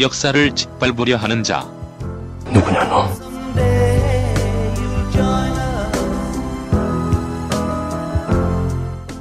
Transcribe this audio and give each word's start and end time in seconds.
역사를 0.00 0.54
짓밟으려 0.54 1.16
하는 1.18 1.42
자 1.42 1.60
누구냐 2.46 2.84
너? 2.84 3.04
Someday 3.12 4.74
you'll 4.74 5.12
join 5.12 5.52
us. 5.52 6.00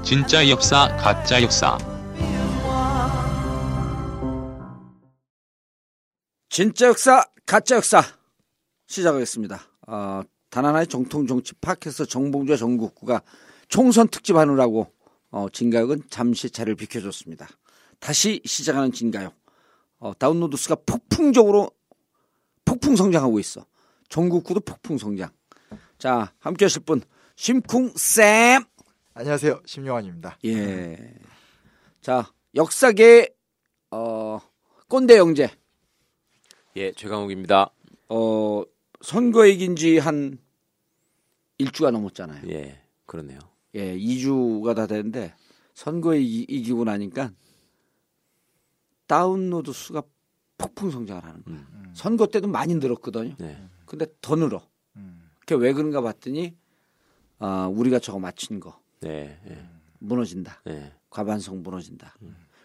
진짜 0.04 0.48
역사 0.50 0.88
가짜 0.96 1.42
역사 1.42 1.78
진짜 6.50 6.88
역사, 6.88 7.24
가짜 7.46 7.76
역사 7.76 8.02
시작하겠습니다. 8.88 9.62
어, 9.88 10.22
단 10.50 10.66
하나의 10.66 10.88
정통 10.88 11.27
정치 11.27 11.54
팟캐스트 11.55 12.07
정봉주와 12.07 12.57
정국구가 12.57 13.21
총선 13.67 14.07
특집 14.07 14.35
하느라고 14.35 14.91
어, 15.31 15.48
진가역은 15.52 16.03
잠시 16.09 16.49
자리를 16.49 16.76
비켜줬습니다. 16.76 17.48
다시 17.99 18.41
시작하는 18.45 18.91
진가역. 18.91 19.34
어, 19.99 20.13
다운로드 20.17 20.57
수가 20.57 20.76
폭풍적으로 20.85 21.70
폭풍 22.66 22.95
성장하고 22.95 23.40
있어. 23.40 23.66
정국구도 24.07 24.62
폭풍 24.62 24.98
성장. 24.98 25.30
자, 25.98 26.34
함께 26.40 26.66
하실 26.66 26.81
분 26.81 27.02
심쿵 27.35 27.93
쌤. 27.95 28.63
안녕하세요. 29.13 29.62
심영환입니다. 29.66 30.38
예. 30.45 31.13
자, 32.02 32.31
역사계 32.55 33.29
어, 33.91 34.40
꼰대 34.88 35.18
영재. 35.18 35.52
예, 36.76 36.91
최강욱입니다. 36.93 37.71
어, 38.09 38.63
선거 39.02 39.45
이긴 39.45 39.76
지한 39.76 40.38
일주가 41.57 41.91
넘었잖아요. 41.91 42.49
예, 42.49 42.81
그렇네요. 43.05 43.40
예, 43.76 43.95
2주가 43.98 44.76
다 44.76 44.87
되는데 44.87 45.34
선거에 45.74 46.20
이, 46.20 46.46
이기고 46.49 46.84
나니까 46.84 47.32
다운로드 49.07 49.71
수가 49.71 50.04
폭풍 50.57 50.91
성장을 50.91 51.24
하는 51.24 51.43
거야. 51.43 51.55
음. 51.55 51.91
선거 51.93 52.27
때도 52.27 52.48
많이 52.48 52.76
늘었거든요. 52.76 53.35
네. 53.37 53.68
근데 53.85 54.05
더 54.21 54.35
늘어. 54.35 54.68
음. 54.98 55.29
그게 55.40 55.55
왜 55.55 55.74
그런가 55.74 56.02
봤더니 56.02 56.55
아, 57.40 57.68
우리가 57.68 57.99
저거 57.99 58.20
맞춘 58.20 58.59
거 58.59 58.79
네, 58.99 59.40
예, 59.48 59.65
무너진다. 59.99 60.62
네. 60.65 60.93
과반성 61.09 61.63
무너진다. 61.63 62.15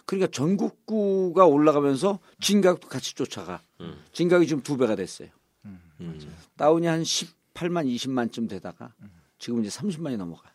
그러니까 0.04 0.30
전국구가 0.32 1.46
올라가면서 1.46 2.18
진각도 2.40 2.88
같이 2.88 3.14
쫓아가. 3.14 3.62
음. 3.80 4.02
진각이 4.12 4.46
지금 4.46 4.62
두 4.62 4.76
배가 4.76 4.96
됐어요. 4.96 5.28
음. 6.00 6.18
다운이 6.56 6.86
한 6.86 7.02
18만, 7.02 7.86
20만쯤 7.86 8.48
되다가 8.48 8.94
지금 9.38 9.64
이제 9.64 9.76
30만이 9.76 10.16
넘어가. 10.16 10.54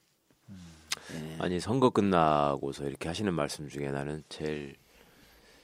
아니 1.39 1.59
선거 1.59 1.89
끝나고서 1.89 2.87
이렇게 2.87 3.07
하시는 3.07 3.33
말씀 3.33 3.67
중에 3.67 3.91
나는 3.91 4.23
제일 4.29 4.75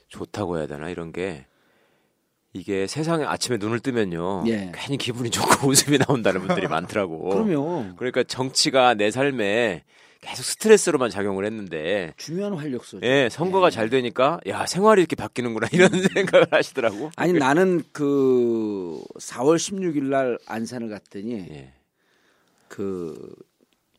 좋다고 0.08 0.58
해야 0.58 0.68
되나 0.68 0.90
이런 0.90 1.12
게 1.12 1.46
이게 2.54 2.88
세상에 2.88 3.26
아침에 3.26 3.58
눈을 3.58 3.82
뜨면요 3.82 4.44
예. 4.48 4.72
괜히 4.74 4.98
기분이 4.98 5.30
좋고 5.30 5.68
웃음이 5.70 5.98
나온다는 5.98 6.42
분들이 6.48 6.68
많더라고. 6.68 7.30
그러면 7.30 7.96
그러니까 7.98 8.24
정치가 8.24 8.94
내 8.94 9.12
삶에 9.12 9.84
계속 10.26 10.44
스트레스로만 10.44 11.10
작용을 11.10 11.46
했는데 11.46 12.14
중요한 12.18 12.54
활력소죠. 12.54 13.06
예 13.06 13.30
선거가 13.32 13.70
잘 13.70 13.90
되니까 13.90 14.40
야 14.48 14.66
생활이 14.66 15.02
이렇게 15.02 15.16
바뀌는구나 15.16 15.68
이런 15.72 15.90
생각을 16.14 16.48
하시더라고. 16.52 17.12
아니 17.16 17.34
나는 17.34 17.84
그 17.92 19.02
4월 19.20 19.58
16일 19.58 20.04
날 20.06 20.38
안산을 20.48 20.90
갔더니 20.90 21.34
예. 21.34 21.74
그 22.68 23.36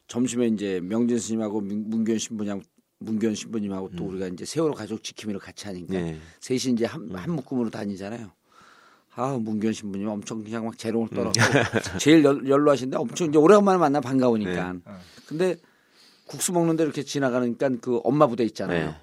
점심에 0.08 0.46
이제 0.48 0.80
명진 0.82 1.18
스님하고 1.18 1.60
문- 1.60 1.88
문견 1.88 2.18
신부님 2.18 2.62
문견 2.98 3.34
신부님하고 3.34 3.90
또 3.96 4.04
우리가 4.04 4.28
이제 4.28 4.44
세월호 4.44 4.74
가족 4.74 5.02
지킴이를 5.04 5.38
같이 5.40 5.66
하니까 5.66 5.94
예. 5.94 6.18
셋이 6.40 6.72
이제 6.74 6.84
한, 6.86 7.08
한 7.14 7.32
묶음으로 7.32 7.70
다니잖아요. 7.70 8.30
아 9.14 9.38
문견 9.40 9.72
신부님 9.72 10.08
엄청 10.08 10.42
그냥 10.44 10.64
막 10.66 10.76
재롱을 10.76 11.08
떨었고 11.08 11.32
제일 12.00 12.22
연, 12.24 12.46
연로하신데 12.46 12.96
엄청 12.98 13.28
이제 13.28 13.38
오래간만에 13.38 13.78
만나 13.78 14.00
반가우니까. 14.00 14.72
네. 14.74 14.80
근데 15.26 15.56
국수 16.26 16.52
먹는데 16.52 16.84
이렇게 16.84 17.02
지나가니까 17.02 17.70
그 17.80 18.00
엄마 18.04 18.26
부대 18.26 18.44
있잖아요. 18.44 18.86
네. 18.90 18.96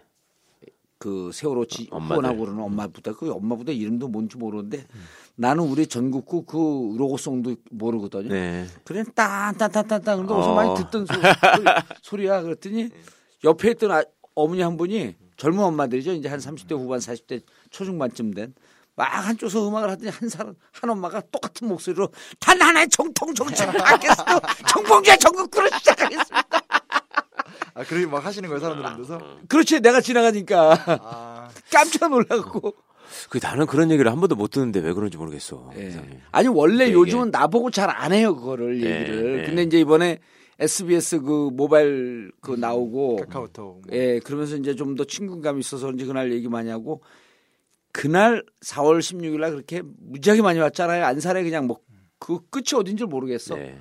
그 0.97 1.31
세월호 1.33 1.65
지, 1.65 1.89
어. 1.91 1.99
후원하고 1.99 2.39
그러는 2.39 2.61
엄마 2.63 2.87
부대 2.87 3.11
그 3.11 3.29
엄마 3.31 3.55
부대 3.55 3.73
이름도 3.73 4.07
뭔지 4.07 4.37
모르는데 4.37 4.85
나는 5.35 5.63
우리 5.63 5.85
전국구 5.87 6.45
그 6.45 6.95
로고송도 6.97 7.55
모르거든요. 7.71 8.29
네. 8.29 8.65
그래 8.85 9.03
딴딴딴딴딴 9.13 10.17
근데 10.17 10.33
어디서 10.33 10.51
어. 10.51 10.55
많이 10.55 10.75
듣던 10.75 11.05
소, 11.05 11.13
소리, 12.01 12.27
야 12.27 12.41
그랬더니 12.41 12.89
옆에 13.43 13.71
있던 13.71 13.91
아, 13.91 14.03
어머니 14.35 14.61
한 14.61 14.77
분이 14.77 15.15
젊은 15.35 15.63
엄마들이죠 15.63 16.13
이제 16.13 16.29
한 16.29 16.39
30대 16.39 16.71
후반 16.77 16.99
40대 16.99 17.43
초중반쯤 17.69 18.33
된 18.33 18.53
막 18.95 19.05
한쪽에서 19.05 19.67
음악을 19.67 19.89
하더니 19.89 20.09
한 20.09 20.29
사람 20.29 20.55
한 20.71 20.89
엄마가 20.89 21.21
똑같은 21.31 21.67
목소리로 21.67 22.09
단 22.39 22.61
하나의 22.61 22.87
정통 22.89 23.33
정치 23.33 23.65
팟캐스트 23.65 24.23
정봉주의 24.69 25.17
전국구를 25.17 25.69
시작하겠습니다. 25.79 26.82
아, 27.73 27.83
그렇게 27.83 28.05
막 28.07 28.25
하시는 28.25 28.47
거예요, 28.49 28.59
사람들한테서? 28.59 29.19
그렇지 29.47 29.79
내가 29.81 30.01
지나가니까 30.01 30.73
아, 31.01 31.49
깜짝 31.71 32.09
놀라고. 32.09 32.73
그 33.29 33.39
나는 33.41 33.65
그런 33.67 33.91
얘기를 33.91 34.11
한 34.11 34.19
번도 34.19 34.35
못 34.35 34.51
듣는데 34.51 34.79
왜 34.79 34.93
그런지 34.93 35.17
모르겠어. 35.17 35.71
예. 35.77 35.93
아니 36.31 36.47
원래 36.47 36.87
그 36.87 36.93
요즘은 36.93 37.31
나보고 37.31 37.69
잘 37.71 37.89
안 37.89 38.11
해요 38.13 38.35
그거를 38.35 38.81
예, 38.83 39.01
얘기를. 39.01 39.39
예. 39.41 39.45
근데 39.45 39.63
이제 39.63 39.79
이번에 39.79 40.19
SBS 40.59 41.19
그 41.21 41.49
모바일 41.53 42.31
그 42.41 42.51
나오고 42.51 43.17
카카오톡. 43.17 43.81
뭐. 43.81 43.81
예, 43.91 44.19
그러면서 44.19 44.55
이제 44.55 44.75
좀 44.75 44.95
더 44.95 45.03
친근감이 45.05 45.59
있어서 45.59 45.85
그런지 45.85 46.05
그날 46.05 46.31
얘기 46.31 46.47
많이 46.47 46.69
하고 46.69 47.01
그날 47.91 48.43
4월 48.65 48.99
16일 48.99 49.39
날 49.39 49.51
그렇게 49.51 49.81
무지하게 49.83 50.41
많이 50.41 50.59
왔잖아요. 50.59 51.05
안산에 51.05 51.43
그냥 51.43 51.67
뭐 51.67 51.77
그 52.23 52.39
끝이 52.49 52.79
어딘지 52.79 53.03
모르겠어. 53.03 53.55
네. 53.55 53.77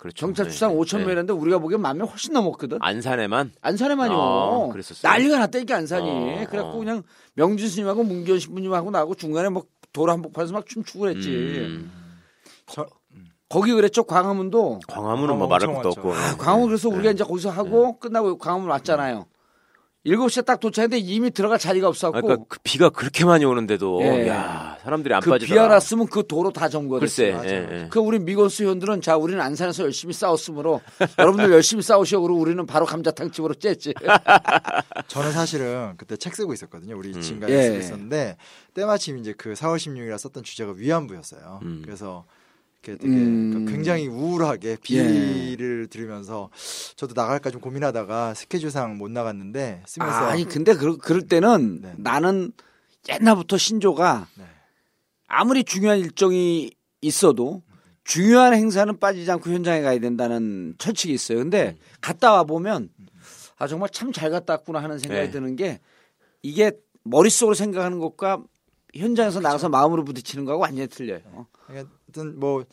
그렇죠. 0.00 0.16
정찰 0.16 0.48
추산 0.48 0.70
네. 0.70 0.76
5천 0.76 0.96
네. 0.96 0.98
명이었는데 1.04 1.34
우리가 1.34 1.58
보기엔 1.58 1.82
만명 1.82 2.06
훨씬 2.08 2.32
넘었거든. 2.32 2.78
안산에만 2.80 3.52
안산에만요. 3.60 4.14
어, 4.14 4.70
그랬었어요? 4.72 5.12
난리가 5.12 5.38
났다니까 5.40 5.76
안산이. 5.76 6.08
어, 6.08 6.46
그래갖고 6.48 6.76
어. 6.76 6.78
그냥 6.78 7.02
명진 7.34 7.68
스님하고 7.68 8.02
문기현 8.04 8.38
신부님하고 8.38 8.90
나하고 8.90 9.14
중간에 9.14 9.50
뭐 9.50 9.64
도로 9.92 10.10
한복판에서 10.12 10.54
막 10.54 10.64
춤추고 10.66 11.00
그랬지. 11.00 11.28
음. 11.28 11.92
저, 12.64 12.86
거기 13.50 13.74
그랬죠 13.74 14.04
광화문도. 14.04 14.80
광화문은 14.88 15.34
어, 15.34 15.36
뭐 15.36 15.48
말할 15.48 15.74
것도 15.74 15.90
없고. 15.90 16.14
아, 16.14 16.36
광화문 16.38 16.68
그래서 16.68 16.88
우리가 16.88 17.02
네. 17.02 17.10
이제 17.10 17.24
거기서 17.24 17.50
하고 17.50 17.98
끝나고 17.98 18.38
광화문 18.38 18.70
왔잖아요. 18.70 19.26
7시에 20.06 20.46
딱 20.46 20.60
도착했는데 20.60 20.98
이미 20.98 21.30
들어갈 21.30 21.58
자리가 21.58 21.86
없었고 21.86 22.20
그러니까 22.22 22.44
그 22.48 22.58
비가 22.62 22.88
그렇게 22.88 23.26
많이 23.26 23.44
오는데도 23.44 24.00
예. 24.02 24.28
야 24.28 24.78
사람들이 24.82 25.12
안 25.12 25.20
그 25.20 25.28
빠지더라. 25.30 25.54
비 25.54 25.58
하나 25.60 25.78
쓰면 25.78 26.06
그 26.06 26.26
도로 26.26 26.50
다 26.52 26.70
점거됐어요. 26.70 27.32
글쎄. 27.32 27.36
맞아, 27.36 27.54
예. 27.54 27.82
예. 27.82 27.88
그 27.90 27.98
우리 28.00 28.18
미건수 28.18 28.62
회원들은 28.64 29.02
자 29.02 29.18
우리는 29.18 29.38
안산에서 29.42 29.82
열심히 29.84 30.14
싸웠으므로 30.14 30.80
여러분들 31.18 31.52
열심히 31.52 31.82
싸우시오 31.82 32.22
그러고 32.22 32.40
우리는 32.40 32.64
바로 32.64 32.86
감자탕 32.86 33.30
집으로 33.30 33.52
쬐지. 33.54 33.94
저는 35.08 35.32
사실은 35.32 35.94
그때 35.98 36.16
책 36.16 36.34
쓰고 36.34 36.54
있었거든요. 36.54 36.96
우리 36.96 37.10
음. 37.14 37.20
진가에 37.20 37.50
예. 37.52 37.62
쓰고 37.64 37.78
있었는데 37.78 38.36
때마침 38.72 39.18
이제 39.18 39.34
그 39.36 39.52
4월 39.52 39.76
16일에 39.76 40.16
썼던 40.16 40.44
주제가 40.44 40.72
위안부였어요. 40.76 41.60
음. 41.62 41.82
그래서 41.84 42.24
되게 42.82 43.06
음. 43.06 43.66
예. 43.68 43.72
굉장히 43.72 44.06
우울하게 44.06 44.76
비를 44.82 45.86
들으면서 45.88 46.50
저도 46.96 47.14
나갈까 47.14 47.50
좀 47.50 47.60
고민하다가 47.60 48.34
스케줄상 48.34 48.96
못 48.96 49.10
나갔는데 49.10 49.82
쓰면서 49.86 50.16
아, 50.16 50.28
아니 50.30 50.44
근데 50.44 50.74
그, 50.74 50.96
그럴 50.96 51.22
때는 51.22 51.80
네. 51.82 51.94
나는 51.98 52.52
옛날부터 53.08 53.58
신조가 53.58 54.28
네. 54.36 54.44
아무리 55.26 55.64
중요한 55.64 55.98
일정이 55.98 56.70
있어도 57.02 57.62
중요한 58.04 58.54
행사는 58.54 58.98
빠지지 58.98 59.30
않고 59.30 59.50
현장에 59.50 59.82
가야 59.82 59.98
된다는 60.00 60.74
철칙이 60.78 61.12
있어요. 61.12 61.38
근데 61.38 61.76
갔다 62.00 62.32
와 62.32 62.44
보면 62.44 62.88
아 63.58 63.66
정말 63.66 63.90
참 63.90 64.10
잘 64.12 64.30
갔다 64.30 64.54
왔구나 64.54 64.82
하는 64.82 64.98
생각이 64.98 65.26
네. 65.26 65.30
드는 65.30 65.56
게 65.56 65.80
이게 66.42 66.72
머릿속으로 67.04 67.54
생각하는 67.54 67.98
것과 67.98 68.42
현장에서 68.94 69.40
나가서 69.40 69.68
마음으로 69.68 70.04
부딪히는 70.04 70.44
거하고 70.44 70.62
완전히 70.62 70.88
틀려요. 70.88 71.46
하여튼 71.66 72.38
뭐 72.40 72.64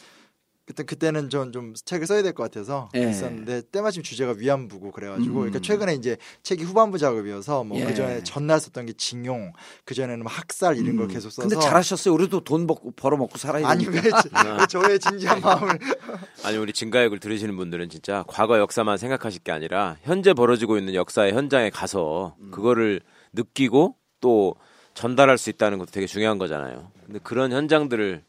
그때 0.65 0.83
그때는 0.83 1.29
전 1.29 1.53
좀 1.53 1.73
책을 1.73 2.05
써야 2.07 2.21
될 2.21 2.33
것 2.33 2.43
같아서 2.43 2.89
예. 2.93 3.09
있었는데 3.09 3.61
때마침 3.71 4.03
주제가 4.03 4.33
위안부고 4.37 4.91
그래가지고 4.91 5.29
음. 5.29 5.35
그러니까 5.35 5.59
최근에 5.59 5.93
이제 5.93 6.17
책이 6.43 6.65
후반부 6.65 6.97
작업이어서 6.97 7.63
뭐 7.63 7.79
예. 7.79 7.85
그 7.85 7.95
전에 7.95 8.21
전날 8.23 8.59
썼던 8.59 8.85
게 8.87 8.91
징용 8.91 9.53
그 9.85 9.95
전에는 9.95 10.23
뭐 10.23 10.29
학살 10.29 10.75
이런 10.77 10.97
걸 10.97 11.07
계속 11.07 11.29
써서 11.29 11.43
음. 11.47 11.49
근데 11.49 11.63
잘하셨어요. 11.63 12.13
우리도 12.13 12.43
돈 12.43 12.67
벌고 12.67 12.91
벌어 12.97 13.15
먹고 13.15 13.37
살아야 13.37 13.65
아니. 13.65 13.87
왜, 13.87 14.01
왜 14.01 14.67
저의 14.67 14.99
진지한 14.99 15.39
마음을 15.39 15.79
아니 16.43 16.57
우리 16.57 16.73
진가역을 16.73 17.21
들으시는 17.21 17.55
분들은 17.55 17.87
진짜 17.89 18.25
과거 18.27 18.59
역사만 18.59 18.97
생각하실 18.97 19.43
게 19.43 19.53
아니라 19.53 19.95
현재 20.03 20.33
벌어지고 20.33 20.77
있는 20.77 20.95
역사의 20.95 21.31
현장에 21.31 21.69
가서 21.69 22.35
음. 22.41 22.51
그거를 22.51 22.99
느끼고 23.31 23.95
또 24.19 24.55
전달할 24.97 25.37
수 25.37 25.51
있다는 25.51 25.77
것도 25.77 25.91
되게 25.91 26.07
중요한 26.07 26.39
거잖아요. 26.39 26.91
근데 27.05 27.19
그런 27.21 27.51
현장들을 27.51 28.23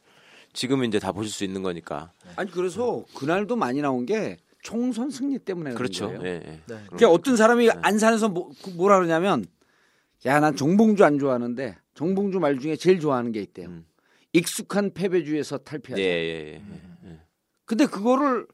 지금은 0.53 0.87
이제 0.89 0.99
다 0.99 1.13
보실 1.13 1.33
수 1.33 1.43
있는 1.43 1.63
거니까. 1.63 2.13
아니 2.37 2.51
그래서 2.51 3.07
그날도 3.17 3.57
많이 3.57 3.81
나온 3.81 4.05
게 4.05 4.37
총선 4.63 5.11
승리 5.11 5.39
때문에 5.39 5.73
그렇죠. 5.73 6.09
거예요. 6.09 6.21
예, 6.25 6.29
예. 6.29 6.41
네. 6.41 6.61
그러니까 6.67 7.09
어떤 7.09 7.37
사람이 7.37 7.71
안산에서 7.71 8.29
뭐, 8.29 8.51
그 8.63 8.69
뭐라 8.71 8.97
그러냐면 8.97 9.47
야 10.27 10.41
난 10.41 10.55
정봉주 10.57 11.03
안 11.07 11.19
좋아하는데 11.19 11.75
정봉주 11.95 12.39
말 12.39 12.59
중에 12.59 12.77
제일 12.77 13.01
좋아하는 13.01 13.33
게 13.33 13.41
있대요. 13.41 13.69
음. 13.69 13.87
익숙한 14.35 14.93
패배주에서 14.93 15.59
탈피하자. 15.59 16.03
예, 16.03 16.05
예, 16.07 16.53
예. 16.53 16.63
예. 17.07 17.21
근데 17.65 17.87
그거를 17.87 18.47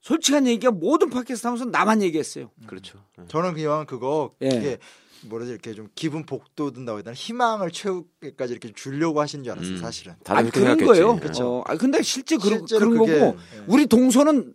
솔직한 0.00 0.46
얘기가 0.46 0.70
모든 0.70 1.10
팟캐스트 1.10 1.44
하면서 1.44 1.64
나만 1.64 2.02
얘기했어요. 2.02 2.50
그렇죠. 2.68 3.04
예. 3.18 3.24
저는 3.26 3.54
그냥 3.54 3.84
그거 3.86 4.32
예. 4.42 4.78
뭐라지 5.26 5.52
이렇게 5.52 5.74
좀 5.74 5.88
기분 5.94 6.24
복돋는다고 6.24 6.98
해야 6.98 7.02
되나 7.02 7.14
희망을 7.14 7.70
채우기까지 7.70 8.52
이렇게 8.52 8.72
주려고 8.72 9.20
하신 9.20 9.42
줄 9.44 9.52
알았어요 9.52 9.72
음. 9.72 9.78
사실은. 9.78 10.14
다들 10.24 10.38
아니, 10.38 10.50
그렇게 10.50 10.66
그런 10.66 10.78
생각했지. 10.78 11.02
거예요. 11.02 11.20
그렇죠. 11.20 11.56
어, 11.58 11.64
아 11.66 11.76
근데 11.76 12.02
실제 12.02 12.36
그런, 12.36 12.64
그런 12.66 12.90
그게- 12.98 13.18
거고 13.18 13.38
예. 13.56 13.64
우리 13.66 13.86
동서는 13.86 14.54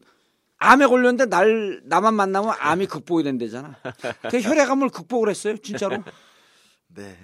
암에 0.57 0.85
걸렸는데 0.88 1.25
날 1.25 1.81
나만 1.85 2.13
만나면 2.13 2.53
암이 2.59 2.88
극복이 2.88 3.23
된대잖아. 3.23 3.75
그 4.31 4.39
혈액암을 4.41 4.89
극복을 4.89 5.29
했어요, 5.29 5.57
진짜로. 5.57 6.03
네. 6.88 7.17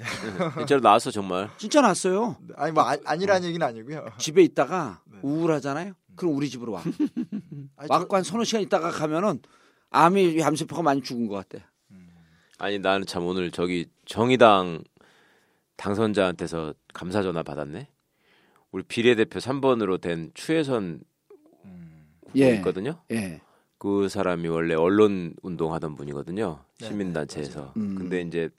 진짜로 0.58 0.82
나왔어 0.82 1.12
정말. 1.12 1.50
진짜 1.58 1.80
났어요. 1.82 2.36
아니 2.56 2.74
뭐 2.74 2.84
아, 2.84 2.98
아니라는 3.06 3.48
얘기는 3.48 3.66
아니고요. 3.66 4.06
집에 4.18 4.42
있다가 4.44 5.02
네. 5.06 5.20
우울하잖아요. 5.22 5.94
그럼 6.18 6.36
우리 6.36 6.50
집으로 6.50 6.74
와. 6.74 6.84
아니, 7.78 7.88
왔고 7.90 8.16
한 8.18 8.24
서너 8.24 8.44
시간 8.44 8.62
있다가 8.62 8.92
가면은 8.92 9.40
암이 9.92 10.44
암세포가 10.44 10.82
많이 10.82 11.02
죽은 11.02 11.28
것 11.28 11.36
같아. 11.48 11.66
아니 12.62 12.78
나는 12.78 13.08
참 13.08 13.26
오늘 13.26 13.50
저기 13.50 13.88
정의당 14.06 14.84
당선자한테서 15.78 16.76
감사 16.94 17.24
전화 17.24 17.42
받았네. 17.42 17.88
우리 18.72 18.84
비례대표 18.84 19.40
3번으로 19.40 20.00
된 20.00 20.30
추혜선 20.36 21.02
후보 22.28 22.40
예. 22.40 22.54
있거든요. 22.58 23.02
예. 23.10 23.42
그 23.80 24.10
사람이 24.10 24.48
원래 24.48 24.76
언론 24.76 25.34
운동하던 25.42 25.96
분이거든요. 25.96 26.60
네, 26.80 26.86
시민단체에서. 26.88 27.74
음. 27.78 27.96
근데 27.96 28.22
이제 28.22 28.52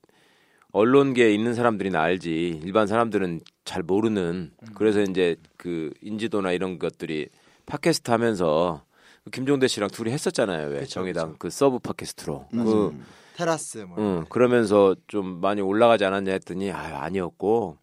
언론계에 0.72 1.32
있는 1.32 1.54
사람들이나 1.54 2.02
알지 2.02 2.60
일반 2.64 2.88
사람들은 2.88 3.42
잘 3.64 3.84
모르는 3.84 4.50
음. 4.60 4.68
그래서 4.74 5.00
이제 5.00 5.36
그그 5.58 5.92
인지도나 6.02 6.50
이런 6.50 6.80
것들이 6.80 7.28
팟캐스트 7.66 8.10
하면서 8.10 8.84
그 9.22 9.30
김종대 9.30 9.68
씨랑 9.68 9.90
둘이 9.90 10.10
했었잖아요. 10.10 10.70
왜 10.70 10.80
그쵸, 10.80 10.90
정의당 10.90 11.26
그쵸. 11.28 11.38
그 11.38 11.50
서브 11.50 11.78
팟캐스트로. 11.78 12.48
음. 12.54 12.64
그 12.64 13.21
테라스 13.36 13.78
뭐. 13.88 13.96
응, 13.98 14.24
그러면서 14.28 14.94
좀 15.08 15.40
많이 15.40 15.60
올라가지 15.60 16.04
않았냐 16.04 16.32
했더니 16.32 16.70
아 16.70 17.02
아니었고 17.02 17.78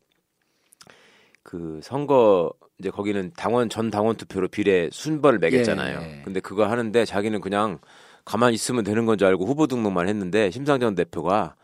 그 1.43 1.79
선거 1.83 2.51
이제 2.79 2.89
거기는 2.89 3.31
당원 3.35 3.69
전 3.69 3.89
당원 3.89 4.15
투표로 4.15 4.47
비례 4.49 4.89
순번을 4.91 5.39
매겼잖아요. 5.39 5.99
예. 6.01 6.21
근데 6.23 6.39
그거 6.39 6.65
하는데 6.67 7.05
자기는 7.05 7.41
그냥 7.41 7.79
가만히 8.25 8.55
있으면 8.55 8.83
되는 8.83 9.05
건 9.05 9.17
줄 9.17 9.27
알고 9.27 9.45
후보 9.45 9.67
등록만 9.67 10.07
했는데 10.07 10.51
심상정 10.51 10.95
대표가 10.95 11.55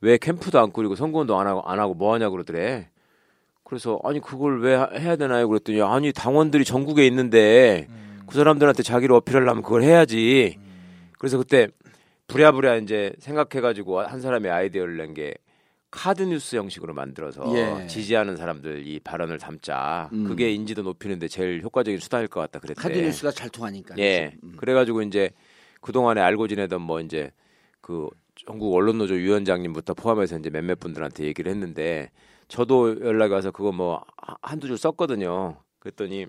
왜 0.00 0.16
캠프도 0.18 0.58
안 0.58 0.72
꾸리고 0.72 0.94
선거운동 0.96 1.38
안 1.38 1.46
하고 1.46 1.62
안 1.68 1.78
하고 1.78 1.94
뭐 1.94 2.14
하냐 2.14 2.30
그러더래. 2.30 2.88
그래서 3.64 3.98
아니 4.04 4.20
그걸 4.20 4.60
왜 4.62 4.74
하- 4.74 4.88
해야 4.96 5.16
되나요? 5.16 5.48
그랬더니 5.48 5.82
아니 5.82 6.12
당원들이 6.12 6.64
전국에 6.64 7.06
있는데 7.06 7.86
음. 7.90 8.22
그 8.26 8.36
사람들한테 8.36 8.82
자기를 8.82 9.14
어필하려면 9.16 9.62
그걸 9.62 9.82
해야지. 9.82 10.58
그래서 11.18 11.36
그때 11.38 11.68
부랴부랴 12.28 12.76
이제 12.78 13.12
생각해가지고 13.18 14.00
한 14.00 14.20
사람의 14.20 14.50
아이디어를 14.50 14.96
낸 14.96 15.14
게 15.14 15.34
카드 15.90 16.22
뉴스 16.24 16.56
형식으로 16.56 16.92
만들어서 16.92 17.42
예. 17.56 17.86
지지하는 17.86 18.36
사람들 18.36 18.86
이 18.86 19.00
발언을 19.00 19.38
담자. 19.38 20.10
음. 20.12 20.24
그게 20.24 20.50
인지도 20.50 20.82
높이는데 20.82 21.26
제일 21.28 21.62
효과적인 21.62 22.00
수단일 22.00 22.26
것 22.28 22.40
같다 22.40 22.58
그랬대. 22.58 22.80
카드 22.82 22.98
뉴스가 22.98 23.30
잘 23.30 23.48
통하니까. 23.48 23.94
예. 23.98 24.34
음. 24.42 24.56
그래가지고 24.58 25.02
이제 25.02 25.30
그 25.80 25.92
동안에 25.92 26.20
알고 26.20 26.48
지내던 26.48 26.82
뭐 26.82 27.00
이제 27.00 27.30
그 27.80 28.08
전국 28.44 28.74
언론 28.74 28.98
노조 28.98 29.14
위원장님부터 29.14 29.94
포함해서 29.94 30.36
이제 30.38 30.50
몇몇 30.50 30.78
분들한테 30.80 31.24
얘기를 31.24 31.50
했는데 31.50 32.10
저도 32.48 33.00
연락이 33.00 33.32
와서 33.32 33.50
그거 33.50 33.72
뭐 33.72 34.04
하- 34.18 34.36
한두 34.42 34.66
줄 34.66 34.76
썼거든요. 34.76 35.56
그랬더니 35.78 36.26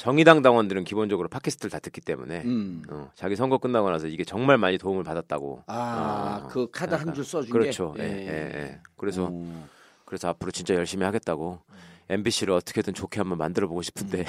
정의당 0.00 0.40
당원들은 0.40 0.84
기본적으로 0.84 1.28
팟캐스트를 1.28 1.70
다 1.70 1.78
듣기 1.78 2.00
때문에 2.00 2.40
음. 2.46 2.82
어, 2.88 3.10
자기 3.14 3.36
선거 3.36 3.58
끝나고 3.58 3.90
나서 3.90 4.06
이게 4.06 4.24
정말 4.24 4.56
많이 4.56 4.78
도움을 4.78 5.04
받았다고. 5.04 5.64
아, 5.66 6.40
어, 6.42 6.48
그 6.48 6.70
카드 6.70 6.94
한. 6.94 7.12
줄 7.12 7.22
써준 7.22 7.50
그렇죠. 7.52 7.92
게. 7.92 8.04
예, 8.04 8.06
예, 8.06 8.58
예. 8.58 8.80
그래서 8.96 9.28
어. 9.30 9.68
그래서 10.06 10.28
앞으로 10.28 10.52
진짜 10.52 10.74
열심히 10.74 11.04
하겠다고 11.04 11.58
MBC를 12.08 12.54
어떻게든 12.54 12.94
좋게 12.94 13.20
한번 13.20 13.36
만들어 13.36 13.68
보고 13.68 13.82
싶은데. 13.82 14.24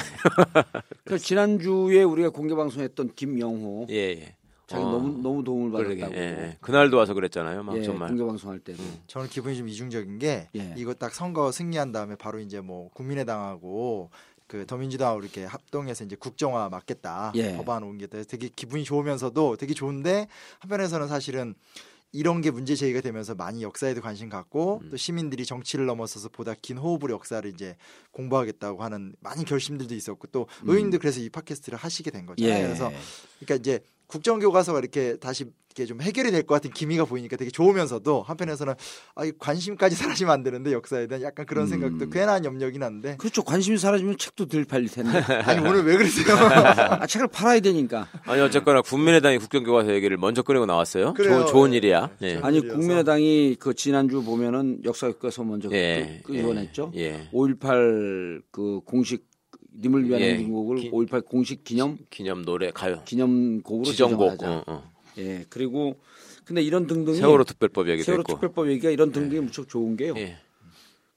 그 1.06 1.18
지난주에 1.18 2.04
우리가 2.04 2.32
공개 2.32 2.54
방송했던 2.54 3.14
김영호 3.16 3.88
예, 3.92 3.96
예. 3.96 4.36
자기 4.68 4.84
어, 4.84 4.92
너무 4.92 5.22
너무 5.22 5.42
도움을 5.42 5.72
그러게, 5.72 6.02
받았다고. 6.02 6.22
예, 6.22 6.28
예. 6.28 6.58
그날도 6.60 6.98
와서 6.98 7.14
그랬잖아요. 7.14 7.64
막 7.64 7.78
예, 7.78 7.84
정말. 7.84 8.10
공개 8.10 8.26
방송할 8.26 8.60
때. 8.60 8.74
저는 9.08 9.30
기분이 9.30 9.56
좀 9.56 9.70
이중적인 9.70 10.20
게 10.20 10.50
예. 10.54 10.74
이거 10.76 10.94
딱 10.94 11.14
선거 11.14 11.50
승리한 11.50 11.94
다음에 11.94 12.18
바로 12.18 12.40
이제 12.40 12.60
뭐 12.60 12.90
국민의당하고 12.90 14.10
그 14.52 14.66
더민주당하고 14.66 15.22
이렇게 15.22 15.46
합동해서 15.46 16.04
이제 16.04 16.18
국정화 16.18 16.68
맞겠다 16.68 17.32
예. 17.36 17.56
법안 17.56 17.84
옮기겠다 17.84 18.18
해서 18.18 18.28
되게 18.28 18.50
기분이 18.54 18.84
좋으면서도 18.84 19.56
되게 19.56 19.74
좋은데 19.74 20.28
한편에서는 20.60 21.08
사실은 21.08 21.56
이런 22.12 22.42
게 22.42 22.52
문제 22.52 22.76
제기가 22.76 23.00
되면서 23.00 23.34
많이 23.34 23.64
역사에도 23.64 24.02
관심 24.02 24.28
갖고 24.28 24.82
음. 24.84 24.90
또 24.90 24.98
시민들이 24.98 25.46
정치를 25.46 25.86
넘어서서 25.86 26.28
보다 26.28 26.54
긴 26.62 26.78
호흡으로 26.78 27.14
역사를 27.14 27.50
이제 27.50 27.78
공부하겠다고 28.12 28.84
하는 28.84 29.16
많은 29.22 29.46
결심들도 29.46 29.96
있었고 29.96 30.28
또 30.34 30.48
의원님도 30.64 31.00
그래서 31.00 31.22
이 31.22 31.30
팟캐스트를 31.30 31.80
하시게 31.80 32.12
된 32.12 32.26
거잖아요. 32.26 32.54
음. 32.54 32.60
예. 32.60 32.66
그래서 32.66 32.92
그러니까 33.40 33.56
이제 33.56 33.80
국정교과서가 34.12 34.80
이렇게 34.80 35.18
다시 35.18 35.46
이렇게 35.74 35.86
좀 35.86 36.02
해결이 36.02 36.32
될 36.32 36.42
것 36.44 36.56
같은 36.56 36.70
기미가 36.72 37.06
보이니까 37.06 37.38
되게 37.38 37.50
좋으면서도 37.50 38.24
한편에서는 38.24 38.74
아, 39.16 39.24
이 39.24 39.32
관심까지 39.40 39.96
사라지면 40.26 40.34
안 40.34 40.44
되는데 40.44 40.74
역사에 40.74 41.08
대한 41.08 41.22
약간 41.24 41.46
그런 41.46 41.64
음. 41.64 41.68
생각도 41.70 42.10
괜한 42.10 42.44
염려긴 42.44 42.84
한데 42.84 43.16
그렇죠. 43.18 43.42
관심이 43.42 43.78
사라지면 43.78 44.18
책도 44.18 44.48
덜 44.48 44.66
팔릴 44.66 44.90
텐데. 44.90 45.20
아니 45.48 45.66
오늘 45.66 45.86
왜 45.86 45.96
그러세요? 45.96 46.36
아, 46.36 47.08
책을 47.08 47.28
팔아야 47.30 47.62
되니까. 47.62 48.06
아니 48.26 48.42
어쨌거나 48.42 48.82
국민의당이 48.82 49.38
국정교과서 49.38 49.94
얘기를 49.94 50.18
먼저 50.18 50.42
꺼내고 50.42 50.66
나왔어요. 50.66 51.14
그래요. 51.14 51.36
좋은, 51.40 51.48
좋은 51.48 51.74
예. 51.74 51.78
일이야. 51.78 52.10
예. 52.24 52.28
예. 52.28 52.40
아니. 52.44 52.60
국민의당이 52.68 53.56
그 53.58 53.74
지난주 53.74 54.22
보면은 54.24 54.82
역사교과서 54.84 55.44
먼저 55.46 55.70
예. 55.72 56.22
의원했죠. 56.28 56.92
예. 56.96 57.30
5.18 57.32 58.42
그 58.52 58.82
공식 58.86 59.31
님을 59.78 60.08
위한 60.08 60.22
예. 60.22 60.34
행진곡을 60.34 60.78
기- 60.78 60.92
5.18 60.92 61.26
공식 61.26 61.64
기념 61.64 61.98
기념 62.10 62.44
노래 62.44 62.72
가요. 62.72 63.02
기념곡으로 63.06 63.86
지정곡. 63.86 64.32
지정하자. 64.32 64.52
어, 64.52 64.64
어. 64.68 64.92
예. 65.18 65.46
그리고 65.50 65.96
근데 66.46 66.62
이런 66.62 66.88
등등이 66.88 67.18
세월호 67.18 67.44
특별법 67.46 67.88
얘기도 67.90 68.06
세월호 68.06 68.22
했고. 68.22 68.34
특별법 68.34 68.70
얘기가 68.70 68.90
이런 68.90 69.12
등등이 69.12 69.42
무척 69.42 69.70
좋은 69.70 69.96
게요. 69.96 70.14
예. 70.18 70.38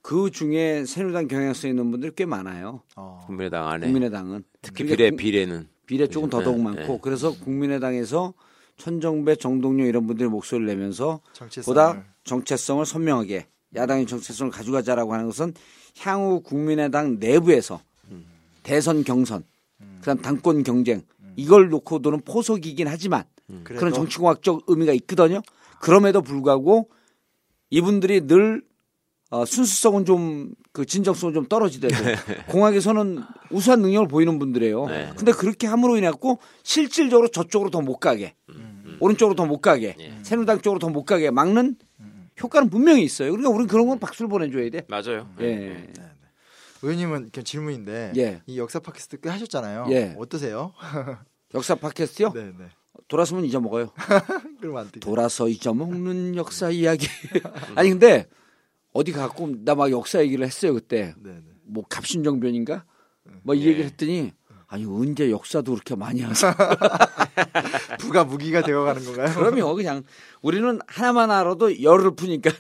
그 0.03 0.31
중에 0.31 0.85
새누리당 0.85 1.29
경향성 1.29 1.71
있는 1.71 1.91
분들이 1.91 2.13
꽤 2.15 2.27
많아요. 2.27 2.83
어. 2.95 3.23
국민의당 3.27 3.67
안에 3.69 3.87
국민의당은 3.87 4.45
특히 4.61 4.85
그러니까 4.85 4.97
비례 4.97 5.11
국- 5.11 5.17
비례는 5.17 5.69
비례 5.87 6.07
쪽은 6.07 6.29
그죠. 6.29 6.39
더더욱 6.39 6.59
예, 6.59 6.63
많고 6.63 6.95
예. 6.95 6.99
그래서 7.03 7.33
국민의당에서 7.39 8.35
천정배, 8.77 9.37
정동영 9.37 9.87
이런 9.87 10.07
분들이 10.07 10.29
목소리를 10.29 10.67
내면서 10.67 11.21
정체성을 11.33 11.65
보다 11.65 12.05
정체성을 12.25 12.85
선명하게 12.85 13.47
야당의 13.75 14.07
정체성을 14.07 14.51
가져가자라고 14.53 15.13
하는 15.15 15.27
것은 15.27 15.55
향후 16.01 16.41
국민의당 16.43 17.19
내부에서 17.19 17.77
음. 17.77 17.94
대선 18.65 19.05
경선, 19.05 19.45
그다음 20.01 20.19
당권 20.21 20.65
경쟁 20.65 21.03
이걸 21.37 21.69
놓고 21.69 22.01
도는 22.01 22.23
포석이긴 22.23 22.89
하지만 22.89 23.23
음. 23.51 23.61
그런 23.63 23.93
정치공학적 23.93 24.65
의미가 24.67 24.93
있거든요. 24.95 25.41
그럼에도 25.81 26.21
불구하고 26.23 26.89
이분들이 27.71 28.27
늘 28.27 28.63
어, 29.31 29.45
순수성은 29.45 30.05
좀 30.05 30.55
그 30.75 30.85
진정성은 30.85 31.35
좀 31.35 31.47
떨어지더라도 31.47 32.05
공학에서는 32.51 33.23
우수한 33.53 33.81
능력을 33.81 34.09
보이는 34.09 34.41
분들이에요. 34.41 34.87
네. 34.87 35.13
근데 35.17 35.31
그렇게 35.31 35.69
함으로 35.69 35.97
인해 35.97 36.11
갖고 36.11 36.41
실질적으로 36.65 37.29
저쪽으로 37.29 37.71
더 37.71 37.81
못 37.81 37.99
가게, 37.99 38.35
오른쪽으로 38.99 39.37
더 39.37 39.47
못 39.47 39.61
가게, 39.61 39.95
예. 40.01 40.19
새누리당 40.25 40.63
쪽으로 40.63 40.81
더 40.81 40.89
못 40.89 41.05
가게 41.05 41.31
막는 41.31 41.77
효과는 42.43 42.71
분명히 42.71 43.05
있어요. 43.05 43.31
그러니까 43.31 43.51
우리는 43.51 43.69
그런 43.69 43.87
건 43.87 44.01
박수를 44.01 44.29
보내줘야 44.29 44.69
돼. 44.69 44.83
맞아요. 44.89 45.29
예. 45.43 45.87
의원님은 46.85 47.31
그냥 47.31 47.45
질문인데 47.45 48.13
예. 48.17 48.43
이 48.47 48.59
역사 48.59 48.79
팟캐스트 48.79 49.21
꽤 49.21 49.31
하셨잖아요. 49.31 49.87
예. 49.91 50.15
어떠세요? 50.19 50.73
역사 51.55 51.75
팟캐스트요? 51.75 52.33
네, 52.33 52.53
네. 52.59 52.67
돌아서면 53.09 53.45
잊어먹어요. 53.45 53.91
그럼 54.61 54.77
안 54.77 54.87
되죠. 54.91 55.01
돌아서 55.01 55.49
잊어먹는 55.49 56.37
역사 56.37 56.71
이야기. 56.71 57.07
아니 57.75 57.89
근데 57.91 58.27
어디 58.93 59.13
가고 59.13 59.49
나 59.65 59.75
막 59.75 59.91
역사 59.91 60.21
얘기를 60.23 60.45
했어요 60.45 60.75
그때. 60.75 61.15
네, 61.19 61.33
네. 61.33 61.41
뭐 61.65 61.85
갑신정변인가? 61.89 62.85
뭐이 63.43 63.61
얘기를 63.67 63.85
했더니 63.87 64.33
아니 64.67 64.85
언제 64.87 65.31
역사도 65.31 65.73
그렇게 65.73 65.95
많이 65.97 66.21
하세요? 66.23 66.53
부가 67.99 68.25
무기가 68.25 68.63
되어가는 68.63 69.05
건가요? 69.05 69.33
그러면 69.35 69.75
그냥 69.77 70.03
우리는 70.43 70.79
하나만 70.87 71.31
알아도 71.31 71.83
열을 71.83 72.15
푸니까. 72.15 72.51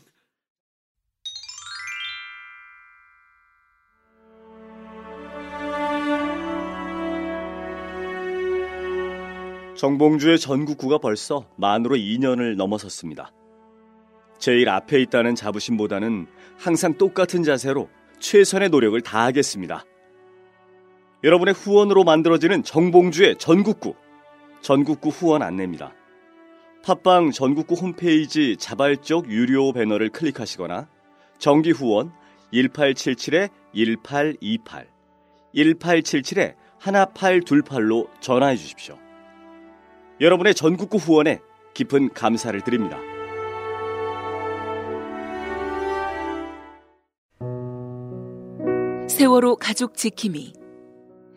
정봉주의 9.84 10.38
전국구가 10.38 10.96
벌써 10.96 11.44
만으로 11.56 11.96
2년을 11.96 12.56
넘어섰습니다. 12.56 13.30
제일 14.38 14.70
앞에 14.70 15.02
있다는 15.02 15.34
자부심보다는 15.34 16.26
항상 16.56 16.96
똑같은 16.96 17.42
자세로 17.42 17.90
최선의 18.18 18.70
노력을 18.70 18.98
다하겠습니다. 19.02 19.84
여러분의 21.22 21.52
후원으로 21.52 22.02
만들어지는 22.02 22.62
정봉주의 22.62 23.36
전국구, 23.36 23.94
전국구 24.62 25.10
후원 25.10 25.42
안내입니다. 25.42 25.92
팟빵 26.82 27.32
전국구 27.32 27.74
홈페이지 27.74 28.56
자발적 28.56 29.30
유료 29.30 29.70
배너를 29.74 30.08
클릭하시거나 30.08 30.88
정기 31.36 31.72
후원 31.72 32.10
1877-1828, 32.54 34.86
1877-1828로 35.54 38.08
전화해 38.22 38.56
주십시오. 38.56 39.03
여러분의 40.20 40.54
전국구 40.54 40.98
후원에 40.98 41.40
깊은 41.74 42.14
감사를 42.14 42.60
드립니다. 42.60 42.98
세월호 49.08 49.56
가족 49.56 49.96
지킴이. 49.96 50.52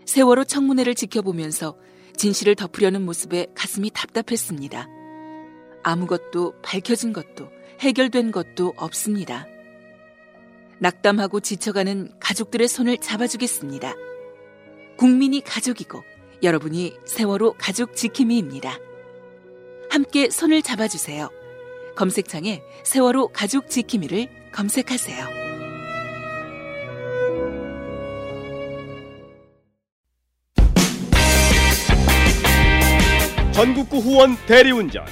세월호 0.05 0.43
청문회를 0.43 0.93
지켜보면서 0.93 1.75
진실을 2.15 2.55
덮으려는 2.55 3.03
모습에 3.03 3.47
가슴이 3.55 3.89
답답했습니다. 3.93 4.87
아무것도 5.83 6.61
밝혀진 6.61 7.13
것도 7.13 7.49
해결된 7.79 8.31
것도 8.31 8.73
없습니다. 8.77 9.47
낙담하고 10.79 11.39
지쳐가는 11.39 12.11
가족들의 12.19 12.67
손을 12.67 12.97
잡아주겠습니다. 12.97 13.93
국민이 14.97 15.41
가족이고 15.41 16.03
여러분이 16.43 16.97
세월호 17.05 17.55
가족 17.57 17.95
지킴이입니다. 17.95 18.77
함께 19.89 20.29
손을 20.29 20.61
잡아주세요. 20.61 21.29
검색창에 21.95 22.61
세월호 22.83 23.29
가족 23.29 23.69
지킴이를 23.69 24.27
검색하세요. 24.51 25.25
전국구 33.53 33.97
후원 33.97 34.37
대리운전 34.45 35.03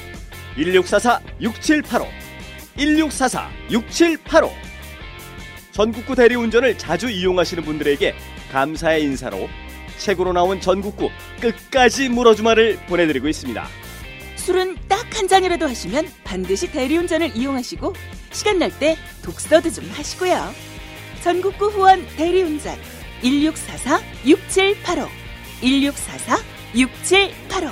1644-6785 0.58 2.08
1644-6785 2.78 4.52
전국구 5.72 6.16
대리운전을 6.16 6.78
자주 6.78 7.10
이용하시는 7.10 7.64
분들에게 7.64 8.14
감사의 8.52 9.02
인사로 9.04 9.50
책으로 9.98 10.34
나온 10.34 10.62
전국구 10.62 11.10
끝까지 11.42 12.10
물어주마를 12.10 12.78
보내드리고 12.88 13.28
있습니다. 13.28 13.68
술은 14.38 14.76
딱 14.88 15.04
한 15.16 15.28
잔이라도 15.30 15.66
하시면 15.68 16.08
반드시 16.26 16.70
대리운전을 16.72 17.38
이용하시고 17.38 17.94
시간 18.32 18.60
날 18.60 18.70
때 18.80 18.98
독서도 19.24 19.72
좀 19.72 19.90
하시고요. 19.92 20.52
전국구 21.24 21.68
후원 21.70 22.06
대리운전 22.18 22.76
1644-6785 23.24 25.08
1644-6785 25.62 27.72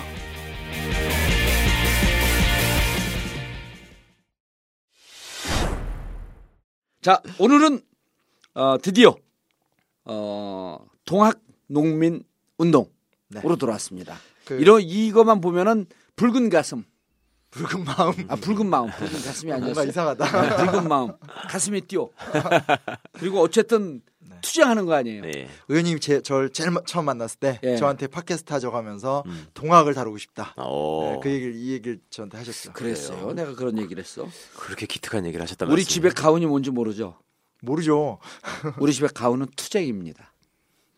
자, 7.01 7.21
오늘은 7.39 7.81
어, 8.55 8.77
드디어 8.81 9.15
어, 10.05 10.77
동학 11.05 11.39
농민 11.73 12.23
운동으로 12.57 12.89
네. 13.29 13.41
돌아왔습니다. 13.57 14.15
그- 14.45 14.59
이런 14.59 14.81
이거만 14.81 15.41
보면은 15.41 15.85
붉은 16.15 16.49
가슴, 16.49 16.83
붉은 17.51 17.83
마음. 17.85 18.13
아 18.29 18.35
붉은 18.35 18.67
마음, 18.67 18.89
붉은 18.91 19.11
가슴이 19.11 19.51
아니었어요. 19.51 19.89
이상하다. 19.89 20.41
네, 20.57 20.65
붉은 20.71 20.87
마음, 20.87 21.11
가슴이 21.49 21.81
뛰어. 21.81 22.09
그리고 23.13 23.39
어쨌든 23.41 24.01
네. 24.19 24.35
투쟁하는 24.41 24.85
거 24.85 24.93
아니에요. 24.93 25.21
네. 25.23 25.49
의원님 25.67 25.99
제, 25.99 26.21
저를 26.21 26.49
제일 26.51 26.71
마- 26.71 26.81
처음 26.85 27.05
만났을 27.05 27.39
때 27.39 27.59
예. 27.63 27.75
저한테 27.77 28.07
팟캐스트 28.07 28.51
하자고 28.53 28.75
하면서 28.77 29.23
음. 29.25 29.47
동학을 29.53 29.93
다루고 29.93 30.17
싶다. 30.17 30.53
어, 30.57 31.13
네, 31.15 31.19
그 31.23 31.29
얘기를 31.31 31.55
이 31.55 31.71
얘기를 31.73 31.99
저한테 32.09 32.37
하셨어요. 32.37 32.73
그랬어요. 32.73 33.33
내가 33.33 33.55
그런 33.55 33.77
얘기를 33.79 34.01
했어. 34.03 34.27
그렇게 34.57 34.85
기특한 34.85 35.25
얘기를 35.25 35.41
하셨단 35.43 35.67
우리 35.69 35.81
말씀이에요. 35.83 36.09
집에 36.09 36.09
가훈이 36.21 36.45
뭔지 36.45 36.69
모르죠. 36.71 37.17
모르죠. 37.61 38.19
우리 38.79 38.91
집에 38.93 39.07
가훈은 39.13 39.47
투쟁입니다. 39.55 40.32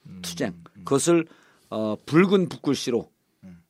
음. 0.07 0.19
투쟁. 0.21 0.53
그것을 0.83 1.25
어, 1.69 1.95
붉은 2.05 2.49
붓글씨로 2.49 3.09
음. 3.43 3.61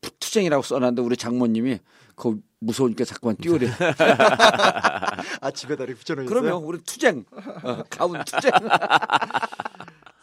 투쟁이라고 0.00 0.62
써놨는데 0.62 1.02
우리 1.02 1.16
장모님이 1.16 1.78
그 2.16 2.40
무서우니까 2.60 3.04
자꾸만 3.04 3.36
띄우래. 3.36 3.68
아 5.40 5.50
집에다 5.50 5.84
이렇게 5.84 5.98
붙여놓으셨어요? 5.98 6.28
그러면 6.28 6.62
우리 6.62 6.80
투쟁, 6.82 7.24
어, 7.62 7.82
가훈 7.90 8.22
투쟁. 8.24 8.52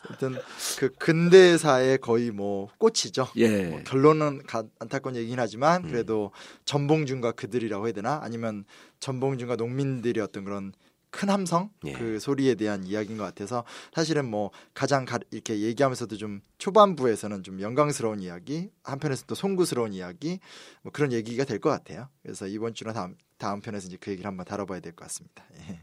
하여튼 0.08 0.36
그 0.80 0.90
근대사의 0.98 2.00
거의 2.00 2.32
뭐 2.32 2.70
꽃이죠. 2.78 3.28
예. 3.36 3.66
뭐 3.68 3.82
결론은 3.84 4.42
가- 4.48 4.64
안타까운 4.80 5.16
얘기긴 5.16 5.40
하지만 5.40 5.84
음. 5.84 5.90
그래도 5.90 6.32
전봉준과 6.66 7.34
그들이라고 7.34 7.86
해야 7.86 7.94
되나 7.94 8.20
아니면 8.24 8.66
전봉준과 9.00 9.56
농민들의 9.58 10.24
어떤 10.24 10.46
그런 10.46 10.74
큰 11.12 11.30
함성 11.30 11.72
예. 11.86 11.94
그 11.94 12.20
소리에 12.20 12.56
대한 12.56 12.84
이야기인 12.84 13.18
것 13.18 13.24
같아서 13.24 13.63
사실은 13.94 14.30
뭐 14.30 14.51
가장 14.74 15.06
가, 15.06 15.20
이렇게 15.32 15.60
얘기하면서도 15.60 16.18
좀 16.18 16.42
초반부에서는 16.60 17.44
좀 17.44 17.62
영광스러운 17.62 18.20
이야기 18.20 18.70
한편에서 18.84 19.25
또 19.25 19.36
송구스러운 19.36 19.94
이야기 19.94 20.39
뭐 20.84 20.92
그런 20.92 21.12
얘기가 21.12 21.44
될 21.46 21.60
것 21.60 21.70
같아요. 21.70 22.08
그래서 22.22 22.48
이번 22.48 22.74
주나 22.74 22.94
다음 22.94 23.16
다음 23.38 23.60
편에서 23.62 23.88
이제 23.88 23.98
그 24.00 24.12
얘기를 24.12 24.28
한번 24.28 24.46
다뤄봐야 24.46 24.80
될 24.82 24.94
것 24.94 25.06
같습니다. 25.06 25.44
예. 25.70 25.80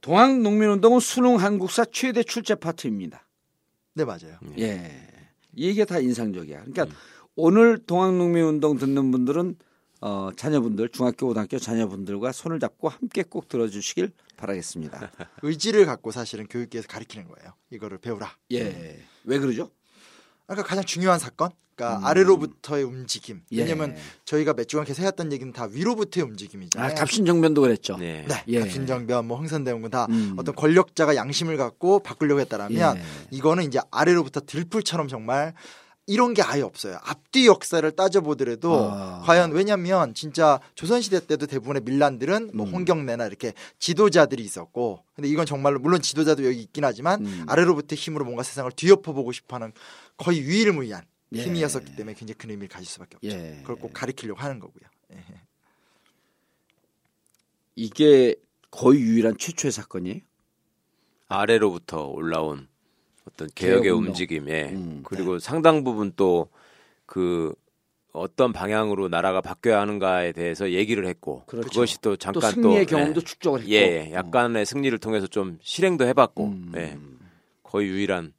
동학 0.00 0.38
농민운동은 0.40 1.00
수능 1.00 1.36
한국사 1.36 1.84
최대 1.86 2.22
출제 2.22 2.56
파트입니다. 2.56 3.26
네 3.94 4.04
맞아요. 4.04 4.38
예. 4.58 5.08
이 5.54 5.66
얘기가 5.66 5.84
다 5.84 5.98
인상적이야. 5.98 6.60
그러니까 6.60 6.84
음. 6.84 6.90
오늘 7.34 7.78
동학농민운동 7.78 8.78
듣는 8.78 9.10
분들은 9.10 9.56
어, 10.00 10.30
자녀분들 10.36 10.90
중학교 10.90 11.28
고등학교 11.28 11.58
자녀분들과 11.58 12.32
손을 12.32 12.60
잡고 12.60 12.88
함께 12.88 13.22
꼭 13.22 13.48
들어주시길 13.48 14.12
바라겠습니다. 14.36 15.10
의지를 15.42 15.86
갖고 15.86 16.10
사실은 16.10 16.46
교육계에서 16.46 16.86
가리키는 16.88 17.28
거예요. 17.28 17.52
이거를 17.70 17.98
배우라. 17.98 18.36
예. 18.52 19.02
왜 19.24 19.38
그러죠? 19.38 19.70
그러니까 20.46 20.68
가장 20.68 20.84
중요한 20.84 21.18
사건. 21.18 21.50
그러니까 21.74 21.98
음. 21.98 22.04
아래로부터의 22.06 22.84
움직임. 22.84 23.42
예. 23.52 23.60
왜냐면 23.62 23.94
저희가 24.24 24.54
몇 24.54 24.66
주간 24.66 24.86
계속 24.86 25.02
해왔던 25.02 25.30
얘기는 25.32 25.52
다 25.52 25.68
위로부터의 25.70 26.24
움직임이잖아요. 26.24 26.92
아, 26.92 26.94
갑신정변도 26.94 27.60
그랬죠. 27.60 27.98
네. 27.98 28.24
네, 28.26 28.42
예. 28.48 28.60
갑신정변, 28.60 29.26
뭐 29.26 29.38
흥선대원군 29.38 29.90
다 29.90 30.06
음. 30.08 30.34
어떤 30.38 30.54
권력자가 30.54 31.16
양심을 31.16 31.58
갖고 31.58 32.00
바꾸려고 32.00 32.40
했다라면 32.40 32.96
예. 32.96 33.02
이거는 33.30 33.64
이제 33.64 33.78
아래로부터 33.90 34.40
들풀처럼 34.40 35.08
정말 35.08 35.52
이런 36.06 36.34
게 36.34 36.42
아예 36.42 36.62
없어요. 36.62 36.98
앞뒤 37.02 37.46
역사를 37.46 37.88
따져보더라도 37.90 38.90
아. 38.92 39.22
과연 39.24 39.50
왜냐면 39.52 40.14
진짜 40.14 40.60
조선시대 40.76 41.26
때도 41.26 41.46
대부분의 41.46 41.82
밀란들은 41.82 42.52
뭐 42.54 42.66
음. 42.66 42.72
홍경래나 42.72 43.26
이렇게 43.26 43.52
지도자들이 43.80 44.42
있었고 44.44 45.02
근데 45.14 45.28
이건 45.28 45.46
정말로 45.46 45.80
물론 45.80 46.00
지도자도 46.00 46.44
여기 46.46 46.62
있긴 46.62 46.84
하지만 46.84 47.26
음. 47.26 47.44
아래로부터 47.48 47.96
힘으로 47.96 48.24
뭔가 48.24 48.44
세상을 48.44 48.70
뒤엎어보고 48.72 49.32
싶어하는 49.32 49.72
거의 50.16 50.40
유일무이한 50.40 51.02
예. 51.34 51.42
힘이었었기 51.42 51.96
때문에 51.96 52.14
굉장히 52.14 52.38
큰 52.38 52.50
의미를 52.50 52.68
가질 52.68 52.86
수밖에 52.86 53.16
없죠. 53.16 53.28
예. 53.28 53.58
그걸 53.62 53.76
꼭 53.76 53.92
가리키려고 53.92 54.40
하는 54.40 54.60
거고요. 54.60 54.88
예. 55.12 55.24
이게 57.74 58.36
거의 58.70 59.00
유일한 59.00 59.36
최초의 59.36 59.72
사건이에요. 59.72 60.20
아래로부터 61.28 62.04
올라온 62.06 62.68
어떤 63.26 63.48
개혁의 63.54 63.82
개혁운동. 63.82 64.08
움직임, 64.10 64.48
예. 64.48 64.70
음, 64.72 65.02
그리고 65.04 65.38
상당 65.38 65.84
부분 65.84 66.12
또 66.16 66.48
그 67.06 67.54
어떤 68.12 68.52
방향으로 68.52 69.08
나라가 69.08 69.40
바뀌어야 69.40 69.80
하는가에 69.80 70.32
대해서 70.32 70.72
얘기를 70.72 71.06
했고 71.06 71.44
그렇죠. 71.46 71.68
그것이또 71.68 72.10
또 72.10 72.16
잠깐 72.16 72.52
승리의 72.52 72.80
예. 72.80 72.84
경험도 72.84 73.20
축적을 73.20 73.60
했고. 73.60 73.72
예, 73.72 73.76
예, 73.76 74.12
약간의 74.12 74.66
승리를 74.66 74.96
통해서 74.98 75.26
좀 75.26 75.58
실행도 75.62 76.06
해봤고, 76.06 76.44
음. 76.44 76.72
예, 76.76 76.98
거의 77.62 77.88
유일한 77.88 78.32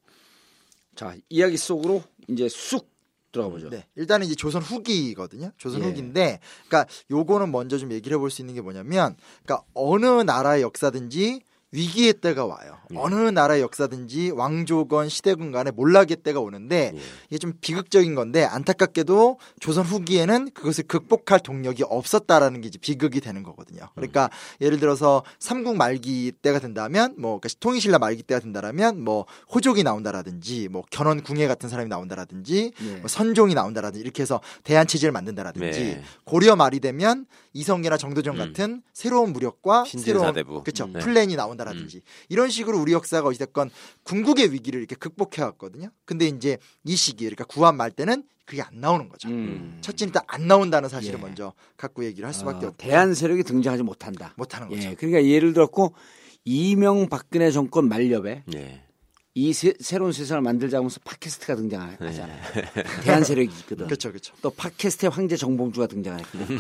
자 0.95 1.15
이야기 1.29 1.57
속으로 1.57 2.03
이제 2.27 2.49
쑥 2.49 2.89
들어가 3.31 3.49
보죠. 3.49 3.69
네. 3.69 3.85
일단은 3.95 4.25
이제 4.25 4.35
조선 4.35 4.61
후기거든요. 4.63 5.51
조선 5.57 5.81
예. 5.81 5.85
후기인데, 5.85 6.39
그러니까 6.67 6.91
요거는 7.11 7.51
먼저 7.51 7.77
좀 7.77 7.91
얘기를 7.91 8.15
해볼 8.15 8.31
수 8.31 8.41
있는 8.41 8.55
게 8.55 8.61
뭐냐면, 8.61 9.15
그러니까 9.43 9.65
어느 9.75 10.05
나라의 10.05 10.63
역사든지 10.63 11.41
위기의 11.71 12.13
때가 12.13 12.45
와요. 12.45 12.77
예. 12.93 12.97
어느 12.97 13.15
나라의 13.15 13.61
역사든지 13.61 14.31
왕조건 14.31 15.09
시대군 15.09 15.51
간에 15.51 15.71
몰락의 15.71 16.17
때가 16.17 16.39
오는데 16.39 16.93
예. 16.95 16.99
이게 17.29 17.37
좀 17.37 17.53
비극적인 17.59 18.15
건데 18.15 18.45
안타깝게도 18.45 19.37
조선 19.59 19.83
후기에는 19.83 20.51
그것을 20.51 20.85
극복할 20.85 21.41
동력이 21.41 21.83
없었다라는 21.83 22.61
게 22.61 22.69
이제 22.69 22.79
비극이 22.79 23.19
되는 23.19 23.43
거거든요. 23.43 23.89
그러니까 23.95 24.29
예를 24.61 24.79
들어서 24.79 25.23
삼국 25.39 25.75
말기 25.75 26.31
때가 26.41 26.59
된다면 26.59 27.15
뭐 27.17 27.39
그러니까 27.39 27.49
통일신라 27.59 27.99
말기 27.99 28.23
때가 28.23 28.39
된다라면 28.39 29.03
뭐 29.03 29.25
호족이 29.53 29.83
나온다라든지 29.83 30.69
뭐 30.69 30.83
견훤 30.89 31.21
궁예 31.21 31.47
같은 31.47 31.67
사람이 31.67 31.89
나온다라든지 31.89 32.71
예. 32.81 32.95
뭐 32.95 33.09
선종이 33.09 33.53
나온다라든지 33.53 34.01
이렇게 34.01 34.21
해서 34.21 34.39
대한 34.63 34.87
체제를 34.87 35.11
만든다라든지 35.11 35.79
네. 35.79 36.01
고려 36.23 36.55
말이 36.55 36.79
되면 36.79 37.25
이성계나 37.51 37.97
정도전 37.97 38.35
음. 38.35 38.39
같은 38.39 38.83
새로운 38.93 39.33
무력과 39.33 39.83
새로운. 39.85 40.63
그쵸 40.63 40.85
음. 40.85 40.93
네. 40.93 40.99
플랜이 40.99 41.35
나온 41.35 41.56
다라든지 41.57 42.01
이런 42.29 42.49
식으로 42.49 42.79
우리 42.79 42.93
역사가 42.93 43.27
어찌됐건 43.27 43.69
궁극의 44.03 44.53
위기를 44.53 44.79
이렇게 44.79 44.95
극복해 44.95 45.41
왔거든요. 45.41 45.89
근데 46.05 46.27
이제 46.27 46.57
이 46.83 46.95
시기 46.95 47.25
그러니까 47.25 47.43
구한 47.45 47.75
말 47.75 47.91
때는 47.91 48.23
그게 48.45 48.61
안 48.61 48.79
나오는 48.79 49.09
거죠. 49.09 49.27
음. 49.27 49.77
첫째 49.81 50.05
일단 50.05 50.23
안 50.27 50.47
나온다는 50.47 50.87
사실을 50.87 51.19
예. 51.19 51.21
먼저 51.21 51.53
갖고 51.75 52.05
얘기를 52.05 52.25
할 52.25 52.33
수밖에 52.33 52.65
어, 52.65 52.69
없고 52.69 52.77
대한 52.77 53.13
세력이 53.13 53.43
등장하지 53.43 53.83
못한다. 53.83 54.33
못하는 54.37 54.69
거죠. 54.69 54.89
예, 54.89 54.95
그러니까 54.95 55.25
예를 55.25 55.51
들었고 55.51 55.93
이명박근혜 56.45 57.51
정권 57.51 57.89
말렵에 57.89 58.43
예. 58.55 58.83
이 59.35 59.53
새, 59.53 59.73
새로운 59.79 60.13
세상을 60.13 60.41
만들자 60.41 60.77
하면서 60.77 60.99
팟캐스트가 61.03 61.55
등장하잖아요. 61.57 62.41
대한 63.03 63.23
세력이 63.23 63.53
있거든. 63.59 63.85
그렇죠, 63.85 64.09
그렇죠. 64.09 64.33
또 64.41 64.49
팟캐스트의 64.49 65.11
황제 65.11 65.35
정봉주가 65.35 65.85
등장했거든. 65.85 66.57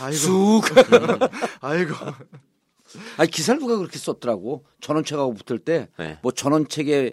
아이고, 0.00 0.16
쑥. 0.16 0.62
아이고, 1.60 1.94
아니 3.16 3.30
기사를 3.30 3.58
누가 3.60 3.76
그렇게 3.76 3.98
썼더라고. 3.98 4.64
전원책하고 4.80 5.34
붙을 5.34 5.58
때 5.60 5.88
네. 5.98 6.18
뭐 6.22 6.32
전원책에 6.32 7.12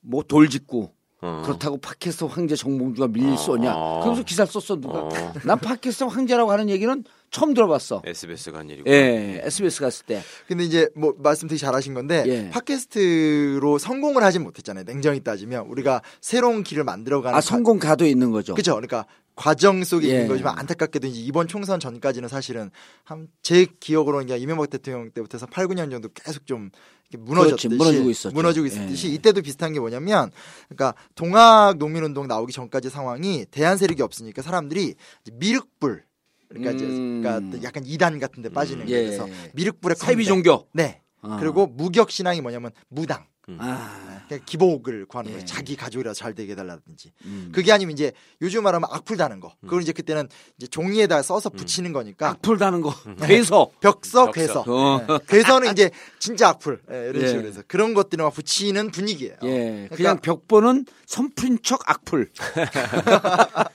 뭐 0.00 0.22
돌 0.22 0.48
짓고 0.48 0.92
어. 1.24 1.42
그렇다고 1.44 1.78
팟캐스트 1.78 2.24
황제 2.24 2.56
정봉주가 2.56 3.06
밀릴 3.06 3.38
수 3.38 3.52
없냐. 3.52 3.72
어. 3.76 4.00
그러면서 4.00 4.24
기사를 4.24 4.50
썼어 4.50 4.80
누가. 4.80 5.02
어. 5.04 5.08
난 5.46 5.56
팟캐스트 5.58 6.02
황제라고 6.04 6.50
하는 6.50 6.68
얘기는 6.68 7.04
처음 7.30 7.54
들어봤어. 7.54 8.02
SBS 8.04 8.50
간 8.50 8.68
일이고. 8.68 8.90
예, 8.90 9.40
SBS 9.44 9.80
갔을 9.80 10.04
때. 10.04 10.20
근데 10.48 10.64
이제 10.64 10.88
뭐 10.96 11.14
말씀 11.18 11.46
되게 11.46 11.58
잘하신 11.58 11.94
건데 11.94 12.24
예. 12.26 12.50
팟캐스트로 12.50 13.78
성공을 13.78 14.22
하진 14.24 14.42
못했잖아요. 14.42 14.84
냉정히 14.84 15.20
따지면 15.20 15.66
우리가 15.66 16.02
새로운 16.20 16.64
길을 16.64 16.82
만들어가는 16.84 17.38
아 17.38 17.40
성공 17.40 17.78
가도 17.78 18.04
있는 18.04 18.32
거죠. 18.32 18.54
그죠. 18.54 18.72
그러니까 18.74 19.06
과정 19.34 19.82
속에 19.82 20.08
예. 20.08 20.12
있는 20.12 20.28
거지만 20.28 20.58
안타깝게도 20.58 21.06
이제 21.06 21.20
이번 21.20 21.48
총선 21.48 21.80
전까지는 21.80 22.28
사실은 22.28 22.70
한 23.04 23.28
제 23.42 23.66
기억으로는 23.80 24.26
그냥 24.26 24.40
이명박 24.40 24.70
대통령 24.70 25.10
때부터 25.10 25.36
해서 25.36 25.46
8, 25.46 25.66
9년 25.68 25.90
정도 25.90 26.08
계속 26.14 26.46
좀 26.46 26.70
무너졌듯이 27.18 27.68
그렇지, 27.68 27.82
무너지고 27.82 28.10
있었죠. 28.10 28.34
무너지고 28.34 28.66
있었듯이 28.66 29.08
예. 29.08 29.12
이때도 29.14 29.42
비슷한 29.42 29.72
게 29.72 29.80
뭐냐면 29.80 30.30
그러니까 30.68 30.94
동학 31.14 31.76
농민운동 31.78 32.26
나오기 32.28 32.52
전까지 32.52 32.88
상황이 32.88 33.44
대한 33.50 33.76
세력이 33.76 34.02
없으니까 34.02 34.42
사람들이 34.42 34.94
이제 35.22 35.32
미륵불 35.34 36.04
그러니까 36.48 36.72
이제 36.72 36.84
음. 36.84 37.22
그러니까 37.22 37.62
약간 37.62 37.84
이단 37.86 38.18
같은 38.18 38.42
데 38.42 38.48
빠지는 38.48 38.88
예. 38.88 38.92
거예요. 38.94 39.06
그래서 39.18 39.50
미륵불의 39.54 39.96
사이비 39.96 40.24
컨대. 40.24 40.28
종교. 40.28 40.68
네. 40.72 41.02
아. 41.20 41.36
그리고 41.40 41.66
무격 41.66 42.10
신앙이 42.10 42.40
뭐냐면 42.40 42.70
무당. 42.88 43.26
아. 43.58 44.22
그냥 44.28 44.42
기복을 44.46 45.06
구하는 45.06 45.30
예. 45.30 45.34
거예요. 45.34 45.46
자기 45.46 45.76
가족이라 45.76 46.14
잘 46.14 46.34
되게 46.34 46.52
해달라든지. 46.52 47.12
음. 47.24 47.50
그게 47.52 47.72
아니면 47.72 47.92
이제 47.92 48.12
요즘 48.40 48.62
말하면 48.62 48.88
악플 48.90 49.16
다는 49.16 49.40
거. 49.40 49.54
그걸 49.62 49.82
이제 49.82 49.92
그때는 49.92 50.28
이제 50.56 50.66
종이에다 50.66 51.22
써서 51.22 51.50
붙이는 51.50 51.92
거니까 51.92 52.30
악플 52.30 52.58
다는 52.58 52.80
거. 52.80 52.94
그래서 53.20 53.70
벽서, 53.80 54.26
벽서. 54.26 54.32
괴서. 54.32 54.64
어. 54.66 55.06
예. 55.08 55.18
괴서는 55.28 55.72
이제 55.72 55.90
진짜 56.18 56.50
악플 56.50 56.80
예, 56.90 57.10
이런 57.10 57.22
예. 57.22 57.28
식으로 57.28 57.48
해서 57.48 57.62
그런 57.66 57.94
것들을 57.94 58.22
막 58.24 58.32
붙이는 58.32 58.90
분위기예요. 58.90 59.36
예, 59.42 59.48
그러니까 59.48 59.96
그냥 59.96 60.20
벽보는 60.20 60.86
선프린 61.06 61.58
척 61.62 61.80
악플. 61.90 62.30
그러니까 62.38 63.70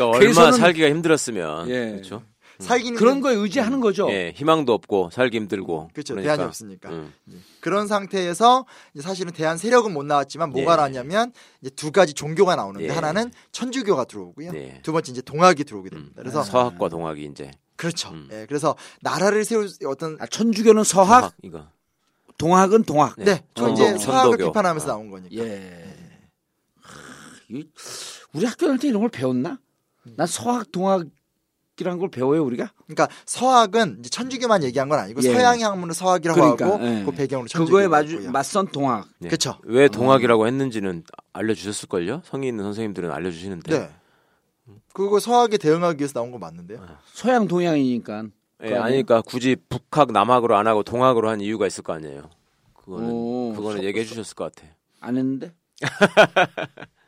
얼마나 0.08 0.52
살기가 0.52 0.88
힘들었으면 0.88 1.68
예. 1.68 1.90
그렇죠. 1.90 2.22
살기는 2.60 2.98
그런 2.98 3.14
좀- 3.14 3.22
거에 3.22 3.34
의지하는 3.34 3.80
거죠. 3.80 4.08
예, 4.10 4.32
희망도 4.36 4.72
없고 4.72 5.10
살기 5.12 5.36
힘들고. 5.38 5.90
그렇죠. 5.92 6.14
그러니까. 6.14 6.34
대안이 6.36 6.46
없으니까. 6.48 6.90
음. 6.90 7.12
그런 7.60 7.86
상태에서 7.86 8.66
이제 8.94 9.02
사실은 9.02 9.32
대한 9.32 9.56
세력은 9.58 9.92
못 9.92 10.04
나왔지만 10.04 10.50
뭐가 10.50 10.72
예. 10.72 10.76
나왔냐면 10.76 11.32
이제 11.60 11.70
두 11.70 11.90
가지 11.92 12.14
종교가 12.14 12.56
나오는데 12.56 12.86
예. 12.88 12.90
하나는 12.90 13.30
천주교가 13.52 14.04
들어오고요. 14.04 14.52
예. 14.54 14.80
두 14.82 14.92
번째 14.92 15.12
이제 15.12 15.22
동학이 15.22 15.64
들어오게 15.64 15.90
됩니다. 15.90 16.12
음. 16.16 16.20
그래서 16.22 16.42
서학과 16.42 16.88
동학이 16.88 17.24
이제 17.24 17.50
그렇죠. 17.76 18.10
음. 18.10 18.28
예, 18.32 18.46
그래서 18.46 18.76
나라를 19.00 19.44
세울 19.44 19.68
수- 19.68 19.78
어떤 19.88 20.16
아, 20.20 20.26
천주교는 20.26 20.84
서학, 20.84 21.20
서학 21.20 21.34
이거. 21.42 21.66
동학은 22.38 22.84
동학. 22.84 23.14
네, 23.18 23.24
네. 23.24 23.44
저 23.54 23.68
이제 23.70 23.94
천도- 23.94 23.98
서학을. 23.98 24.36
비판하면서 24.38 24.86
아. 24.86 24.92
나온 24.92 25.10
거니까. 25.10 25.34
예. 25.44 25.96
우리 28.32 28.46
학교 28.46 28.66
다닐 28.66 28.78
때 28.78 28.88
이런 28.88 29.00
걸 29.00 29.10
배웠나? 29.10 29.58
난 30.16 30.26
서학, 30.26 30.70
동학 30.72 31.04
이라는 31.80 31.98
걸 31.98 32.10
배워요 32.10 32.44
우리가. 32.44 32.72
그러니까 32.86 33.08
서학은 33.26 33.98
이제 34.00 34.10
천주교만 34.10 34.62
얘기한 34.64 34.88
건 34.88 34.98
아니고 34.98 35.22
예. 35.22 35.32
서양 35.32 35.60
학문을 35.60 35.94
서학이라고 35.94 36.40
그러니까, 36.40 36.66
하고 36.66 36.84
예. 36.84 37.02
그 37.04 37.12
배경으로 37.12 37.48
천주교. 37.48 37.66
그거에 37.66 37.88
마주 37.88 38.30
맞선 38.30 38.68
동학. 38.68 39.08
네. 39.18 39.28
그쵸. 39.28 39.58
왜 39.64 39.88
동학이라고 39.88 40.46
했는지는 40.46 41.04
알려주셨을 41.32 41.88
걸요? 41.88 42.22
성의 42.24 42.48
있는 42.50 42.64
선생님들은 42.64 43.10
알려주시는데. 43.10 43.78
네. 43.78 43.90
그거 44.92 45.20
서학에 45.20 45.56
대응하기 45.56 46.00
위해서 46.00 46.14
나온 46.14 46.30
거 46.30 46.38
맞는데요. 46.38 46.84
서양 47.12 47.46
동양이니까. 47.48 48.24
예, 48.64 48.74
아니니까 48.76 49.22
굳이 49.22 49.56
북학 49.68 50.12
남학으로 50.12 50.56
안 50.56 50.66
하고 50.66 50.82
동학으로 50.82 51.30
한 51.30 51.40
이유가 51.40 51.66
있을 51.66 51.82
거 51.82 51.94
아니에요. 51.94 52.28
그거는 52.74 53.08
오, 53.08 53.52
그거는 53.56 53.78
서- 53.78 53.84
얘기해 53.84 54.04
주셨을 54.04 54.34
것 54.34 54.52
같아. 54.54 54.68
안 55.00 55.16
했는데. 55.16 55.54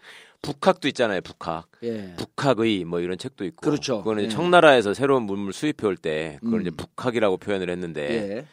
북학도 0.43 0.89
있잖아요. 0.89 1.21
북학. 1.21 1.69
예. 1.85 2.15
북학의 2.17 2.85
뭐 2.85 3.01
이런 3.01 3.17
책도 3.17 3.45
있고. 3.45 3.61
그렇죠. 3.63 3.99
그거는 3.99 4.25
예. 4.25 4.29
청나라에서 4.29 4.93
새로운 4.93 5.23
문물 5.23 5.53
수입해 5.53 5.87
올 5.87 5.97
때 5.97 6.39
그걸 6.43 6.61
음. 6.61 6.63
이제 6.63 6.71
북학이라고 6.71 7.37
표현을 7.39 7.71
했는데 7.71 8.03
예. 8.39 8.45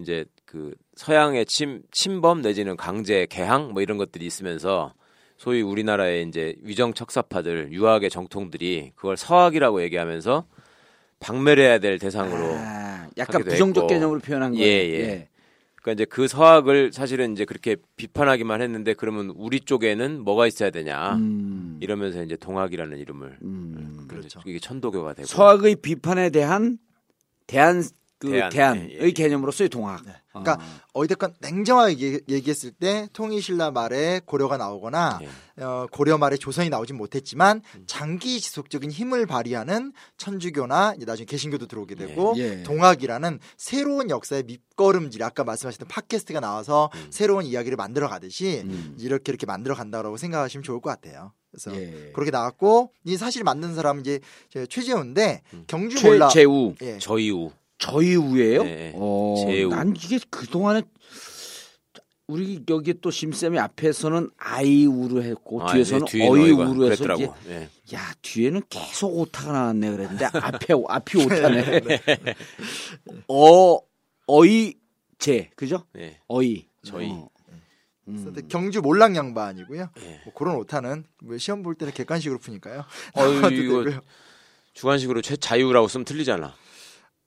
이제 0.00 0.24
그 0.46 0.74
서양의 0.96 1.46
침 1.46 1.82
침범 1.90 2.40
내지는 2.42 2.76
강제 2.76 3.26
개항 3.26 3.72
뭐 3.72 3.82
이런 3.82 3.98
것들이 3.98 4.24
있으면서 4.24 4.94
소위 5.36 5.62
우리나라의 5.62 6.26
이제 6.28 6.54
위정 6.62 6.92
척사파들 6.94 7.72
유학의 7.72 8.10
정통들이 8.10 8.92
그걸 8.94 9.16
서학이라고 9.16 9.82
얘기하면서 9.82 10.46
박멸해야 11.20 11.78
될 11.78 11.98
대상으로 11.98 12.54
아, 12.56 13.06
약간 13.18 13.42
부정적 13.44 13.84
했고. 13.84 13.86
개념으로 13.88 14.20
표현한 14.20 14.52
거예요. 14.52 14.64
예, 14.64 14.70
예. 14.92 15.28
그러니까 15.80 15.92
이제 15.92 16.04
그 16.04 16.28
서학을 16.28 16.92
사실은 16.92 17.32
이제 17.32 17.44
그렇게 17.44 17.76
비판하기만 17.96 18.60
했는데 18.60 18.94
그러면 18.94 19.32
우리 19.34 19.60
쪽에는 19.60 20.22
뭐가 20.22 20.46
있어야 20.46 20.70
되냐 20.70 21.14
음, 21.16 21.78
이러면서 21.80 22.22
이제 22.22 22.36
동학이라는 22.36 22.98
이름을 22.98 23.38
음. 23.42 24.04
그렇죠. 24.08 24.40
이게 24.44 24.58
천도교가 24.58 25.14
되고 25.14 25.26
서학의 25.26 25.76
비판에 25.76 26.30
대한 26.30 26.78
대한 27.46 27.82
그 28.20 28.30
대안, 28.30 28.50
대안 28.50 28.76
의 28.76 28.88
예, 28.92 28.98
예. 29.06 29.10
개념으로서의 29.12 29.70
동학. 29.70 30.02
그러니까 30.28 30.60
어찌됐건 30.92 31.34
냉정하게 31.40 31.98
얘기- 31.98 32.20
얘기했을 32.28 32.70
때 32.70 33.08
통일신라 33.14 33.70
말에 33.70 34.20
고려가 34.26 34.58
나오거나 34.58 35.20
예. 35.22 35.62
어, 35.64 35.86
고려 35.90 36.18
말에 36.18 36.36
조선이 36.36 36.68
나오진 36.68 36.96
못했지만 36.96 37.62
장기 37.86 38.38
지속적인 38.40 38.90
힘을 38.90 39.24
발휘하는 39.26 39.92
천주교나 40.18 40.94
이제 40.96 41.06
나중에 41.06 41.24
개신교도 41.24 41.66
들어오게 41.66 41.94
되고 41.94 42.34
예. 42.36 42.62
동학이라는 42.62 43.40
새로운 43.56 44.10
역사의 44.10 44.42
밑거름질 44.44 45.22
아까 45.22 45.42
말씀하셨던 45.42 45.88
팟캐스트가 45.88 46.40
나와서 46.40 46.90
음. 46.94 47.06
새로운 47.10 47.44
이야기를 47.46 47.76
만들어 47.76 48.06
가듯이 48.06 48.60
음. 48.64 48.96
이렇게 49.00 49.32
이렇게 49.32 49.46
만들어 49.46 49.74
간다고 49.74 50.16
생각하시면 50.18 50.62
좋을 50.62 50.80
것 50.82 50.90
같아요. 50.90 51.32
그래서 51.50 51.74
예. 51.74 52.12
그렇게 52.14 52.30
나왔고 52.30 52.92
이 53.04 53.16
사실 53.16 53.42
만든 53.42 53.74
사람은 53.74 54.02
이제 54.02 54.20
저 54.50 54.64
최재훈인데 54.66 55.42
음. 55.54 55.64
경주 55.66 56.06
몰라 56.06 56.28
최재우 56.28 56.74
예. 56.82 56.98
저이우 56.98 57.50
저희 57.80 58.14
우예요? 58.14 58.62
네, 58.62 58.92
어, 58.94 59.34
제 59.38 59.64
우. 59.64 59.70
난 59.70 59.94
이게 59.96 60.18
그 60.30 60.46
동안에 60.46 60.82
우리 62.28 62.62
여기 62.68 62.94
또 63.00 63.10
심쌤이 63.10 63.58
앞에서는 63.58 64.30
아이우로 64.36 65.22
했고 65.24 65.62
아, 65.62 65.72
뒤에서는 65.72 66.06
너희가 66.12 66.30
어이우로 66.30 66.92
해서 66.92 67.04
그랬더라고. 67.04 67.22
이제 67.44 67.52
예. 67.52 67.96
야 67.96 68.12
뒤에는 68.22 68.62
계속 68.68 69.18
오타가 69.18 69.50
나왔네 69.52 69.90
그랬는데 69.90 70.24
앞에 70.26 70.74
앞이 70.86 71.24
오타네. 71.24 71.80
어 73.26 73.78
어이 74.26 74.74
제 75.18 75.50
그죠? 75.56 75.84
예. 75.98 76.20
어이 76.28 76.68
저희. 76.84 77.10
어. 77.10 77.28
음. 78.06 78.24
그래서 78.32 78.46
경주 78.48 78.80
몰락 78.80 79.16
양반이고요. 79.16 79.90
예. 80.00 80.20
뭐 80.24 80.34
그런 80.34 80.54
오타는 80.56 81.04
뭐 81.24 81.36
시험 81.38 81.62
볼 81.62 81.74
때는 81.74 81.92
객관식으로 81.94 82.38
푸니까요. 82.38 82.84
나와도 83.14 83.50
이거. 83.54 83.84
주관식으로 84.74 85.20
최 85.22 85.36
자유라고 85.36 85.88
쓰면 85.88 86.04
틀리잖아. 86.04 86.54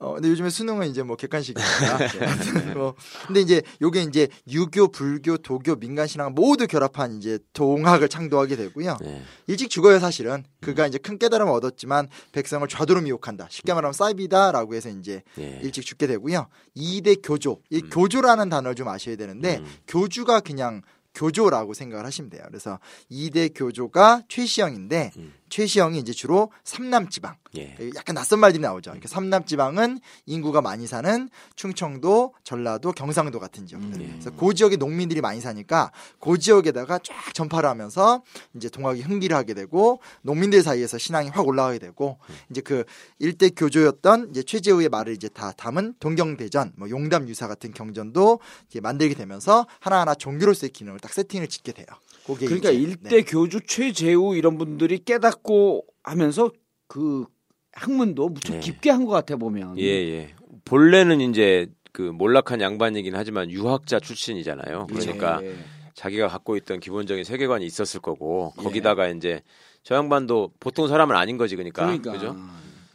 어, 0.04 0.12
근데 0.14 0.28
요즘에 0.28 0.50
수능은 0.50 0.88
이제 0.88 1.02
뭐 1.02 1.16
객관식이니까. 1.16 1.94
아무튼 2.28 2.74
뭐, 2.74 2.94
근데 3.26 3.40
이제 3.40 3.62
요게 3.80 4.02
이제 4.02 4.28
유교, 4.50 4.88
불교, 4.88 5.38
도교, 5.38 5.76
민간신앙 5.76 6.34
모두 6.34 6.66
결합한 6.66 7.16
이제 7.16 7.38
동학을 7.54 8.10
창도하게 8.10 8.56
되고요. 8.56 8.98
네. 9.00 9.22
일찍 9.46 9.70
죽어요 9.70 9.98
사실은. 9.98 10.44
그가 10.60 10.86
이제 10.86 10.98
큰 10.98 11.18
깨달음을 11.18 11.50
얻었지만 11.54 12.08
백성을 12.32 12.66
좌도로 12.68 13.00
미혹한다. 13.00 13.48
쉽게 13.50 13.72
말하면 13.72 13.94
사이비다라고 13.94 14.74
해서 14.74 14.90
이제 14.90 15.22
예. 15.38 15.60
일찍 15.62 15.86
죽게 15.86 16.06
되고요. 16.06 16.48
이대 16.74 17.14
교조. 17.14 17.62
이 17.70 17.80
교조라는 17.80 18.50
단어를 18.50 18.74
좀 18.74 18.88
아셔야 18.88 19.16
되는데 19.16 19.58
음. 19.58 19.66
교주가 19.88 20.40
그냥 20.40 20.82
교조라고 21.14 21.72
생각을 21.74 22.04
하시면 22.04 22.28
돼요. 22.28 22.42
그래서 22.48 22.78
이대 23.08 23.48
교조가 23.48 24.22
최시영인데 24.28 25.12
음. 25.16 25.32
최시영이 25.54 26.00
이제 26.00 26.12
주로 26.12 26.50
삼남 26.64 27.08
지방. 27.10 27.36
예. 27.56 27.76
약간 27.94 28.16
낯선 28.16 28.40
말들이 28.40 28.60
나오죠. 28.60 28.90
그러니까 28.90 29.06
삼남 29.06 29.44
지방은 29.44 30.00
인구가 30.26 30.60
많이 30.60 30.88
사는 30.88 31.28
충청도, 31.54 32.34
전라도, 32.42 32.90
경상도 32.90 33.38
같은 33.38 33.64
지역들. 33.64 34.02
예. 34.02 34.06
그래서 34.08 34.30
그 34.32 34.52
지역에 34.52 34.74
농민들이 34.74 35.20
많이 35.20 35.40
사니까 35.40 35.92
그 36.18 36.38
지역에다가 36.38 36.98
쫙 36.98 37.32
전파를 37.32 37.68
하면서 37.68 38.24
이제 38.56 38.68
동학이 38.68 39.02
흥기를 39.02 39.36
하게 39.36 39.54
되고 39.54 40.00
농민들 40.22 40.60
사이에서 40.64 40.98
신앙이 40.98 41.28
확 41.28 41.46
올라가게 41.46 41.78
되고 41.78 42.18
이제 42.50 42.60
그 42.60 42.82
일대 43.20 43.48
교조였던 43.50 44.30
이제 44.30 44.42
최재우의 44.42 44.88
말을 44.88 45.12
이제 45.12 45.28
다 45.28 45.52
담은 45.52 45.94
동경대전, 46.00 46.72
뭐 46.74 46.90
용담 46.90 47.28
유사 47.28 47.46
같은 47.46 47.72
경전도 47.72 48.40
이제 48.68 48.80
만들게 48.80 49.14
되면서 49.14 49.68
하나하나 49.78 50.16
종교로서의 50.16 50.70
기능을 50.70 50.98
딱 50.98 51.12
세팅을 51.12 51.46
짓게 51.46 51.70
돼요. 51.70 51.86
그게 52.26 52.46
그러니까 52.46 52.70
이제, 52.70 52.80
일대 52.80 53.08
네. 53.16 53.22
교주 53.22 53.60
최재우 53.66 54.34
이런 54.36 54.56
분들이 54.58 54.98
깨닫고 54.98 55.84
하면서 56.02 56.50
그 56.88 57.26
학문도 57.72 58.28
무척 58.30 58.52
네. 58.54 58.60
깊게 58.60 58.90
한 58.90 59.04
것 59.04 59.12
같아 59.12 59.36
보면. 59.36 59.78
예, 59.78 59.84
예. 59.84 60.34
본래는 60.64 61.20
이제 61.20 61.66
그 61.92 62.02
몰락한 62.02 62.60
양반이긴 62.60 63.14
하지만 63.14 63.50
유학자 63.50 64.00
출신이잖아요. 64.00 64.86
그러니까 64.90 65.40
예. 65.44 65.56
자기가 65.94 66.28
갖고 66.28 66.56
있던 66.56 66.80
기본적인 66.80 67.24
세계관이 67.24 67.64
있었을 67.66 68.00
거고 68.00 68.52
예. 68.58 68.62
거기다가 68.62 69.08
이제 69.08 69.42
저 69.82 69.94
양반도 69.94 70.50
보통 70.60 70.88
사람은 70.88 71.14
아닌 71.16 71.36
거지 71.36 71.56
그러니까, 71.56 71.84
그러니까 71.86 72.12
그죠? 72.12 72.36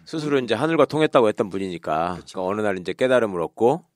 스스로 0.06 0.40
이제 0.40 0.56
하늘과 0.56 0.86
통했다고 0.86 1.28
했던 1.28 1.50
분이니까 1.50 2.14
그러니까 2.26 2.42
어느 2.44 2.62
날 2.62 2.80
이제 2.80 2.94
깨달음을 2.94 3.40
얻고 3.42 3.84
지- 3.84 3.89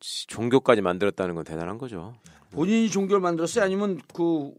종교까지 0.00 0.80
만들었다는 0.80 1.34
건 1.34 1.44
대단한 1.44 1.78
거죠. 1.78 2.14
본인이 2.50 2.88
종교를 2.90 3.20
만들었어요, 3.20 3.64
아니면 3.64 4.00
그 4.14 4.52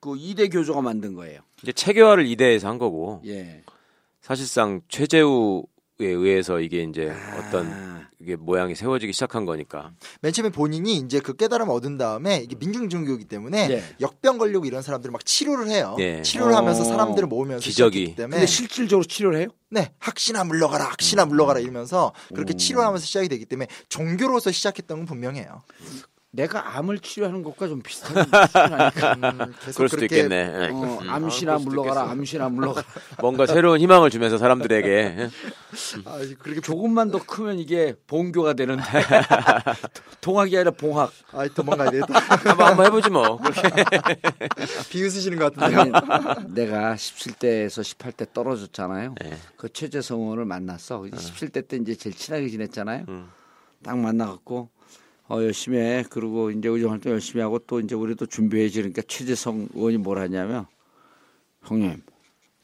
그 0.00 0.16
이대 0.18 0.48
교조가 0.48 0.80
만든 0.80 1.14
거예요. 1.14 1.40
이제 1.62 1.72
체계화를 1.72 2.26
이대에서 2.26 2.68
한 2.68 2.78
거고 2.78 3.20
예. 3.26 3.62
사실상 4.22 4.80
최재우에 4.88 5.62
의해서 6.06 6.60
이게 6.60 6.82
이제 6.82 7.12
어떤 7.38 7.66
아, 7.66 8.08
이게 8.20 8.36
모양이 8.36 8.74
세워지기 8.74 9.12
시작한 9.12 9.44
거니까. 9.46 9.92
맨 10.20 10.32
처음에 10.32 10.50
본인이 10.50 10.96
이제 10.96 11.20
그 11.20 11.34
깨달음을 11.34 11.72
얻은 11.74 11.96
다음에 11.98 12.36
이게 12.38 12.54
민중 12.58 12.88
종교이기 12.88 13.24
때문에 13.24 13.68
예. 13.70 13.82
역병 14.00 14.38
걸리고 14.38 14.64
이런 14.66 14.82
사람들을 14.82 15.10
막 15.12 15.24
치료를 15.24 15.68
해요. 15.68 15.96
예. 15.98 16.22
치료를 16.22 16.54
하면서 16.54 16.82
어. 16.82 16.84
사람들을 16.84 17.28
모으면서 17.28 17.64
기적이. 17.64 18.14
때문에 18.16 18.36
근데 18.36 18.46
실질적으로 18.46 19.04
치료를 19.04 19.38
해요? 19.40 19.48
네 19.70 19.92
학시나 19.98 20.44
물러가라 20.44 20.84
학시나 20.84 21.24
물러가라 21.24 21.60
이러면서 21.60 22.12
그렇게 22.34 22.52
오. 22.54 22.56
치료하면서 22.56 23.04
시작이 23.06 23.28
되기 23.28 23.44
때문에 23.46 23.68
종교로서 23.88 24.50
시작했던 24.50 24.98
건 24.98 25.06
분명해요. 25.06 25.62
내가 26.32 26.76
암을 26.76 27.00
치료하는 27.00 27.42
것과 27.42 27.66
좀 27.66 27.82
비슷한 27.82 28.24
비슷하니까. 28.24 29.14
음, 29.18 29.52
그럴 29.74 29.88
수도 29.88 29.96
그렇게 29.96 30.16
있겠네. 30.16 30.36
예. 30.36 30.68
어, 30.72 30.98
음, 31.02 31.10
암시나 31.10 31.54
아, 31.54 31.58
수도 31.58 31.70
물러가라, 31.70 32.02
있겠어. 32.02 32.12
암시나 32.12 32.48
물러가라. 32.48 32.86
뭔가 33.20 33.46
새로운 33.46 33.80
희망을 33.80 34.10
주면서 34.10 34.38
사람들에게 34.38 35.28
아, 36.04 36.18
그렇게 36.38 36.60
조금만 36.60 37.10
더 37.10 37.18
크면 37.18 37.58
이게 37.58 37.96
본교가 38.06 38.52
되는데 38.52 38.82
동학이 40.20 40.56
아니라 40.56 40.70
봉학. 40.70 41.10
아, 41.32 41.48
도망가야 41.48 41.90
되겠다. 41.90 42.18
한번 42.18 42.66
한번 42.68 42.86
해보지 42.86 43.10
뭐. 43.10 43.40
비웃으시는 44.90 45.36
것 45.36 45.52
같은데요. 45.54 45.80
아니, 45.80 46.54
내가 46.54 46.94
17대에서 46.94 47.82
18대 47.82 48.32
떨어졌잖아요. 48.32 49.16
네. 49.20 49.36
그 49.56 49.68
최재성을 49.72 50.44
만났어. 50.44 51.00
17대 51.02 51.66
때 51.66 51.76
이제 51.76 51.96
제일 51.96 52.14
친하게 52.14 52.48
지냈잖아요. 52.48 53.06
음. 53.08 53.28
딱 53.82 53.98
만나갖고 53.98 54.68
어, 55.30 55.42
열심히 55.42 55.78
해. 55.78 56.04
그리고 56.10 56.50
이제 56.50 56.68
의정 56.68 56.90
활동 56.90 57.12
열심히 57.12 57.40
하고 57.40 57.60
또 57.60 57.78
이제 57.78 57.94
우리도 57.94 58.26
준비해야지. 58.26 58.78
그러니까 58.78 59.02
최재성 59.06 59.68
의원이 59.74 59.98
뭐라 59.98 60.22
하냐면 60.22 60.66
형님, 61.62 62.02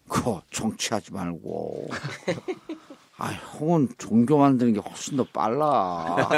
그거 0.08 0.42
정치하지 0.50 1.12
말고. 1.12 1.88
아, 3.18 3.28
형은 3.28 3.88
종교 3.96 4.36
만드는 4.36 4.74
게 4.74 4.80
훨씬 4.80 5.16
더 5.16 5.24
빨라. 5.24 6.28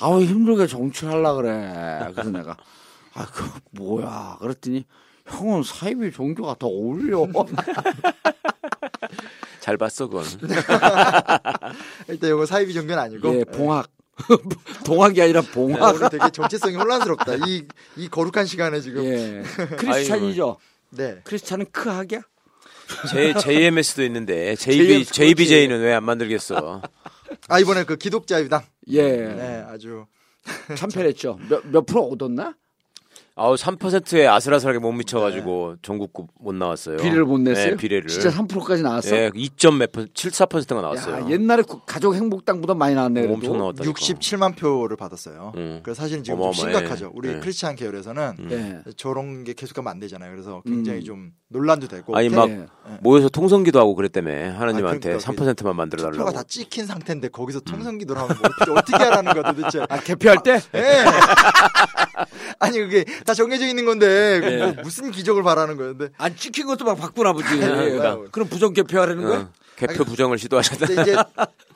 아우 0.00 0.20
힘들게 0.20 0.66
정치하려 0.66 1.34
그래. 1.36 2.08
그래서 2.12 2.30
내가 2.30 2.56
아, 3.14 3.26
그 3.26 3.48
뭐야? 3.70 4.38
그랬더니 4.40 4.84
형은 5.26 5.62
사이비 5.62 6.10
종교가 6.10 6.56
더 6.58 6.66
어울려. 6.66 7.24
잘 9.60 9.76
봤어 9.76 10.08
그건. 10.08 10.24
일단 12.08 12.30
이거 12.30 12.46
사이비 12.46 12.74
종교는 12.74 13.00
아니고 13.00 13.32
예, 13.36 13.44
봉학. 13.44 13.88
동학이 14.84 15.20
아니라 15.22 15.40
아, 15.40 15.44
봉학. 15.52 15.94
오늘 15.94 16.08
되게 16.10 16.30
정체성이 16.30 16.76
혼란스럽다. 16.76 17.36
이, 17.46 17.66
이 17.96 18.08
거룩한 18.08 18.46
시간에 18.46 18.80
지금. 18.80 19.04
예. 19.04 19.42
크리스찬이죠. 19.76 20.56
네. 20.90 21.20
크리스찬은 21.24 21.66
크학이야? 21.72 22.20
J 23.10 23.34
JMS도 23.40 24.02
있는데 24.04 24.54
JB 24.56 24.86
JMS 25.06 25.12
JBJ는 25.12 25.80
왜 25.80 25.92
안 25.94 26.04
만들겠어? 26.04 26.82
아, 27.48 27.58
이번에 27.58 27.84
그 27.84 27.96
기독자유당. 27.96 28.62
예. 28.88 29.02
네, 29.02 29.64
아주. 29.68 30.06
참패했죠. 30.76 31.38
몇, 31.48 31.66
몇 31.68 31.86
프로 31.86 32.02
얻었나? 32.08 32.54
아우 33.42 33.54
3%에 33.56 34.24
아슬아슬하게 34.28 34.78
못 34.78 34.92
미쳐가지고 34.92 35.74
전국구 35.82 36.28
못 36.38 36.54
나왔어요. 36.54 36.98
비례를 36.98 37.24
못 37.24 37.38
냈어요? 37.40 37.70
네, 37.70 37.76
비례를. 37.76 38.06
진짜 38.06 38.30
3%까지 38.30 38.84
나왔어? 38.84 39.16
예, 39.16 39.30
2점 39.30 39.78
몇 39.78 39.90
퍼센트, 39.90 40.12
74%가 40.12 40.80
나왔어요. 40.80 41.24
야, 41.24 41.28
옛날에 41.28 41.64
그 41.68 41.78
가족 41.84 42.14
행복당보다 42.14 42.74
많이 42.74 42.94
나왔네. 42.94 43.22
그래도. 43.22 43.34
엄청 43.34 43.58
나왔다. 43.58 43.82
67만 43.82 44.56
표를 44.56 44.96
받았어요. 44.96 45.54
음. 45.56 45.80
그래서 45.82 46.02
사실은 46.02 46.22
지금 46.22 46.38
좀 46.38 46.42
어마어마해. 46.46 46.72
심각하죠. 46.72 47.10
우리 47.16 47.30
네. 47.32 47.40
크리스찬 47.40 47.74
계열에서는 47.74 48.36
예. 48.52 48.78
저런 48.96 49.42
게 49.42 49.54
계속하면 49.54 49.90
안 49.90 49.98
되잖아요. 49.98 50.30
그래서 50.30 50.62
굉장히 50.64 51.00
음. 51.00 51.04
좀 51.04 51.30
논란도 51.48 51.88
되고. 51.88 52.16
아니 52.16 52.28
태- 52.28 52.36
막 52.36 52.48
예. 52.48 52.66
모여서 53.00 53.28
통성기도 53.28 53.80
하고 53.80 53.96
그랬다며 53.96 54.30
하나님한테 54.56 55.14
아, 55.14 55.18
그러니까 55.18 55.52
3%만 55.52 55.74
만들어 55.74 56.04
달라고. 56.04 56.18
표가 56.18 56.30
다 56.30 56.44
찍힌 56.46 56.86
상태인데 56.86 57.26
거기서 57.30 57.58
통성기도를 57.58 58.22
하면 58.22 58.36
뭐 58.40 58.48
어떻게, 58.48 58.70
어떻게 58.92 59.04
하라는 59.04 59.32
거야 59.32 59.52
도대체. 59.52 59.84
아, 59.88 59.98
개표할 59.98 60.38
때? 60.44 60.60
예. 60.76 61.04
아니 62.58 62.78
그게 62.78 63.04
다 63.24 63.34
정해져 63.34 63.66
있는 63.66 63.84
건데 63.84 64.40
네. 64.40 64.56
뭐 64.58 64.74
무슨 64.82 65.10
기적을 65.10 65.42
바라는 65.42 65.76
거였는데 65.76 66.10
안 66.18 66.36
찍힌 66.36 66.66
것도 66.66 66.84
막 66.84 66.96
바꾸나 66.96 67.32
보지. 67.32 67.48
그러니까. 67.48 68.20
그럼 68.30 68.48
부정 68.48 68.72
개표하라는 68.72 69.24
거야? 69.24 69.38
어, 69.40 69.48
개표 69.76 70.04
부정을 70.04 70.38
시도하셨다. 70.38 71.02
이제 71.02 71.16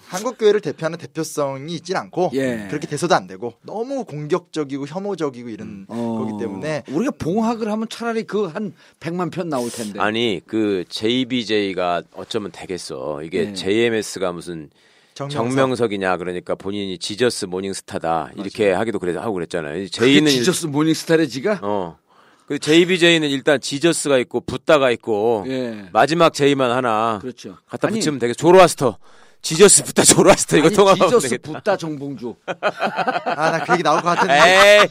한국 0.09 0.39
교회를 0.39 0.61
대표하는 0.61 0.99
대표성이 0.99 1.75
있진 1.75 1.97
않고 1.97 2.31
예. 2.35 2.67
그렇게 2.69 2.87
돼서도 2.87 3.13
안 3.17 3.27
되고 3.27 3.55
너무 3.63 4.05
공격적이고 4.05 4.87
혐오적이고 4.87 5.49
이런 5.49 5.85
어, 5.89 6.25
거기 6.25 6.41
때문에 6.41 6.85
우리가 6.89 7.13
봉학을 7.19 7.71
하면 7.73 7.89
차라리 7.89 8.23
그 8.23 8.47
한 8.47 8.73
100만 9.01 9.33
편 9.33 9.49
나올 9.49 9.69
텐데. 9.69 9.99
아니 9.99 10.41
그 10.47 10.85
JBJ가 10.89 12.03
어쩌면 12.15 12.53
되겠어. 12.53 13.23
이게 13.25 13.47
네. 13.47 13.53
JMS가 13.55 14.31
무슨 14.31 14.71
정명석. 15.17 15.51
정명석 15.51 15.93
이냐 15.95 16.17
그러니까 16.19 16.55
본인이 16.55 16.99
지저스 16.99 17.47
모닝스타다 17.47 18.31
이렇게 18.37 18.71
하기도 18.73 18.99
그래 18.99 19.17
하고 19.17 19.33
그랬잖아요. 19.35 19.89
J는 19.89 20.27
지저스 20.31 20.67
모닝스타래 20.67 21.27
지가? 21.27 21.61
어. 21.63 21.99
그 22.47 22.59
JBJ는 22.61 23.29
일단 23.31 23.61
지저스가 23.61 24.19
있고 24.19 24.41
붓다가 24.41 24.91
있고 24.93 25.45
예. 25.49 25.89
마지막 25.93 26.33
J만 26.33 26.71
하나 26.71 27.19
그렇죠. 27.21 27.57
갖다 27.69 27.89
아니, 27.89 27.97
붙이면 27.97 28.21
되겠. 28.21 28.37
조로아스터. 28.37 28.99
지저스 29.43 29.85
붓다 29.85 30.03
조로아스터 30.05 30.57
이거 30.59 30.71
통합하면 30.71 31.09
지저스 31.09 31.29
되겠다. 31.29 31.53
붓다 31.53 31.77
정봉주. 31.77 32.35
아 32.47 33.51
나 33.51 33.65
그 33.65 33.73
얘기 33.73 33.83
나올 33.83 34.01
것 34.03 34.09
같은데 34.11 34.35
에이. 34.35 34.89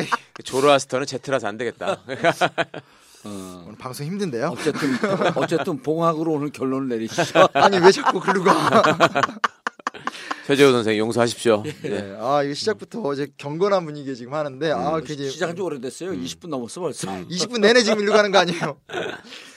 에이 0.00 0.06
조로아스터는 0.44 1.06
제트라서 1.06 1.46
안 1.46 1.56
되겠다. 1.56 1.98
어. 3.24 3.64
오늘 3.66 3.78
방송 3.78 4.06
힘든데요 4.06 4.48
어쨌든 4.48 4.88
어쨌든 5.36 5.82
봉학으로 5.82 6.32
오늘 6.32 6.50
결론을 6.50 6.88
내리시죠. 6.88 7.48
아니 7.54 7.78
왜 7.78 7.92
자꾸 7.92 8.20
그러고 8.20 8.50
최재호 10.46 10.72
선생 10.72 10.98
용서하십시오. 10.98 11.62
예. 11.66 11.88
네. 11.88 12.16
아 12.18 12.42
이거 12.42 12.52
시작부터 12.52 13.00
어제 13.02 13.28
경건한 13.36 13.84
분위기에 13.84 14.14
지금 14.14 14.34
하는데 14.34 14.72
아 14.72 15.00
그게 15.00 15.28
시작한 15.28 15.54
지 15.54 15.62
오래됐어요. 15.62 16.12
20분 16.12 16.48
넘었어 16.48 16.80
벌써. 16.80 17.06
20분 17.06 17.60
내내 17.60 17.82
지금 17.82 18.00
일로 18.00 18.12
가는 18.12 18.32
거 18.32 18.38
아니에요 18.38 18.76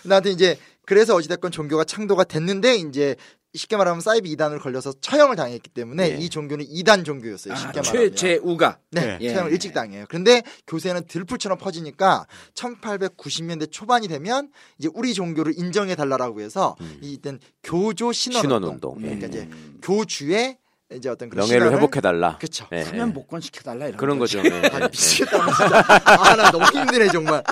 나한테 0.03 0.29
이제 0.29 0.59
그래서 0.85 1.15
어찌됐건 1.15 1.51
종교가 1.51 1.83
창도가 1.85 2.23
됐는데 2.25 2.75
이제 2.75 3.15
쉽게 3.55 3.77
말하면 3.77 4.01
사이비 4.01 4.29
이단으로 4.31 4.59
걸려서 4.59 4.93
처형을 4.99 5.35
당했기 5.35 5.69
때문에 5.69 6.11
예. 6.11 6.17
이 6.17 6.29
종교는 6.29 6.65
이단 6.67 7.03
종교였어요. 7.03 7.55
쉽게 7.55 7.79
아, 7.79 7.81
말하면. 7.81 8.15
최 8.15 8.15
최우가 8.15 8.79
네, 8.91 9.17
예. 9.21 9.33
처형을 9.33 9.51
일찍 9.51 9.73
당해요. 9.73 10.05
그런데 10.09 10.43
교세는 10.67 11.05
들풀처럼 11.07 11.57
퍼지니까 11.57 12.27
1890년대 12.53 13.71
초반이 13.71 14.07
되면 14.07 14.51
이제 14.77 14.89
우리 14.93 15.13
종교를 15.13 15.53
인정해 15.57 15.95
달라라고 15.95 16.41
해서 16.41 16.75
이땐 17.01 17.39
교조 17.63 18.11
신원 18.11 18.63
운동. 18.63 18.95
그러니까 18.95 19.25
예. 19.25 19.29
이제 19.29 19.49
교주의 19.81 20.57
이제 20.93 21.09
어떤 21.09 21.29
그런 21.29 21.47
명예를 21.47 21.71
회복해 21.73 21.99
달라. 21.99 22.37
그쵸. 22.37 22.67
예, 22.71 22.83
사면 22.83 23.09
예. 23.09 23.13
복권 23.13 23.41
시켜 23.41 23.61
달라 23.61 23.87
이런 23.87 23.97
그런. 23.97 24.19
거죠. 24.19 24.39
예, 24.45 24.49
아, 24.71 24.79
예. 24.81 24.87
미치겠다 24.87 25.31
진짜. 25.45 25.83
아, 26.05 26.35
나 26.35 26.51
너무 26.51 26.63
힘드네 26.65 27.07
정말. 27.07 27.43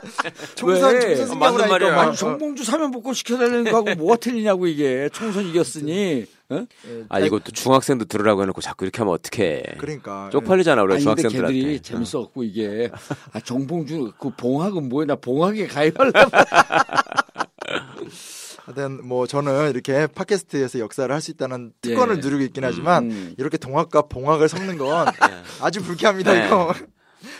총선 0.53 0.93
왜? 0.93 1.15
총선 1.15 1.31
어, 1.37 1.39
맞는 1.39 1.67
말이야. 1.67 1.95
막 1.95 2.01
아니 2.09 2.15
정봉주 2.15 2.63
사면 2.63 2.91
복권 2.91 3.15
시켜 3.15 3.35
달라는 3.37 3.63
거하고 3.63 3.95
뭐가 3.95 4.17
틀리냐고 4.17 4.67
이게 4.67 5.09
총선 5.11 5.47
이겼으니 5.47 6.27
어? 6.49 6.65
아 7.09 7.19
이것도 7.19 7.51
중학생도 7.53 8.05
들으라고 8.05 8.43
해놓고 8.43 8.61
자꾸 8.61 8.85
이렇게 8.85 8.99
하면 8.99 9.15
어떡해. 9.15 9.63
그러니까 9.79 10.29
쪽팔리잖아 10.31 10.83
우리 10.83 10.89
근데 10.91 11.01
중학생들한테. 11.01 11.53
걔들이 11.57 11.79
재밌어갖고 11.81 12.43
이게 12.43 12.91
아 13.33 13.39
정봉주 13.39 14.13
그 14.19 14.29
봉학은 14.37 14.89
뭐야 14.89 15.07
나 15.07 15.15
봉학에 15.15 15.65
가입하려면 15.65 16.29
하여튼 18.65 19.05
뭐 19.05 19.27
저는 19.27 19.71
이렇게 19.71 20.07
팟캐스트에서 20.07 20.79
역사를 20.79 21.13
할 21.13 21.21
수 21.21 21.31
있다는 21.31 21.71
예. 21.85 21.89
특권을 21.89 22.19
누리고 22.19 22.41
있긴 22.43 22.63
하지만 22.63 23.11
음. 23.11 23.35
이렇게 23.37 23.57
동학과 23.57 24.03
봉학을 24.03 24.49
섞는 24.49 24.77
건 24.77 25.07
아주 25.61 25.81
불쾌합니다 25.83 26.33
네. 26.33 26.47
이거. 26.47 26.73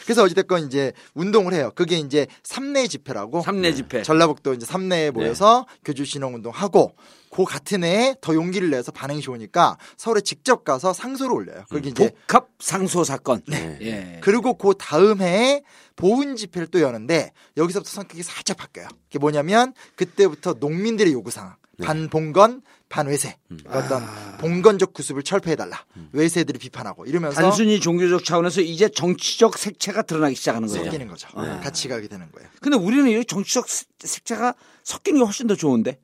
그래서 0.04 0.24
어찌됐건 0.24 0.66
이제 0.66 0.94
운동을 1.14 1.54
해요. 1.54 1.72
그게 1.76 1.98
이제 1.98 2.28
삼내 2.44 2.88
집회라고 2.88 3.42
삼내 3.42 3.74
집회 3.74 4.04
전라북도 4.04 4.54
이제 4.54 4.66
삼내에 4.66 5.12
모여서 5.12 5.66
교주 5.84 6.06
신앙 6.06 6.34
운동하고 6.36 6.96
그 7.30 7.44
같은 7.46 7.84
해에 7.84 8.16
더 8.22 8.36
용기를 8.36 8.70
내서 8.70 8.92
반응이 8.92 9.22
좋으니까 9.22 9.78
서울에 9.98 10.22
직접 10.22 10.64
가서 10.64 10.94
상소를 10.94 11.36
올려요. 11.36 11.64
그게 11.70 11.90
이제 11.90 12.12
복합 12.28 12.50
상소 12.60 13.04
사건 13.04 13.42
네. 13.48 13.78
예. 13.82 14.20
그리고 14.22 14.54
그 14.54 14.74
다음 14.78 15.22
해에 15.22 15.64
보훈 15.96 16.36
집회를 16.36 16.68
또 16.68 16.82
여는데 16.82 17.32
여기서부터 17.58 17.90
성격이 17.90 18.22
살짝 18.24 18.58
바뀌어요. 18.58 18.88
그게 19.06 19.20
뭐냐면 19.20 19.74
그때부터 19.96 20.56
농민들의 20.60 21.12
요구 21.14 21.32
사항 21.32 21.56
반봉건 21.82 22.62
반외세 22.90 23.38
어떤 23.68 24.04
봉건적 24.40 24.94
구습을 24.94 25.24
철폐해달라 25.24 25.84
외세들이 26.12 26.60
비판하고 26.60 27.06
이러면서 27.06 27.42
단순히 27.42 27.80
종교적 27.80 28.24
차원에서 28.24 28.62
이제 28.62 28.88
정치적 28.90 29.58
색채가 29.58 30.04
드러나기 30.04 30.36
시작하는 30.36 30.68
거죠. 30.68 30.84
섞이는 30.84 31.08
거죠. 31.08 31.28
네. 31.42 31.60
같이 31.62 31.88
가게 31.88 32.08
되는 32.08 32.32
거예요. 32.32 32.50
근데 32.62 32.78
우리는 32.78 33.10
이 33.10 33.26
정치적 33.26 33.68
색- 33.68 33.88
색채가 34.00 34.54
섞이는 34.84 35.20
게 35.22 35.26
훨씬 35.26 35.48
더 35.48 35.56
좋은데. 35.56 35.98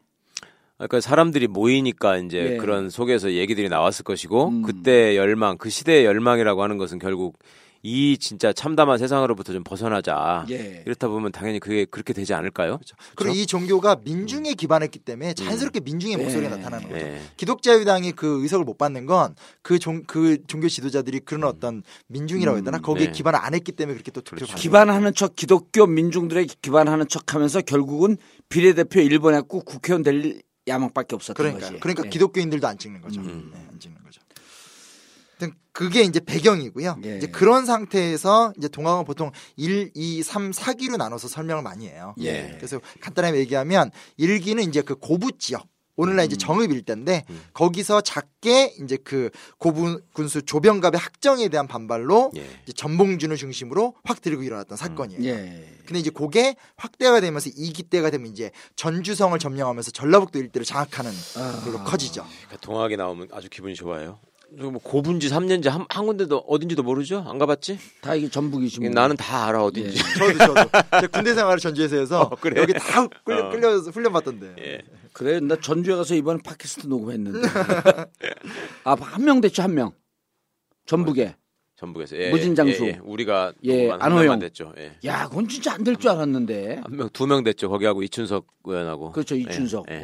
그러니까 0.77 1.01
사람들이 1.01 1.47
모이니까 1.47 2.17
이제 2.17 2.53
예. 2.53 2.57
그런 2.57 2.89
속에서 2.89 3.33
얘기들이 3.33 3.67
나왔을 3.69 4.03
것이고 4.05 4.47
음. 4.47 4.61
그때 4.63 5.15
열망, 5.17 5.57
그 5.57 5.69
시대의 5.69 6.05
열망이라고 6.05 6.63
하는 6.63 6.77
것은 6.77 6.99
결국 6.99 7.37
이 7.81 8.17
진짜 8.17 8.51
참담한 8.51 8.97
세상으로부터 8.97 9.53
좀 9.53 9.63
벗어나자. 9.63 10.45
예. 10.49 10.83
이렇다 10.85 11.07
보면 11.07 11.31
당연히 11.31 11.59
그게 11.59 11.85
그렇게 11.85 12.13
되지 12.13 12.33
않을까요? 12.33 12.77
그렇죠. 12.77 12.95
그리고 13.15 13.35
이 13.35 13.45
종교가 13.45 13.97
민중에 14.03 14.53
기반했기 14.53 14.99
때문에 14.99 15.33
자연스럽게 15.33 15.79
민중의 15.81 16.17
네. 16.17 16.23
목소리가 16.23 16.57
나타나는 16.57 16.89
거죠. 16.89 17.05
예. 17.05 17.21
기독자유당이 17.37 18.13
그 18.13 18.41
의석을 18.43 18.65
못 18.65 18.77
받는 18.77 19.05
건그 19.05 19.79
종, 19.79 20.03
그 20.03 20.37
종교 20.47 20.67
지도자들이 20.67 21.21
그런 21.21 21.45
어떤 21.45 21.83
민중이라고 22.07 22.57
해야 22.57 22.63
되나? 22.63 22.79
거기에 22.79 23.07
네. 23.07 23.11
기반을 23.11 23.39
안 23.39 23.53
했기 23.53 23.71
때문에 23.71 23.95
그렇게 23.95 24.11
또 24.11 24.21
투표를 24.21 24.47
그렇죠. 24.47 24.61
기반하는 24.61 25.13
척 25.13 25.35
기독교 25.35 25.85
민중들에게 25.85 26.55
기반하는 26.61 27.07
척하면서 27.07 27.61
결국은 27.61 28.17
비례대표 28.49 28.99
1번 28.99 29.35
했고 29.35 29.61
국회의원 29.61 30.03
될 30.03 30.41
야망밖에 30.67 31.15
없었던 31.15 31.35
그러니까 31.35 31.67
거지. 31.67 31.79
그러니까 31.79 32.03
예. 32.05 32.09
기독교인들도 32.09 32.67
안 32.67 32.77
찍는 32.77 33.01
거죠. 33.01 33.21
음. 33.21 33.51
네, 33.53 33.65
안 33.69 33.79
찍는 33.79 34.03
거죠. 34.03 34.21
하여튼 35.39 35.53
그게 35.71 36.03
이제 36.03 36.19
배경이고요. 36.19 36.99
예. 37.05 37.17
이제 37.17 37.27
그런 37.27 37.65
상태에서 37.65 38.53
이제 38.57 38.67
동학은 38.67 39.05
보통 39.05 39.31
1, 39.55 39.91
2, 39.95 40.21
3, 40.21 40.51
4기로 40.51 40.97
나눠서 40.97 41.29
설명을 41.29 41.63
많이 41.63 41.87
해요. 41.87 42.13
예. 42.19 42.53
그래서 42.57 42.81
간단하게 42.99 43.39
얘기하면 43.39 43.91
1기는 44.19 44.67
이제 44.67 44.81
그 44.81 44.95
고부 44.95 45.31
지역 45.37 45.67
오늘날 45.95 46.25
이제 46.25 46.37
정읍 46.37 46.71
일대인데 46.71 47.25
거기서 47.53 47.99
작게 47.99 48.75
이제 48.81 48.97
그 49.03 49.29
고분 49.57 50.01
군수 50.13 50.41
조병갑의 50.41 50.97
학정에 50.97 51.49
대한 51.49 51.67
반발로 51.67 52.31
예. 52.37 52.45
이제 52.63 52.71
전봉준을 52.73 53.35
중심으로 53.35 53.95
확 54.05 54.21
들고 54.21 54.43
일어났던 54.43 54.77
사건이에요. 54.77 55.25
예. 55.25 55.77
근데 55.85 55.99
이제 55.99 56.09
그게 56.09 56.55
확대가 56.77 57.19
되면서 57.19 57.49
2기 57.49 57.89
때가 57.89 58.11
되면 58.11 58.31
이제 58.31 58.51
전주성을 58.75 59.37
점령하면서 59.37 59.91
전라북도 59.91 60.39
일대를 60.39 60.65
장악하는 60.65 61.11
걸로 61.65 61.83
커지죠. 61.83 62.25
그러니까 62.45 62.57
동학이 62.61 62.95
나오면 62.95 63.29
아주 63.33 63.49
기분이 63.49 63.75
좋아요. 63.75 64.19
저뭐 64.57 64.79
고분지 64.83 65.29
3년지 65.29 65.69
한, 65.69 65.85
한 65.89 66.05
군데도 66.05 66.39
어딘지도 66.39 66.81
모르죠? 66.83 67.23
안 67.27 67.37
가봤지? 67.37 67.77
다 68.01 68.15
이게 68.15 68.29
전북이지 68.29 68.79
뭐. 68.79 68.89
나는 68.89 69.15
다 69.15 69.47
알아 69.47 69.63
어딘지. 69.63 69.97
저도 70.17 70.37
저도 70.37 70.69
제 71.01 71.07
군대 71.07 71.33
생활을 71.33 71.59
전주에서 71.59 71.97
해서 71.97 72.21
어, 72.31 72.35
그래? 72.39 72.61
여기 72.61 72.73
다 72.73 73.07
끌려, 73.23 73.45
어. 73.47 73.49
끌려서 73.49 73.91
훈련 73.91 74.11
받던데. 74.13 74.55
예. 74.59 74.81
그래 75.13 75.39
나 75.39 75.55
전주에 75.55 75.95
가서 75.95 76.15
이번에 76.15 76.39
팟캐스트 76.43 76.87
녹음했는데. 76.87 77.47
아한 78.83 79.23
명 79.23 79.41
됐죠 79.41 79.61
한 79.63 79.73
명. 79.75 79.91
전북에. 80.85 81.35
전북에서 81.75 82.17
예, 82.17 82.29
무진장수. 82.31 82.83
예, 82.83 82.87
예. 82.89 82.99
우리가 83.03 83.53
예, 83.63 83.89
안호영. 83.91 84.39
됐죠. 84.39 84.73
예. 84.77 84.97
야 85.05 85.29
그건 85.29 85.47
진짜 85.47 85.73
안 85.73 85.83
될 85.85 85.95
줄 85.95 86.09
알았는데. 86.09 86.81
한 86.83 86.97
명, 86.97 87.09
두 87.13 87.25
명 87.25 87.43
됐죠. 87.43 87.69
거기하고 87.69 88.03
이춘석 88.03 88.47
의원하고. 88.65 89.11
그렇죠 89.13 89.35
이춘석. 89.35 89.85
예, 89.89 89.95
예. 89.95 90.01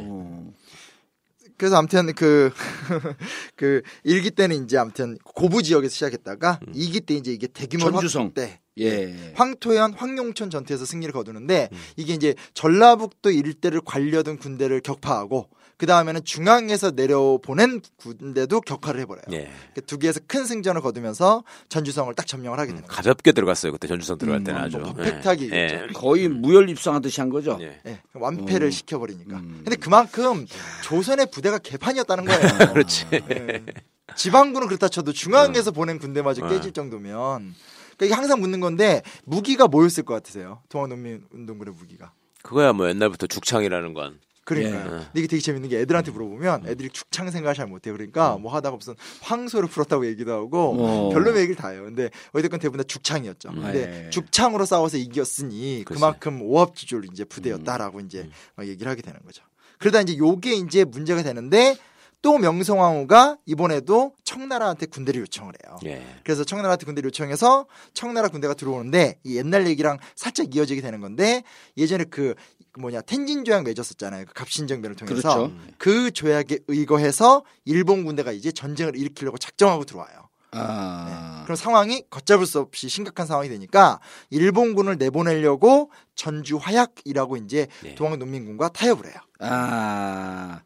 어. 1.56 1.58
그래서 1.58 1.76
아무튼 1.76 2.12
그, 2.14 2.52
그, 3.56 3.82
일기 4.04 4.30
때는 4.30 4.64
이제 4.64 4.76
아무튼 4.76 5.16
고부 5.24 5.62
지역에서 5.62 5.92
시작했다가 5.92 6.60
음. 6.66 6.72
이 6.74 6.90
2기 6.90 7.06
때 7.06 7.14
이제 7.14 7.32
이게 7.32 7.46
대규모 7.46 7.90
전주성. 7.90 8.26
확대. 8.26 8.60
예. 8.78 9.32
황토현, 9.34 9.94
황룡천 9.94 10.50
전투에서 10.50 10.84
승리를 10.84 11.10
거두는데 11.10 11.70
이게 11.96 12.12
이제 12.12 12.34
전라북도 12.52 13.30
일대를 13.30 13.80
관려둔 13.82 14.36
군대를 14.36 14.82
격파하고 14.82 15.48
그 15.78 15.84
다음에는 15.84 16.24
중앙에서 16.24 16.92
내려보낸 16.92 17.82
군대도 17.96 18.62
격파를 18.62 19.00
해버려요. 19.00 19.24
예. 19.32 19.50
그두 19.74 19.98
개에서 19.98 20.20
큰 20.26 20.46
승전을 20.46 20.80
거두면서 20.80 21.44
전주성을 21.68 22.14
딱 22.14 22.26
점령을 22.26 22.58
하게 22.58 22.68
되는 22.68 22.82
거죠. 22.82 22.94
가볍게 22.94 23.32
들어갔어요. 23.32 23.72
그때 23.72 23.86
전주성 23.86 24.16
들어갈 24.16 24.40
음, 24.40 24.44
때는 24.44 24.60
아주. 24.60 24.78
뭐 24.78 24.94
퍼펙트하게 24.94 25.50
예. 25.52 25.66
이겼죠. 25.66 25.92
거의 25.92 26.28
무혈 26.28 26.70
입성하듯이 26.70 27.20
한 27.20 27.28
거죠. 27.28 27.58
예. 27.60 27.78
예, 27.86 28.00
완패를 28.14 28.68
음. 28.68 28.70
시켜버리니까. 28.70 29.36
음. 29.36 29.60
근데 29.64 29.76
그만큼 29.76 30.46
조선의 30.82 31.26
부대가 31.30 31.58
개판이었다는 31.58 32.24
거예요. 32.24 32.40
그렇지. 32.72 33.06
예. 33.12 33.62
지방군은 34.16 34.68
그렇다 34.68 34.88
쳐도 34.88 35.12
중앙에서 35.12 35.70
어. 35.70 35.72
보낸 35.74 35.98
군대마저 35.98 36.46
어. 36.46 36.48
깨질 36.48 36.72
정도면. 36.72 37.54
그러니까 37.96 38.06
이게 38.06 38.14
항상 38.14 38.40
묻는 38.40 38.60
건데 38.60 39.02
무기가 39.24 39.68
뭐였을 39.68 40.04
것 40.04 40.14
같으세요? 40.14 40.62
동아농민운동군의 40.70 41.74
무기가. 41.74 42.12
그거야 42.42 42.72
뭐 42.72 42.88
옛날부터 42.88 43.26
죽창이라는 43.26 43.92
건. 43.92 44.20
그러니까요. 44.46 44.84
예. 44.84 44.88
근데 44.88 45.10
이게 45.16 45.26
되게 45.26 45.42
재밌는 45.42 45.68
게 45.68 45.80
애들한테 45.80 46.12
물어보면 46.12 46.68
애들이 46.68 46.88
축창 46.88 47.30
생각을 47.30 47.54
잘 47.54 47.66
못해요. 47.66 47.92
그러니까 47.94 48.38
뭐 48.38 48.54
하다가 48.54 48.76
무슨 48.76 48.94
황소를 49.20 49.68
풀었다고 49.68 50.06
얘기도 50.06 50.32
하고 50.32 50.76
어. 50.78 51.08
별로의 51.10 51.38
얘기를 51.38 51.56
다 51.56 51.68
해요. 51.68 51.82
근데 51.82 52.10
어쨌든 52.32 52.58
대부분 52.60 52.78
다 52.78 52.84
죽창이었죠. 52.84 53.50
음. 53.50 53.62
근데 53.62 54.06
예. 54.06 54.10
죽창으로 54.10 54.64
싸워서 54.64 54.96
이겼으니 54.98 55.82
그치. 55.84 55.98
그만큼 55.98 56.40
오합지졸 56.42 57.06
이제 57.12 57.24
부대였다라고 57.24 58.00
이제 58.00 58.30
막 58.54 58.66
얘기를 58.66 58.90
하게 58.90 59.02
되는 59.02 59.18
거죠. 59.24 59.42
그러다 59.78 60.00
이제 60.00 60.16
요게 60.16 60.54
이제 60.54 60.84
문제가 60.84 61.22
되는데 61.22 61.76
또 62.26 62.38
명성황후가 62.38 63.38
이번에도 63.46 64.12
청나라한테 64.24 64.86
군대를 64.86 65.20
요청을 65.20 65.52
해요. 65.64 65.78
예. 65.84 66.04
그래서 66.24 66.42
청나라한테 66.42 66.84
군대를 66.84 67.06
요청해서 67.06 67.66
청나라 67.94 68.26
군대가 68.26 68.52
들어오는데 68.52 69.20
이 69.22 69.36
옛날 69.36 69.68
얘기랑 69.68 69.98
살짝 70.16 70.52
이어지게 70.52 70.80
되는 70.80 71.00
건데 71.00 71.44
예전에 71.76 72.02
그 72.10 72.34
뭐냐 72.80 73.02
텐진 73.02 73.44
조약 73.44 73.62
맺었었잖아요. 73.62 74.24
그 74.26 74.34
갑신정변을 74.34 74.96
통해서 74.96 75.36
그렇죠. 75.36 75.52
그 75.78 76.10
조약에 76.10 76.58
의거해서 76.66 77.44
일본 77.64 78.04
군대가 78.04 78.32
이제 78.32 78.50
전쟁을 78.50 78.96
일으키려고 78.96 79.38
작정하고 79.38 79.84
들어와요. 79.84 80.28
아. 80.50 81.42
그럼 81.44 81.54
상황이 81.54 82.02
걷잡을 82.10 82.44
수 82.44 82.58
없이 82.58 82.88
심각한 82.88 83.28
상황이 83.28 83.48
되니까 83.48 84.00
일본군을 84.30 84.98
내보내려고 84.98 85.92
전주 86.16 86.56
화약이라고 86.56 87.36
이제 87.36 87.68
예. 87.84 87.94
동학 87.94 88.18
농민군과 88.18 88.70
타협을 88.70 89.06
해요. 89.06 89.14
아. 89.38 90.62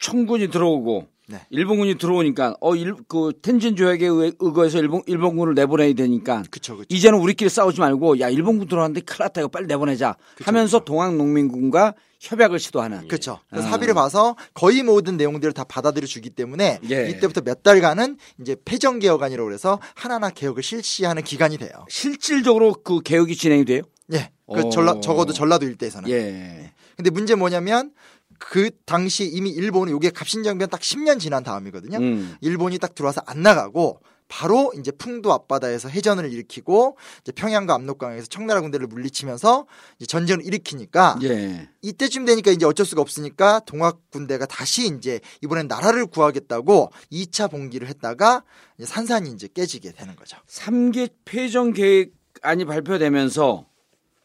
청군이 0.00 0.48
들어오고 0.50 1.06
네. 1.28 1.38
일본군이 1.50 1.96
들어오니까 1.96 2.56
어그 2.60 3.34
텐진 3.40 3.76
조약에 3.76 4.04
의- 4.08 4.32
의거해서 4.40 4.78
일본 4.78 5.02
일본군을 5.06 5.54
내보내야 5.54 5.92
되니까 5.94 6.42
그쵸 6.50 6.76
그쵸. 6.76 6.86
이제는 6.88 7.20
우리끼리 7.20 7.48
싸우지 7.48 7.78
말고 7.78 8.18
야 8.18 8.28
일본군 8.28 8.66
들어왔는데 8.66 9.02
큰일 9.02 9.18
났다 9.20 9.40
이거 9.42 9.48
빨리 9.48 9.66
내보내자 9.68 10.16
하면서 10.42 10.80
동학 10.80 11.14
농민군과 11.16 11.94
협약을 12.18 12.58
시도하는 12.58 13.06
그렇죠. 13.06 13.38
그래서 13.48 13.68
아. 13.68 13.72
합의를 13.72 13.94
봐서 13.94 14.34
거의 14.54 14.82
모든 14.82 15.16
내용들을 15.16 15.52
다 15.52 15.62
받아들여 15.64 16.06
주기 16.06 16.30
때문에 16.30 16.80
예. 16.90 17.08
이때부터 17.10 17.42
몇 17.42 17.62
달간은 17.62 18.16
이제 18.40 18.56
패전 18.64 18.98
개혁안이라고 18.98 19.46
그래서 19.46 19.78
하나하나 19.94 20.30
개혁을 20.30 20.62
실시하는 20.64 21.22
기간이 21.22 21.56
돼요. 21.58 21.70
실질적으로 21.88 22.74
그 22.82 23.00
개혁이 23.02 23.36
진행이 23.36 23.64
돼요. 23.66 23.82
예. 24.12 24.30
그 24.52 24.60
어. 24.62 24.68
전라 24.70 24.98
적어도 25.00 25.32
전라도 25.32 25.64
일대에서는. 25.66 26.10
예. 26.10 26.72
근데 26.96 27.08
문제 27.10 27.34
뭐냐면 27.36 27.92
그 28.40 28.70
당시 28.86 29.26
이미 29.26 29.50
일본은 29.50 29.92
요게 29.92 30.10
갑신정변 30.10 30.70
딱 30.70 30.80
10년 30.80 31.20
지난 31.20 31.44
다음이거든요. 31.44 31.98
음. 31.98 32.36
일본이 32.40 32.78
딱 32.78 32.94
들어와서 32.94 33.22
안 33.26 33.42
나가고 33.42 34.00
바로 34.28 34.72
이제 34.78 34.90
풍도 34.92 35.32
앞바다에서 35.32 35.88
해전을 35.88 36.32
일으키고 36.32 36.96
이제 37.20 37.32
평양과 37.32 37.74
압록강에서 37.74 38.26
청나라 38.26 38.60
군대를 38.60 38.86
물리치면서 38.86 39.66
이제 39.98 40.06
전쟁을 40.06 40.44
일으키니까 40.46 41.18
예. 41.24 41.68
이때쯤 41.82 42.24
되니까 42.24 42.50
이제 42.52 42.64
어쩔 42.64 42.86
수가 42.86 43.02
없으니까 43.02 43.60
동학 43.66 44.10
군대가 44.10 44.46
다시 44.46 44.86
이제 44.86 45.20
이번엔 45.42 45.66
나라를 45.68 46.06
구하겠다고 46.06 46.92
2차 47.12 47.50
봉기를 47.50 47.88
했다가 47.88 48.44
이제 48.78 48.86
산산이 48.86 49.30
이제 49.32 49.48
깨지게 49.52 49.92
되는 49.92 50.16
거죠. 50.16 50.38
삼계 50.46 51.08
패전 51.24 51.72
계획안이 51.72 52.64
발표되면서 52.64 53.66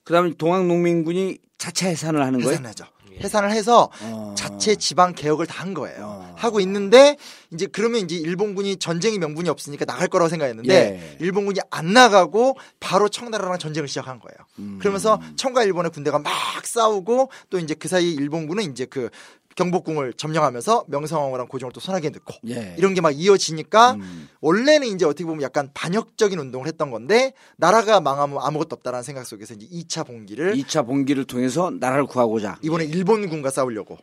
그다음에 0.04 0.34
동학 0.38 0.68
농민군이 0.68 1.40
자체 1.58 1.90
해산을 1.90 2.22
하는 2.22 2.40
거예요. 2.40 2.52
해산하죠. 2.52 2.86
해산을 3.22 3.52
해서 3.52 3.90
어. 4.02 4.34
자체 4.38 4.76
지방 4.76 5.14
개혁을 5.14 5.48
다 5.48 5.56
한 5.56 5.74
거예요. 5.74 5.98
어. 6.04 6.34
하고 6.38 6.60
있는데 6.60 7.18
이제 7.52 7.66
그러면 7.66 8.02
이제 8.02 8.16
일본군이 8.16 8.78
전쟁의 8.78 9.20
명분이 9.20 9.50
없으니까 9.50 9.86
나갈 9.86 10.08
거라고 10.08 10.30
생각했는데 10.30 10.74
예. 10.74 11.18
일본군이 11.20 11.60
안 11.72 11.94
나가고 11.94 12.58
바로 12.80 13.10
청나라랑 13.10 13.58
전쟁을 13.58 13.88
시작한 13.88 14.20
거예요. 14.20 14.36
음. 14.60 14.78
그러면서 14.80 15.20
청과 15.38 15.64
일본의 15.64 15.92
군대가 15.92 16.20
막 16.20 16.32
싸우고 16.66 17.32
또 17.50 17.58
이제 17.58 17.74
그 17.74 17.88
사이 17.88 18.14
일본군은 18.14 18.70
이제 18.72 18.86
그 18.86 19.10
경복궁을 19.56 20.14
점령하면서 20.14 20.86
명성황후랑 20.88 21.48
고종을 21.48 21.72
또 21.74 21.80
손아귀에 21.80 22.10
넣고 22.12 22.34
예. 22.50 22.76
이런 22.78 22.94
게 22.94 23.02
막 23.02 23.12
이어지니까 23.12 23.94
음. 23.94 24.30
원래는 24.42 24.88
이제 24.88 25.06
어떻게 25.06 25.26
보면 25.26 25.42
약간 25.42 25.70
반역적인 25.74 26.38
운동을 26.40 26.68
했던 26.68 26.92
건데 26.92 27.34
나라가 27.56 28.00
망하면 28.02 28.40
아무것도 28.42 28.76
없다라는 28.78 29.04
생각 29.04 29.26
속에서 29.26 29.54
이제 29.54 29.68
2차 29.68 30.06
봉기를 30.08 30.54
2차 30.56 30.86
봉기를 30.86 31.26
통해서 31.26 31.72
나라를 31.72 32.06
구하고자. 32.06 32.58
이번에 32.62 32.86
일본군과 32.86 33.50
싸우려고 33.52 33.98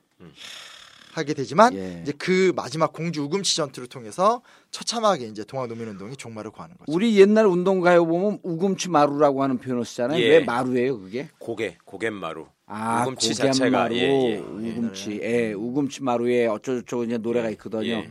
하게 1.13 1.35
되지만 1.35 1.75
예. 1.75 2.01
이제 2.03 2.13
그 2.17 2.53
마지막 2.57 2.93
공주 2.93 3.23
우금치 3.23 3.55
전투를 3.57 3.87
통해서 3.87 4.41
처참하게 4.71 5.27
이제 5.27 5.45
동학농민운동이 5.45 6.17
종말을 6.17 6.51
구하는 6.51 6.75
거죠. 6.79 6.91
우리 6.91 7.21
옛날 7.21 7.47
운동 7.47 7.81
가요 7.81 8.07
보면 8.07 8.39
우금치 8.43 8.89
마루라고 8.89 9.43
하는 9.43 9.59
표현을 9.59 9.85
쓰잖아요. 9.85 10.19
예. 10.21 10.29
왜 10.29 10.41
마루예요, 10.45 10.99
그게? 10.99 11.29
고개 11.39 11.77
고갯 11.85 12.11
마루. 12.13 12.47
아, 12.67 13.03
우금치 13.03 13.35
고갯마루, 13.35 13.53
자체가, 13.53 13.93
예, 13.93 13.99
예. 14.01 14.39
우금치, 14.39 15.21
예, 15.23 15.53
우금치 15.53 16.03
마루에 16.03 16.47
어쩌고저쩌고 16.47 17.05
이제 17.05 17.19
노래가 17.19 17.51
있거든요. 17.51 17.83
예. 17.83 18.11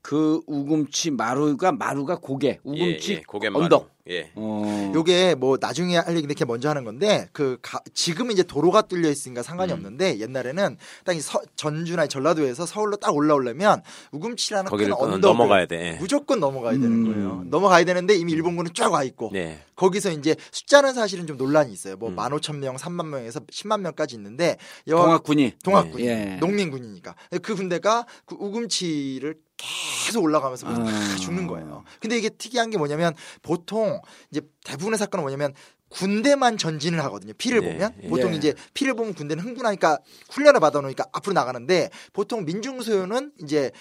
그 0.00 0.40
우금치 0.46 1.10
마루가 1.10 1.72
마루가 1.72 2.16
고개, 2.16 2.58
우금치 2.64 3.12
예, 3.12 3.16
예, 3.16 3.22
고갯마루. 3.26 3.64
언덕. 3.64 3.90
예. 4.10 4.30
어. 4.34 4.92
요게 4.94 5.34
뭐 5.34 5.58
나중에 5.60 5.96
할 5.96 6.08
얘기인데 6.10 6.32
이렇게 6.32 6.44
먼저 6.44 6.68
하는 6.68 6.84
건데 6.84 7.28
그 7.32 7.58
가- 7.62 7.80
지금 7.94 8.30
이제 8.30 8.42
도로가 8.42 8.82
뚫려 8.82 9.10
있으니까 9.10 9.42
상관이 9.42 9.72
없는데 9.72 10.18
옛날에는 10.20 10.76
딱 11.04 11.14
이 11.16 11.20
전주나 11.56 12.04
이 12.04 12.08
전라도에서 12.08 12.64
서울로 12.66 12.96
딱 12.96 13.14
올라오려면 13.14 13.82
우금치라는 14.12 14.64
큰 14.66 14.70
거기를 14.70 14.92
언덕을 14.92 15.20
넘어가야 15.20 15.66
돼. 15.66 15.94
예. 15.94 15.98
무조건 15.98 16.40
넘어가야 16.40 16.72
되는 16.72 16.86
음. 16.86 17.12
거예요. 17.12 17.44
넘어가야 17.48 17.84
되는데 17.84 18.14
이미 18.14 18.32
일본군은 18.32 18.72
쫙 18.74 18.92
와 18.92 19.02
있고 19.04 19.30
네. 19.32 19.60
거기서 19.76 20.10
이제 20.12 20.34
숫자는 20.52 20.94
사실은 20.94 21.26
좀 21.26 21.36
논란이 21.36 21.72
있어요. 21.72 21.96
뭐 21.96 22.08
음. 22.08 22.16
15,000명, 22.16 22.76
3만 22.78 23.06
명에서 23.08 23.40
10만 23.40 23.80
명까지 23.80 24.14
있는데 24.16 24.56
여하- 24.86 25.04
동학군이 25.04 25.52
동학군 25.62 26.00
예. 26.00 26.36
농민군이니까 26.40 27.14
그 27.42 27.54
군대가 27.54 28.06
그 28.24 28.36
우금치를 28.38 29.36
계속 29.58 30.22
올라가면서 30.22 30.66
막 30.66 30.86
아. 30.86 31.16
죽는 31.16 31.46
거예요. 31.46 31.84
근데 32.00 32.16
이게 32.16 32.28
특이한 32.28 32.70
게 32.70 32.78
뭐냐면 32.78 33.14
보통 33.42 34.00
이제 34.30 34.40
대부분의 34.64 34.98
사건은 34.98 35.22
뭐냐면 35.22 35.52
군대만 35.88 36.58
전진을 36.58 37.02
하거든요. 37.04 37.32
피를 37.36 37.60
네. 37.60 37.72
보면 37.72 37.94
예. 38.02 38.08
보통 38.08 38.32
예. 38.32 38.36
이제 38.36 38.54
피를 38.74 38.94
보면 38.94 39.14
군대는 39.14 39.42
흥분하니까 39.42 39.98
훈련을 40.30 40.60
받아놓으니까 40.60 41.06
앞으로 41.12 41.32
나가는데 41.34 41.90
보통 42.12 42.44
민중소요는 42.44 43.32
이제 43.42 43.72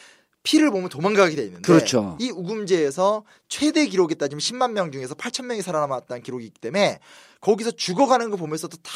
피를 0.43 0.71
보면 0.71 0.87
도망가게 0.89 1.35
돼 1.35 1.43
있는데 1.43 1.61
그렇죠. 1.61 2.17
이 2.21 2.29
우금재에서 2.29 3.25
최대 3.49 3.85
기록에 3.85 4.15
따지면 4.15 4.39
10만 4.39 4.71
명 4.71 4.91
중에서 4.91 5.13
8천 5.13 5.45
명이 5.45 5.61
살아남았다는 5.61 6.23
기록이 6.23 6.45
있기 6.45 6.61
때문에 6.61 6.99
거기서 7.41 7.71
죽어가는 7.71 8.29
거 8.29 8.37
보면서도 8.37 8.77
다 8.77 8.91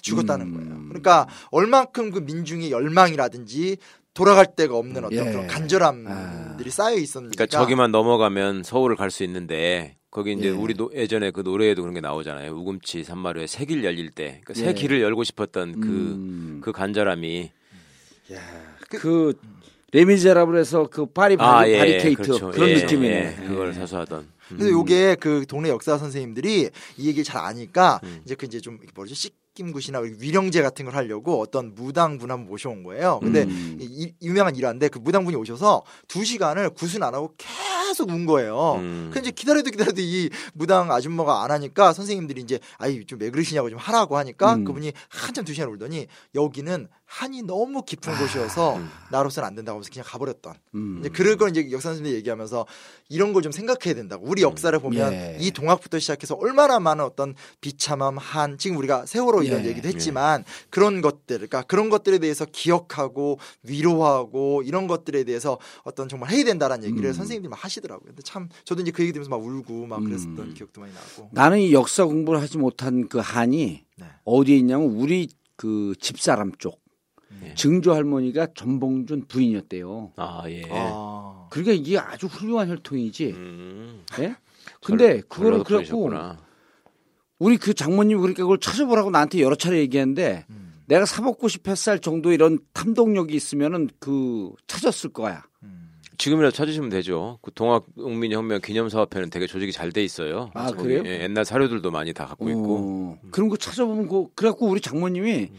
죽었다는 0.00 0.46
음. 0.46 0.54
거예요. 0.54 0.88
그러니까 0.88 1.26
얼만큼 1.50 2.12
그 2.12 2.20
민중의 2.20 2.70
열망이라든지 2.70 3.78
돌아갈 4.14 4.54
데가 4.54 4.76
없는 4.76 5.04
어떤 5.04 5.26
예. 5.26 5.30
그런 5.30 5.46
간절함들이 5.46 6.70
쌓여 6.70 6.96
있었는데 6.96 7.34
그러니까 7.36 7.58
저기만 7.58 7.90
넘어가면 7.92 8.62
서울을 8.62 8.96
갈 8.96 9.10
수 9.10 9.24
있는데 9.24 9.96
거기 10.10 10.32
이제 10.34 10.48
예. 10.48 10.50
우리 10.50 10.74
노, 10.74 10.90
예전에 10.94 11.30
그 11.30 11.40
노래에도 11.40 11.82
그런 11.82 11.94
게 11.94 12.00
나오잖아요. 12.00 12.52
우금치 12.52 13.04
산마루에 13.04 13.46
새 13.46 13.64
길 13.64 13.82
열릴 13.84 14.10
때, 14.10 14.40
그러니까 14.44 14.54
새 14.54 14.68
예. 14.68 14.72
길을 14.74 15.00
열고 15.00 15.24
싶었던 15.24 15.80
그 15.80 15.88
음. 15.88 16.60
그 16.62 16.72
간절함이 16.72 17.50
그 18.90 19.32
레미제라블에서 19.92 20.88
그 20.90 21.06
파리 21.06 21.36
바리, 21.36 21.76
바리케이트 21.78 22.22
그렇죠. 22.22 22.50
그런 22.50 22.68
예, 22.70 22.74
느낌이네. 22.76 23.36
예, 23.42 23.46
그걸 23.46 23.68
예. 23.68 23.72
사수하던. 23.74 24.26
그래서 24.48 24.70
요게 24.70 25.16
그 25.20 25.44
동네 25.46 25.68
역사 25.70 25.96
선생님들이 25.98 26.68
이 26.98 27.06
얘기를 27.06 27.24
잘 27.24 27.42
아니까 27.44 28.00
음. 28.04 28.20
이제 28.24 28.34
그 28.34 28.46
이제 28.46 28.60
좀 28.60 28.78
뭐죠 28.94 29.14
씻김굿이나 29.56 30.00
위령제 30.00 30.62
같은 30.62 30.84
걸 30.84 30.94
하려고 30.94 31.40
어떤 31.40 31.74
무당분 31.74 32.30
한번 32.30 32.48
모셔온 32.48 32.82
거예요. 32.82 33.20
근데 33.20 33.42
음. 33.42 33.78
이, 33.80 33.84
이 34.20 34.26
유명한 34.26 34.56
일화인데 34.56 34.88
그 34.88 34.98
무당분이 34.98 35.36
오셔서 35.36 35.82
두 36.08 36.24
시간을 36.24 36.70
구순 36.70 37.02
안 37.02 37.14
하고 37.14 37.34
계속 37.36 38.10
운 38.10 38.26
거예요. 38.26 38.74
음. 38.76 39.10
그 39.12 39.18
이제 39.18 39.30
기다려도 39.30 39.70
기다려도 39.70 40.00
이 40.00 40.30
무당 40.54 40.90
아줌마가 40.90 41.44
안 41.44 41.50
하니까 41.50 41.92
선생님들이 41.92 42.40
이제 42.40 42.58
아이 42.78 43.04
좀 43.04 43.22
왜 43.22 43.30
그러시냐고 43.30 43.70
좀 43.70 43.78
하라고 43.78 44.16
하니까 44.16 44.54
음. 44.54 44.64
그분이 44.64 44.92
한참 45.08 45.44
두 45.44 45.52
시간 45.54 45.68
울더니 45.68 46.06
여기는 46.34 46.88
한이 47.12 47.42
너무 47.42 47.82
깊은 47.82 48.16
곳이어서 48.16 48.80
나로서는 49.10 49.46
안 49.46 49.54
된다고 49.54 49.76
하면서 49.76 49.90
그냥 49.92 50.06
가버렸던. 50.08 50.54
음. 50.74 50.96
이제 51.00 51.10
그럴 51.10 51.36
걸 51.36 51.50
이제 51.50 51.70
역사 51.70 51.90
선생님들이 51.90 52.16
얘기하면서 52.16 52.66
이런 53.10 53.34
걸 53.34 53.42
좀 53.42 53.52
생각해야 53.52 53.94
된다고. 53.94 54.24
우리 54.26 54.40
역사를 54.42 54.76
보면 54.78 55.12
예. 55.12 55.36
이 55.38 55.50
동학부터 55.50 55.98
시작해서 55.98 56.36
얼마나 56.36 56.78
많은 56.78 57.04
어떤 57.04 57.34
비참함, 57.60 58.16
한 58.16 58.56
지금 58.56 58.76
우리가 58.78 59.04
세월호 59.04 59.42
이런 59.42 59.64
예. 59.64 59.68
얘기도 59.70 59.88
했지만 59.88 60.44
그런 60.70 61.02
것들, 61.02 61.36
그러니까 61.36 61.62
그런 61.62 61.90
것들에 61.90 62.18
대해서 62.18 62.46
기억하고 62.46 63.38
위로하고 63.62 64.62
이런 64.62 64.86
것들에 64.86 65.24
대해서 65.24 65.58
어떤 65.82 66.08
정말 66.08 66.30
해야 66.30 66.44
된다라는 66.44 66.84
얘기를 66.84 67.10
음. 67.10 67.12
선생님들이 67.12 67.50
막 67.50 67.62
하시더라고요. 67.62 68.06
근데 68.06 68.22
참 68.22 68.48
저도 68.64 68.80
이제 68.82 68.90
그 68.90 69.02
얘기 69.02 69.12
들으면서 69.12 69.30
막 69.30 69.44
울고 69.44 69.86
막 69.86 70.02
그랬었던 70.02 70.38
음. 70.38 70.54
기억도 70.54 70.80
많이 70.80 70.94
나고. 70.94 71.28
나는 71.32 71.58
이 71.58 71.72
역사 71.74 72.04
공부를 72.06 72.40
하지 72.40 72.56
못한 72.56 73.08
그 73.08 73.18
한이 73.18 73.84
네. 73.98 74.06
어디에 74.24 74.56
있냐면 74.56 74.86
우리 74.88 75.28
그 75.56 75.94
집사람 76.00 76.52
쪽 76.58 76.81
예. 77.44 77.54
증조 77.54 77.94
할머니가 77.94 78.48
전봉준 78.54 79.26
부인이었대요. 79.28 80.12
아 80.16 80.42
예. 80.48 80.62
아. 80.70 81.46
그러니까 81.50 81.72
이게 81.74 81.98
아주 81.98 82.26
훌륭한 82.26 82.68
혈통이지. 82.68 83.30
음. 83.30 84.04
예? 84.20 84.36
근데 84.84 85.20
그거를 85.22 85.64
전라도 85.64 85.64
그래갖고. 85.64 86.42
우리 87.38 87.56
그 87.56 87.74
장모님이 87.74 88.20
그러니까 88.20 88.42
그걸 88.42 88.58
찾아보라고 88.58 89.10
나한테 89.10 89.40
여러 89.40 89.56
차례 89.56 89.78
얘기했는데 89.78 90.46
음. 90.50 90.72
내가 90.86 91.06
사법고 91.06 91.48
싶었을 91.48 91.98
정도 91.98 92.32
이런 92.32 92.58
탐독력이 92.72 93.34
있으면은 93.34 93.88
그 93.98 94.52
찾았을 94.66 95.10
거야. 95.12 95.42
음. 95.62 95.90
지금이라도 96.18 96.54
찾으시면 96.54 96.88
되죠. 96.90 97.38
그 97.42 97.50
동학농민혁명 97.52 98.60
기념사업회는 98.60 99.30
되게 99.30 99.46
조직이 99.48 99.72
잘 99.72 99.90
돼 99.90 100.04
있어요. 100.04 100.50
아, 100.54 100.70
그래요? 100.70 101.02
예, 101.04 101.22
옛날 101.22 101.44
사료들도 101.44 101.90
많이 101.90 102.12
다 102.12 102.26
갖고 102.26 102.48
있고. 102.48 103.18
어, 103.20 103.28
그런 103.32 103.48
거 103.48 103.56
찾아보면 103.56 104.08
그 104.08 104.26
그래갖고 104.34 104.68
우리 104.68 104.80
장모님이 104.80 105.50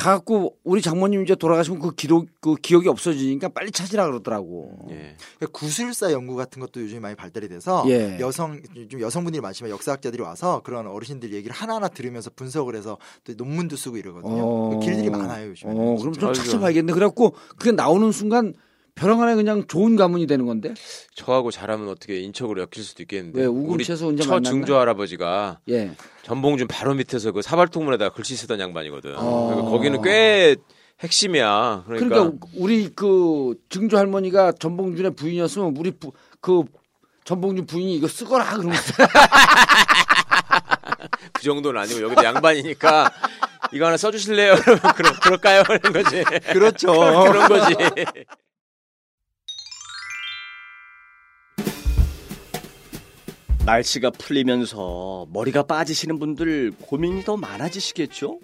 가갖고 0.00 0.56
우리 0.64 0.80
장모님 0.80 1.22
이제 1.22 1.34
돌아가시면 1.34 1.80
그 1.80 1.94
기록 1.94 2.28
그 2.40 2.54
기억이 2.54 2.88
없어지니까 2.88 3.50
빨리 3.50 3.70
찾으라 3.70 4.06
그러더라고. 4.06 4.86
예. 4.90 5.16
그러니까 5.36 5.46
구술사 5.52 6.12
연구 6.12 6.36
같은 6.36 6.60
것도 6.60 6.80
요즘에 6.80 7.00
많이 7.00 7.14
발달이 7.14 7.48
돼서 7.48 7.84
예. 7.88 8.18
여성 8.18 8.60
좀 8.88 9.00
여성분들이 9.00 9.42
많지만 9.42 9.70
역사학자들이 9.70 10.22
와서 10.22 10.62
그런 10.64 10.86
어르신들 10.86 11.34
얘기를 11.34 11.54
하나하나 11.54 11.88
들으면서 11.88 12.30
분석을 12.34 12.74
해서 12.76 12.96
또 13.24 13.34
논문도 13.34 13.76
쓰고 13.76 13.98
이러거든요. 13.98 14.42
어. 14.42 14.80
길들이 14.80 15.10
많아요 15.10 15.50
요즘에. 15.50 15.72
어, 15.72 15.96
그럼 15.96 16.12
좀. 16.14 16.32
찾아봐야겠네. 16.32 16.92
그래갖고 16.92 17.34
그게 17.58 17.72
나오는 17.72 18.10
순간 18.12 18.54
벼랑 18.94 19.22
안에 19.22 19.34
그냥 19.34 19.66
좋은 19.66 19.96
가문이 19.96 20.26
되는 20.26 20.46
건데. 20.46 20.74
저하고 21.14 21.50
잘하면 21.50 21.88
어떻게 21.88 22.20
인척으로 22.20 22.60
엮일 22.60 22.84
수도 22.84 23.02
있겠는데. 23.02 23.40
왜 23.40 23.46
우리 23.46 23.84
처? 23.84 23.96
증조 23.96 24.76
할아버지가 24.76 25.60
예. 25.68 25.92
전봉준 26.22 26.68
바로 26.68 26.94
밑에서 26.94 27.32
그 27.32 27.42
사발통문에다가 27.42 28.14
글씨 28.14 28.36
쓰던 28.36 28.60
양반이거든. 28.60 29.14
어. 29.16 29.46
그러니까 29.46 29.70
거기는 29.70 30.02
꽤 30.02 30.56
핵심이야. 31.00 31.84
그러니까, 31.86 32.08
그러니까, 32.08 32.46
우리 32.56 32.90
그 32.94 33.54
증조 33.68 33.96
할머니가 33.96 34.52
전봉준의 34.52 35.14
부인이었으면 35.14 35.76
우리 35.78 35.92
부, 35.92 36.12
그 36.40 36.64
전봉준 37.24 37.66
부인이 37.66 37.94
이거 37.94 38.08
쓰거라 38.08 38.56
그러면서 38.56 38.92
그 41.32 41.42
정도는 41.42 41.80
아니고 41.80 42.02
여기도 42.02 42.24
양반이니까 42.24 43.10
이거 43.72 43.86
하나 43.86 43.96
써주실래요? 43.96 44.56
그러면 44.56 44.80
그럼 44.94 45.14
그럴까요? 45.22 45.62
그런 45.80 45.92
거지. 45.92 46.24
그렇죠. 46.52 46.92
그런 46.92 47.48
거지. 47.48 47.74
날씨가 53.64 54.10
풀리면서 54.10 55.26
머리가 55.32 55.62
빠지시는 55.64 56.18
분들 56.18 56.72
고민이 56.80 57.24
더 57.24 57.36
많아지시겠죠? 57.36 58.40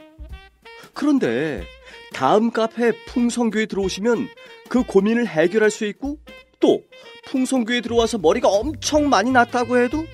그런데 0.92 1.64
다음 2.12 2.50
카페 2.50 2.92
풍성교에 3.06 3.66
들어오시면 3.66 4.28
그 4.68 4.82
고민을 4.82 5.26
해결할 5.26 5.70
수 5.70 5.84
있고 5.86 6.18
또 6.60 6.82
풍성교에 7.26 7.80
들어와서 7.80 8.18
머리가 8.18 8.48
엄청 8.48 9.08
많이 9.08 9.30
났다고 9.30 9.78
해도 9.78 10.04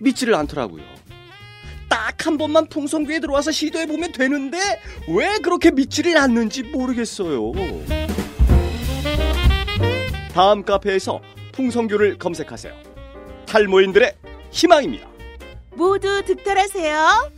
믿지를 0.00 0.34
않더라고요. 0.34 0.84
딱 1.88 2.10
한 2.26 2.36
번만 2.36 2.66
풍성교에 2.66 3.18
들어와서 3.20 3.50
시도해 3.50 3.86
보면 3.86 4.12
되는데 4.12 4.58
왜 5.08 5.38
그렇게 5.38 5.70
믿지를 5.70 6.18
않는지 6.18 6.64
모르겠어요. 6.64 7.52
다음 10.32 10.62
카페에서 10.62 11.20
풍성교를 11.52 12.18
검색하세요. 12.18 12.89
탈모인들의 13.50 14.14
희망입니다. 14.52 15.08
모두 15.74 16.22
득달하세요. 16.24 17.32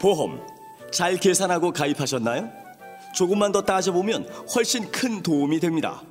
보험 0.00 0.44
잘 0.90 1.16
계산하고 1.16 1.72
가입하셨나요? 1.72 2.50
조금만 3.14 3.52
더 3.52 3.62
따져보면 3.62 4.28
훨씬 4.52 4.90
큰 4.90 5.22
도움이 5.22 5.60
됩니다. 5.60 6.02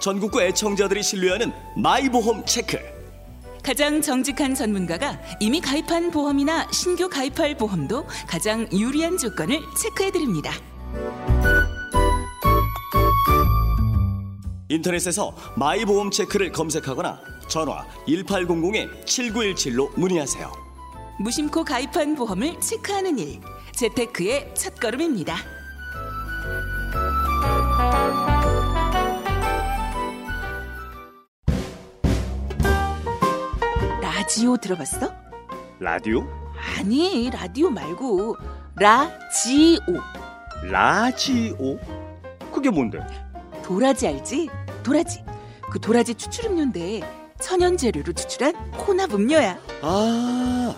전국구 0.00 0.40
애청자들이 0.40 1.02
신뢰하는 1.02 1.52
마이보험 1.76 2.46
체크. 2.46 2.99
가장 3.62 4.00
정직한 4.00 4.54
전문가가 4.54 5.20
이미 5.38 5.60
가입한 5.60 6.10
보험이나 6.10 6.66
신규 6.72 7.08
가입할 7.08 7.56
보험도 7.56 8.06
가장 8.26 8.66
유리한 8.72 9.18
조건을 9.18 9.60
체크해 9.80 10.10
드립니다. 10.10 10.52
인터넷에서 14.68 15.34
마이보험 15.56 16.10
체크를 16.10 16.52
검색하거나 16.52 17.20
전화 17.48 17.84
1800-7917로 18.06 19.90
문의하세요. 19.98 20.52
무심코 21.18 21.64
가입한 21.64 22.14
보험을 22.14 22.60
체크하는 22.60 23.18
일. 23.18 23.40
재테크의 23.76 24.54
첫걸음입니다. 24.54 25.59
라지오 34.40 34.56
들어봤어? 34.56 35.12
라디오? 35.80 36.26
아니, 36.78 37.28
라디오 37.30 37.68
말고 37.68 38.38
라지오. 38.74 40.00
라지오? 40.62 41.78
그게 42.50 42.70
뭔데? 42.70 43.00
도라지 43.62 44.08
알지? 44.08 44.48
도라지. 44.82 45.22
그 45.70 45.78
도라지 45.78 46.14
추출 46.14 46.46
음료인데 46.46 47.02
천연 47.38 47.76
재료로 47.76 48.14
추출한 48.14 48.54
혼합 48.72 49.12
음료야. 49.12 49.58
아, 49.82 50.74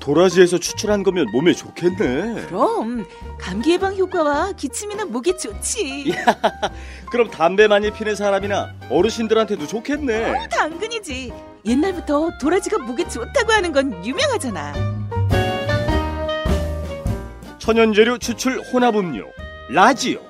도라지에서 0.00 0.58
추출한 0.58 1.02
거면 1.02 1.26
몸에 1.32 1.52
좋겠네. 1.52 2.46
그럼 2.46 3.06
감기 3.38 3.72
예방 3.72 3.96
효과와 3.96 4.52
기침이나 4.52 5.04
목에 5.04 5.36
좋지. 5.36 6.12
그럼 7.10 7.30
담배 7.30 7.66
많이 7.68 7.90
피는 7.90 8.14
사람이나 8.16 8.74
어르신들한테도 8.90 9.66
좋겠네. 9.66 10.48
당근이지. 10.48 11.32
옛날부터 11.66 12.30
도라지가 12.40 12.78
목에 12.78 13.08
좋다고 13.08 13.52
하는 13.52 13.72
건 13.72 14.04
유명하잖아. 14.04 14.74
천연재료 17.58 18.18
추출 18.18 18.60
혼합음료 18.60 19.26
라지오 19.70 20.20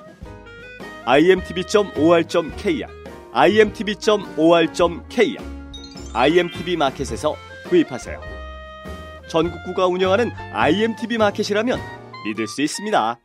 imtb.or.kr 1.05 2.87
imtb.or.kr 3.31 4.79
imtb 6.13 6.75
마켓에서 6.75 7.35
구입하세요. 7.69 8.38
전국구가 9.29 9.87
운영하는 9.87 10.31
imtb 10.53 11.17
마켓이라면 11.17 11.79
믿을 12.25 12.47
수 12.47 12.61
있습니다. 12.61 13.19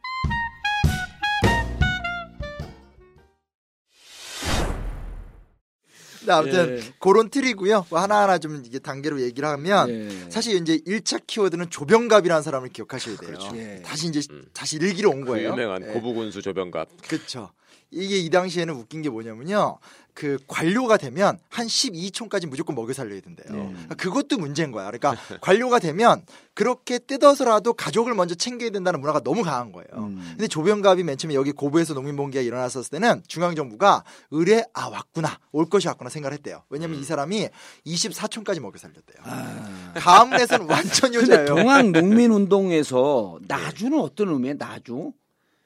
네, 6.27 6.33
아무튼 6.33 6.79
예. 6.79 6.93
그런 6.99 7.29
틀이고요. 7.29 7.87
뭐 7.91 8.01
하나하나 8.01 8.39
좀 8.39 8.63
이게 8.65 8.79
단계로 8.79 9.21
얘기를 9.21 9.47
하면 9.49 9.91
예. 9.91 10.31
사실 10.31 10.57
이제 10.57 10.79
1차 10.79 11.27
키워드는 11.27 11.71
조병갑이라는 11.71 12.43
사람을 12.43 12.71
기억하셔야 12.71 13.17
돼요. 13.17 13.37
예. 13.55 13.83
다시 13.85 14.09
이제 14.09 14.21
음. 14.31 14.45
다시 14.55 14.77
일기로 14.77 15.11
온그 15.11 15.27
거예요. 15.27 15.51
유명한 15.51 15.83
예. 15.83 15.93
고부군수 15.93 16.41
조병갑. 16.41 16.89
그렇죠. 17.03 17.51
이게 17.91 18.19
이 18.19 18.31
당시에는 18.31 18.75
웃긴 18.75 19.03
게 19.03 19.11
뭐냐면요. 19.11 19.79
그 20.15 20.39
관료가 20.47 20.97
되면 20.97 21.39
한 21.51 21.67
12촌까지 21.67 22.47
무조건 22.49 22.77
먹여 22.77 22.93
살려야 22.93 23.21
된대요. 23.21 23.53
네. 23.53 23.69
그러니까 23.73 23.95
그것도 23.97 24.39
문제인 24.39 24.71
거야. 24.71 24.89
그러니까 24.91 25.17
관료가 25.41 25.81
되면 25.81 26.25
그렇게 26.55 27.01
뜯어서라도 27.01 27.73
가족을 27.73 28.15
먼저 28.15 28.37
챙겨야 28.37 28.71
된다는 28.71 29.01
문화가 29.01 29.21
너무 29.21 29.43
강한 29.43 29.73
거예요. 29.73 29.89
음. 29.95 30.25
근데 30.31 30.47
조병갑이 30.47 31.03
맨 31.03 31.19
처음에 31.19 31.35
여기 31.35 31.51
고부에서 31.51 31.95
농민봉기가 31.95 32.43
일어났었을 32.43 32.91
때는 32.91 33.23
중앙정부가 33.27 34.05
의뢰 34.31 34.65
아 34.73 34.87
왔구나 34.89 35.41
올 35.51 35.69
것이 35.69 35.89
왔구나 35.89 36.09
생각을 36.11 36.33
했대요. 36.35 36.63
왜냐면 36.71 37.01
이 37.01 37.03
사람이 37.03 37.49
24촌까지 37.85 38.61
먹여 38.61 38.79
살렸대요. 38.79 39.95
가문에서는 39.97 40.71
완전 40.71 41.11
근데 41.11 41.33
여자예요. 41.33 41.47
동학 41.47 41.91
농민 41.91 42.31
운동에서 42.31 43.39
나주는 43.49 43.99
어떤 43.99 44.29
의미예요? 44.29 44.55
나주? 44.59 45.13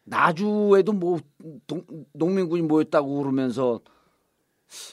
나주에도 0.04 0.92
뭐 0.92 1.20
동- 1.66 1.84
농민군이 2.14 2.62
모였다고 2.62 3.18
그러면서 3.18 3.80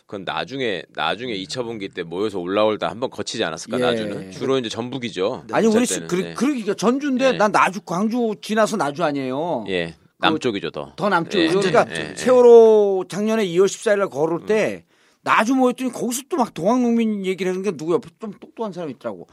그건 0.06 0.24
나중에 0.24 0.84
나중에 0.94 1.34
2차 1.44 1.64
분기 1.64 1.90
때 1.90 2.04
모여서 2.04 2.40
올라올다 2.40 2.90
한번 2.90 3.10
거치지 3.10 3.44
않았을까 3.44 3.78
예. 3.80 3.82
나주는 3.84 4.32
주로 4.32 4.58
이제 4.58 4.70
전북이죠. 4.70 5.46
아니 5.52 5.68
우리. 5.68 5.86
그, 6.08 6.24
예. 6.24 6.34
그러니까 6.34 6.74
전주인데 6.74 7.26
예. 7.26 7.32
난 7.34 7.52
나주 7.52 7.82
광주 7.82 8.34
지나서 8.42 8.78
나주 8.78 9.04
아니에요. 9.04 9.66
예 9.70 9.96
남쪽이죠 10.20 10.72
더. 10.72 10.94
더 10.96 11.10
남쪽이죠. 11.10 11.60
예, 11.60 11.62
그러니까 11.72 11.86
예, 11.96 12.12
예. 12.12 12.16
세월호 12.16 13.06
작년에 13.10 13.46
2월 13.48 13.66
14일 13.66 14.00
날 14.00 14.10
걸을 14.10 14.46
때 14.46 14.86
나주 15.22 15.56
모였더니 15.56 15.92
거기서 15.92 16.24
또 16.30 16.38
막 16.38 16.54
동학농민 16.54 17.26
얘기를 17.26 17.52
하는 17.52 17.64
게 17.64 17.72
누구 17.72 17.94
옆에 17.94 18.10
좀 18.20 18.32
똑똑한 18.40 18.72
사람이 18.72 18.94
있더라고. 18.94 19.28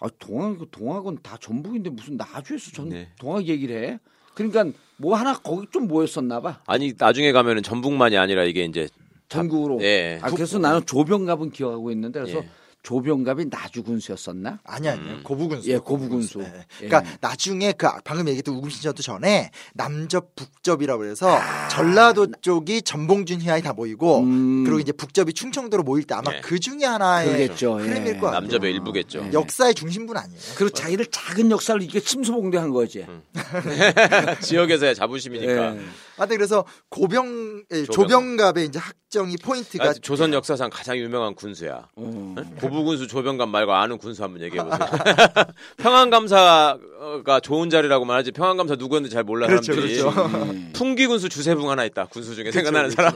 아 0.00 0.08
동학 0.18 0.58
동학은 0.70 1.18
다 1.22 1.38
전북인데 1.40 1.88
무슨 1.90 2.16
나주에서 2.18 2.70
전 2.72 2.90
네. 2.90 3.08
동학 3.18 3.46
얘기를 3.46 3.82
해? 3.82 3.98
그러니까 4.34 4.66
뭐 4.98 5.16
하나 5.16 5.32
거기 5.32 5.66
좀 5.72 5.88
모였었나 5.88 6.40
봐. 6.42 6.60
아니 6.66 6.92
나중에 6.98 7.32
가면은 7.32 7.62
전북만이 7.62 8.18
아니라 8.18 8.44
이게 8.44 8.64
이제 8.64 8.88
전국으로. 9.28 9.82
예. 9.82 10.18
아 10.22 10.30
그래서 10.30 10.58
나는 10.58 10.84
조병갑은 10.86 11.50
기억하고 11.50 11.90
있는데 11.90 12.20
그래서 12.20 12.38
예. 12.38 12.48
조병갑이 12.86 13.46
나주 13.50 13.82
군수였었나? 13.82 14.60
아니 14.62 14.88
아니요 14.88 15.18
고부 15.24 15.48
군수. 15.48 15.68
예, 15.68 15.76
고부 15.76 16.08
군수. 16.08 16.38
네. 16.38 16.52
예. 16.82 16.86
그러니까 16.86 17.18
나중에 17.20 17.72
그 17.72 17.88
방금 18.04 18.28
얘기했던 18.28 18.54
우금신전도 18.54 19.02
전에 19.02 19.50
남접 19.74 20.36
북접이라고 20.36 21.04
해서 21.06 21.36
전라도 21.68 22.28
쪽이 22.42 22.82
전봉준 22.82 23.40
희아이 23.40 23.60
다 23.60 23.72
모이고 23.72 24.20
음. 24.20 24.62
그리고 24.62 24.78
이제 24.78 24.92
북접이 24.92 25.32
충청도로 25.32 25.82
모일 25.82 26.04
때 26.04 26.14
아마 26.14 26.30
네. 26.30 26.40
그 26.40 26.60
중에 26.60 26.84
하나의 26.84 27.26
그러겠죠. 27.26 27.80
예. 27.80 27.88
흐름일 27.88 28.20
것 28.20 28.26
같아요. 28.26 28.40
남접의 28.42 28.72
일부겠죠. 28.74 29.24
예. 29.26 29.32
역사의 29.32 29.74
중심부는 29.74 30.20
아니에요. 30.22 30.40
그리고 30.54 30.70
자기를 30.72 31.06
작은 31.06 31.50
역사를 31.50 31.82
이게 31.82 31.98
침수봉대한 31.98 32.70
거지. 32.70 33.04
음. 33.08 33.20
지역에서의 34.40 34.94
자부심이니까. 34.94 35.74
예. 36.16 36.18
하여튼 36.18 36.36
그래서 36.36 36.64
고병 36.88 37.64
예, 37.72 37.84
조병. 37.84 38.08
조병갑의 38.08 38.66
이제 38.66 38.78
학정이 38.78 39.36
포인트가 39.38 39.84
아, 39.90 39.92
조선 39.92 40.32
역사상 40.32 40.70
가장 40.72 40.96
유명한 40.98 41.34
군수야. 41.34 41.88
어. 41.96 42.34
고부군수 42.60 43.06
조병갑 43.06 43.48
말고 43.48 43.72
아는 43.72 43.98
군수 43.98 44.22
한번 44.24 44.42
얘기해 44.42 44.62
보세요. 44.64 44.78
평안감사가 45.78 47.40
좋은 47.42 47.70
자리라고만 47.70 48.16
하지 48.16 48.32
평안감사 48.32 48.76
누구였는지 48.76 49.14
잘 49.14 49.24
몰라 49.24 49.46
그렇죠, 49.46 49.74
사람들이. 49.74 50.00
그렇죠. 50.00 50.30
예. 50.54 50.72
풍기군수 50.72 51.28
주세붕 51.28 51.68
하나 51.70 51.84
있다. 51.84 52.06
군수 52.06 52.34
중에 52.34 52.50
생각나는 52.50 52.90
사람. 52.90 53.12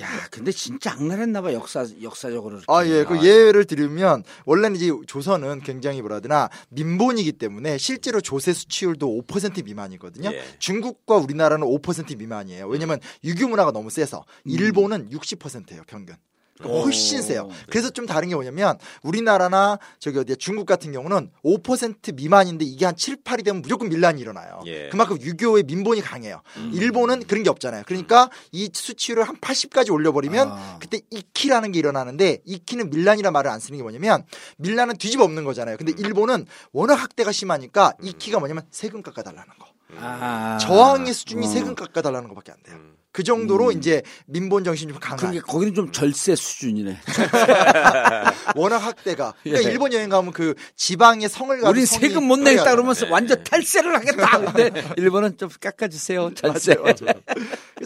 야, 0.00 0.08
근데 0.30 0.50
진짜 0.52 0.92
악랄했나 0.92 1.42
봐 1.42 1.52
역사 1.52 1.84
역사적으로. 2.00 2.56
이렇게. 2.56 2.72
아, 2.72 2.86
예. 2.86 3.04
그 3.04 3.22
예를 3.26 3.66
들으면 3.66 4.24
원래는 4.46 4.76
이제 4.76 4.90
조선은 5.06 5.60
굉장히 5.60 6.00
뭐라 6.00 6.20
되나 6.20 6.48
민본이기 6.70 7.32
때문에 7.32 7.76
실제로 7.76 8.22
조세 8.22 8.54
수치율도 8.54 9.22
5% 9.26 9.64
미만이거든요. 9.64 10.32
예. 10.32 10.42
중국과 10.58 11.16
우리나라는 11.16 11.66
5% 11.66 12.16
미만이에요. 12.16 12.68
왜냐면 12.68 13.00
유교 13.22 13.48
문화가 13.48 13.70
너무 13.70 13.90
세서 13.90 14.24
일본은 14.46 15.10
60%예요, 15.10 15.82
평균. 15.86 16.16
그러니까 16.58 16.82
훨씬 16.82 17.18
오. 17.18 17.22
세요. 17.22 17.48
그래서 17.68 17.90
좀 17.90 18.06
다른 18.06 18.28
게 18.28 18.34
뭐냐면 18.34 18.78
우리나라나 19.02 19.78
저기 19.98 20.18
어디야 20.18 20.36
중국 20.38 20.66
같은 20.66 20.92
경우는 20.92 21.30
5% 21.44 22.14
미만인데 22.14 22.64
이게 22.64 22.84
한 22.84 22.96
7, 22.96 23.22
8이 23.22 23.44
되면 23.44 23.62
무조건 23.62 23.88
밀란이 23.88 24.20
일어나요. 24.20 24.60
예. 24.66 24.88
그만큼 24.90 25.20
유교의 25.20 25.64
민본이 25.64 26.00
강해요. 26.00 26.42
일본은 26.72 27.24
그런 27.24 27.42
게 27.42 27.50
없잖아요. 27.50 27.82
그러니까 27.86 28.30
이 28.52 28.70
수치율을 28.72 29.24
한 29.24 29.36
80까지 29.36 29.92
올려버리면 29.92 30.48
아. 30.48 30.78
그때 30.80 31.00
이키라는 31.10 31.72
게 31.72 31.78
일어나는데 31.78 32.38
이키는 32.44 32.90
밀란이라 32.90 33.30
말을 33.30 33.50
안 33.50 33.60
쓰는 33.60 33.78
게 33.78 33.82
뭐냐면 33.82 34.24
밀란은 34.58 34.96
뒤집어 34.96 35.24
엎는 35.24 35.44
거잖아요. 35.44 35.76
근데 35.76 35.92
일본은 35.98 36.46
워낙 36.72 36.94
학대가 36.94 37.32
심하니까 37.32 37.94
이키가 38.02 38.38
뭐냐면 38.38 38.64
세금 38.70 39.02
깎아달라는 39.02 39.48
거. 39.58 39.72
아. 39.98 40.58
저항의 40.60 41.12
수준이 41.12 41.46
어. 41.46 41.48
세금 41.48 41.74
깎아달라는 41.74 42.28
것밖에 42.28 42.52
안 42.52 42.62
돼요. 42.62 42.76
음. 42.76 42.96
그 43.12 43.22
정도로 43.22 43.72
이제 43.72 44.02
민본 44.24 44.64
정신이 44.64 44.90
좀 44.90 44.98
강한. 45.00 45.18
그러니까 45.18 45.44
거기는 45.44 45.74
좀 45.74 45.92
절세 45.92 46.34
수준이네. 46.34 46.96
워낙 48.56 48.78
학대가. 48.78 49.34
그러니까 49.42 49.68
일본 49.68 49.92
여행 49.92 50.08
가면 50.08 50.32
그 50.32 50.54
지방의 50.76 51.28
성을 51.28 51.54
우린 51.62 51.84
성이 51.84 52.08
세금 52.08 52.24
못 52.24 52.38
내겠다 52.38 52.70
그러면서 52.70 53.06
완전 53.10 53.44
탈세를 53.44 53.94
하겠다. 53.96 54.52
근데 54.52 54.82
일본은 54.96 55.36
좀 55.36 55.50
깎아주세요. 55.60 56.32
절세. 56.34 56.74
맞아요, 56.74 56.94
맞아요. 56.98 57.20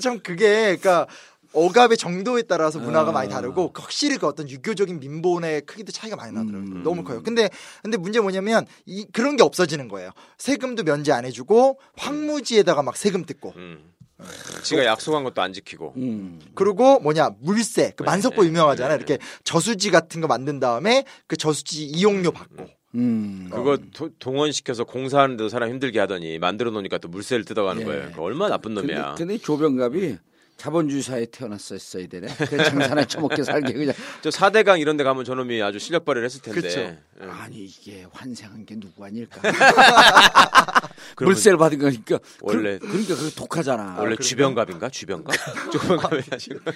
참 0.01 0.21
그게 0.21 0.77
그러니까 0.77 1.09
억압의 1.57 1.97
정도에 1.97 2.43
따라서 2.43 2.79
문화가 2.79 3.11
아. 3.11 3.13
많이 3.13 3.31
다르고 3.31 3.73
확실히 3.75 4.19
그 4.19 4.27
어떤 4.27 4.49
유교적인 4.49 5.01
민본의 5.01 5.63
크기도 5.63 5.91
차이가 5.91 6.17
많이 6.17 6.33
나더라고요. 6.33 6.71
음. 6.77 6.83
너무 6.83 7.03
커요. 7.03 7.23
근데 7.23 7.49
근데 7.83 7.97
문제 7.97 8.21
뭐냐면 8.21 8.67
이 8.85 9.07
그런 9.13 9.37
게 9.37 9.43
없어지는 9.43 9.89
거예요. 9.89 10.11
세금도 10.39 10.85
면제 10.85 11.13
안 11.13 11.25
해주고 11.25 11.81
황무지에다가 11.97 12.83
막 12.83 12.97
세금 12.97 13.25
뜯고 13.25 13.55
음. 13.57 13.93
지가 14.63 14.85
약속한 14.85 15.25
것도 15.25 15.43
안 15.43 15.53
지키고. 15.53 15.95
음. 15.97 16.41
그리고 16.55 16.99
뭐냐 17.01 17.31
물세 17.41 17.93
그 17.97 18.03
네, 18.03 18.07
만석고 18.11 18.43
네, 18.43 18.49
유명하잖아요. 18.49 18.99
네, 18.99 19.05
이렇게 19.05 19.19
저수지 19.45 19.91
같은 19.91 20.21
거 20.21 20.27
만든 20.27 20.61
다음에 20.61 21.05
그 21.27 21.37
저수지 21.37 21.85
이용료 21.85 22.33
받고 22.33 22.67
음. 22.95 23.49
그거 23.53 23.77
도- 23.93 24.11
동원시켜서 24.19 24.85
공사하는데도 24.85 25.49
사람 25.51 25.69
힘들게 25.71 25.99
하더니 26.01 26.39
만들어 26.39 26.71
놓으니까 26.71 26.99
또 26.99 27.09
물세를 27.09 27.45
뜯어가는 27.45 27.83
예. 27.83 27.85
거예요. 27.85 28.13
얼마나 28.19 28.55
나쁜 28.57 28.75
근데, 28.75 28.95
놈이야. 28.95 29.15
근데 29.17 29.35
이 29.35 29.39
조병갑이 29.39 30.17
자본주의 30.57 31.03
사회에 31.03 31.27
태어났었어야 31.27 32.07
되네. 32.07 32.29
그 32.49 32.57
장사나 32.57 33.05
처먹게 33.05 33.43
살게 33.43 33.73
그냥. 33.75 33.95
저 34.23 34.31
4대강 34.31 34.81
이런 34.81 34.97
데 34.97 35.05
가면 35.05 35.25
저놈이 35.25 35.61
아주 35.63 35.79
실력 35.79 36.05
발휘를 36.05 36.25
했을 36.25 36.41
텐데. 36.41 36.61
그쵸. 36.63 36.81
예. 36.81 36.99
아니 37.29 37.65
이게 37.65 38.07
환생한 38.11 38.65
게 38.65 38.75
누구 38.81 39.05
아닐까? 39.05 39.41
물세를 41.21 41.59
받은 41.59 41.79
거니까 41.79 42.19
원래- 42.41 42.79
그, 42.79 42.87
러니까 42.87 43.15
그게 43.17 43.35
독하잖아. 43.35 43.97
원래 43.99 44.17
주병갑인가? 44.17 44.89
주병갑? 44.89 45.35
주병갑이 45.73 46.23
아니고. 46.31 46.71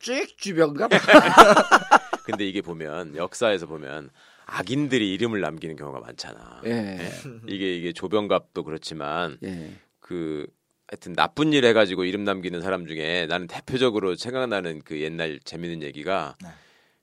쭉 0.00 0.26
주병갑. 0.36 0.90
근데 2.24 2.46
이게 2.46 2.60
보면 2.60 3.16
역사에서 3.16 3.66
보면 3.66 4.10
악인들이 4.46 5.12
이름을 5.14 5.40
남기는 5.40 5.76
경우가 5.76 6.00
많잖아. 6.00 6.60
예. 6.66 7.10
이게 7.48 7.74
이게 7.76 7.92
조병갑도 7.92 8.64
그렇지만 8.64 9.38
예. 9.42 9.72
그 10.00 10.46
하여튼 10.88 11.14
나쁜 11.14 11.52
일 11.52 11.64
해가지고 11.64 12.04
이름 12.04 12.24
남기는 12.24 12.60
사람 12.60 12.86
중에 12.86 13.26
나는 13.28 13.46
대표적으로 13.46 14.14
생각나는 14.16 14.82
그 14.84 15.00
옛날 15.00 15.40
재밌는 15.42 15.82
얘기가 15.82 16.34
네. 16.42 16.48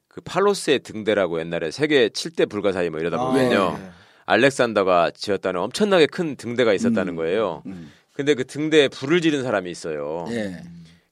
그 0.07 0.21
팔로스의 0.21 0.79
등대라고 0.79 1.39
옛날에 1.39 1.71
세계 1.71 2.09
7대 2.09 2.49
불가사의 2.49 2.89
뭐 2.89 2.99
이러다 2.99 3.17
아, 3.17 3.25
보면요. 3.25 3.77
네. 3.79 3.89
알렉산더가 4.25 5.11
지었다는 5.11 5.59
엄청나게 5.61 6.05
큰 6.07 6.35
등대가 6.35 6.73
있었다는 6.73 7.13
음. 7.13 7.15
거예요. 7.15 7.63
음. 7.65 7.91
근데 8.13 8.33
그 8.33 8.45
등대에 8.45 8.87
불을 8.87 9.21
지른 9.21 9.41
사람이 9.43 9.71
있어요. 9.71 10.25
예. 10.29 10.61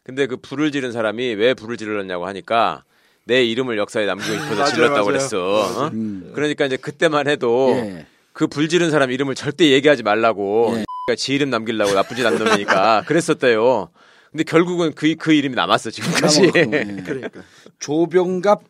근데 0.04 0.28
그 0.28 0.38
불을 0.38 0.72
지른 0.72 0.92
사람이 0.92 1.34
왜 1.36 1.54
불을 1.54 1.78
질렀냐고 1.78 2.28
하니까 2.28 2.84
내 3.26 3.44
이름을 3.44 3.78
역사에 3.78 4.06
남기고 4.06 4.34
싶어서 4.34 4.56
맞아요, 4.56 4.74
질렀다고. 4.74 5.06
그랬어. 5.06 5.38
어? 5.40 5.88
음. 5.88 6.32
그러니까 6.36 6.66
이제 6.66 6.78
그때만 6.78 7.28
해도 7.28 7.72
예. 7.76 8.06
그불 8.34 8.70
지른 8.70 8.92
사람 8.92 9.12
이름을 9.12 9.36
절대 9.36 9.70
얘기하지 9.70 10.04
말라고 10.04 10.76
예. 10.78 10.86
지 11.16 11.34
이름 11.34 11.50
남기려고 11.50 11.94
나쁜 11.94 12.16
짓안 12.16 12.38
놈이니까 12.38 13.04
그랬었대요. 13.06 13.90
근데 14.32 14.44
결국은 14.44 14.94
그, 14.94 15.16
그 15.16 15.34
이름이 15.34 15.56
남았어 15.56 15.90
지금까지. 15.90 16.52
예. 16.56 16.66
그러니까 16.66 17.42
조병갑 17.80 18.62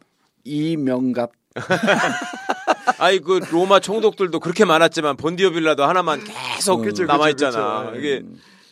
이명갑 0.46 1.32
아이 2.98 3.20
그 3.20 3.40
로마 3.52 3.80
총독들도 3.80 4.40
그렇게 4.40 4.66
많았지만 4.66 5.18
본디오 5.18 5.52
빌라도 5.52 5.84
하나만 5.86 6.24
계속 6.24 6.82
그쵸, 6.82 7.06
남아 7.06 7.26
그쵸, 7.26 7.48
있잖아. 7.48 7.92
그쵸. 7.92 8.00
이게 8.00 8.24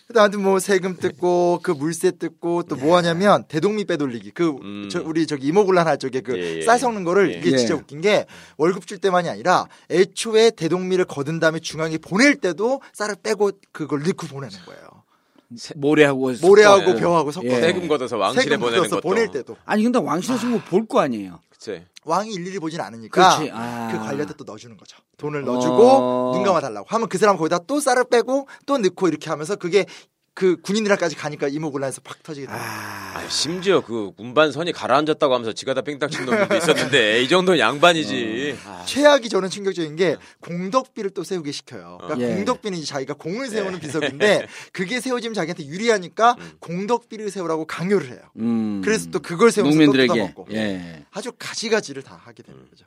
그다음에 0.08 0.38
뭐 0.38 0.60
세금 0.60 0.96
뜯고 0.96 1.60
그 1.64 1.72
물세 1.72 2.12
뜯고 2.12 2.64
또 2.64 2.78
뭐 2.78 2.96
하냐면 2.98 3.44
대동미 3.48 3.84
빼돌리기 3.86 4.32
그 4.32 4.50
음. 4.62 4.88
저 4.90 5.02
우리 5.04 5.28
저기 5.28 5.48
이모굴란 5.48 5.88
할 5.88 5.98
적에 5.98 6.22
그 6.22 6.38
예, 6.38 6.58
예, 6.58 6.62
쌀 6.62 6.76
예. 6.76 6.80
섞는 6.80 7.04
거를 7.04 7.34
예. 7.34 7.40
이게 7.40 7.52
예. 7.52 7.58
진짜 7.58 7.76
웃긴 7.76 8.00
게 8.02 8.26
월급 8.58 8.88
줄 8.88 9.00
때만이 9.00 9.28
아니라 9.28 9.68
애초에 9.92 10.52
대동미를 10.52 11.06
거둔 11.06 11.40
다음에 11.40 11.60
중앙에 11.60 11.98
보낼 11.98 12.36
때도 12.36 12.82
쌀을 12.94 13.16
빼고 13.22 13.52
그걸 13.74 14.04
넣고 14.04 14.28
보내는 14.28 14.56
거예요. 14.66 14.82
모래하고 15.76 16.34
모래하고 16.42 16.82
섞어요. 16.86 17.00
벼하고 17.00 17.32
섞어서 17.32 17.56
예. 17.56 17.62
세금 17.62 17.88
걷어서 17.88 18.18
왕실에 18.18 18.44
세금 18.44 18.60
보내는 18.60 18.90
것도. 18.90 19.02
보낼 19.02 19.28
때도 19.30 19.58
아니 19.66 19.84
근데 19.84 20.00
왕실에서 20.00 20.46
뭐 20.48 20.62
볼 20.70 20.86
거 20.88 21.00
아니에요. 21.00 21.40
그치. 21.58 21.86
왕이 22.06 22.34
일일이 22.34 22.60
보진 22.60 22.80
않으니까. 22.80 23.40
아. 23.52 23.90
그 23.92 23.98
관리한테 23.98 24.36
또 24.38 24.44
넣어주는 24.44 24.78
거죠. 24.78 24.98
돈을 25.18 25.44
넣어주고 25.44 25.84
어. 25.84 26.32
눈 26.34 26.44
감아달라고 26.44 26.88
하면 26.88 27.10
그 27.10 27.18
사람 27.18 27.36
거기다 27.38 27.60
또 27.60 27.80
쌀을 27.80 28.06
빼고 28.10 28.48
또 28.66 28.78
넣고 28.78 29.08
이렇게 29.08 29.30
하면서 29.30 29.56
그게 29.56 29.86
그 30.38 30.62
군인들까지 30.62 31.16
가니까 31.16 31.48
이모곤란에서 31.48 32.02
팍 32.02 32.22
터지게 32.22 32.46
돼요. 32.46 32.56
아, 32.56 33.26
심지어 33.28 33.82
그 33.82 34.12
운반선이 34.18 34.72
가라앉았다고 34.72 35.34
하면서 35.34 35.52
지가 35.52 35.74
다 35.74 35.82
뺑딱 35.82 36.12
친 36.12 36.28
놈들도 36.28 36.56
있었는데 36.58 37.24
이 37.24 37.28
정도는 37.28 37.60
양반이지. 37.60 38.56
아, 38.64 38.84
최악이 38.86 39.30
저는 39.30 39.50
충격적인 39.50 39.96
게 39.96 40.16
공덕비를 40.42 41.10
또 41.10 41.24
세우게 41.24 41.52
시켜요. 41.52 41.98
그러니까 42.02 42.30
예. 42.30 42.36
공덕비는 42.36 42.78
이제 42.78 42.86
자기가 42.86 43.16
공을 43.16 43.48
세우는 43.48 43.80
비석인데 43.80 44.46
그게 44.74 45.00
세워지면 45.02 45.34
자기한테 45.34 45.66
유리하니까 45.66 46.36
공덕비를 46.60 47.32
세우라고 47.32 47.66
강요를 47.66 48.10
해요. 48.12 48.20
음. 48.38 48.84
그래서 48.86 49.10
또 49.10 49.20
그걸 49.20 49.50
세우면서 49.50 49.76
또 49.76 49.86
농민들에게 49.86 50.14
뜯어먹고 50.14 50.50
예. 50.52 51.04
아주 51.10 51.32
가지가지를 51.40 52.04
다 52.04 52.22
하게 52.24 52.44
되는 52.44 52.64
거죠. 52.70 52.86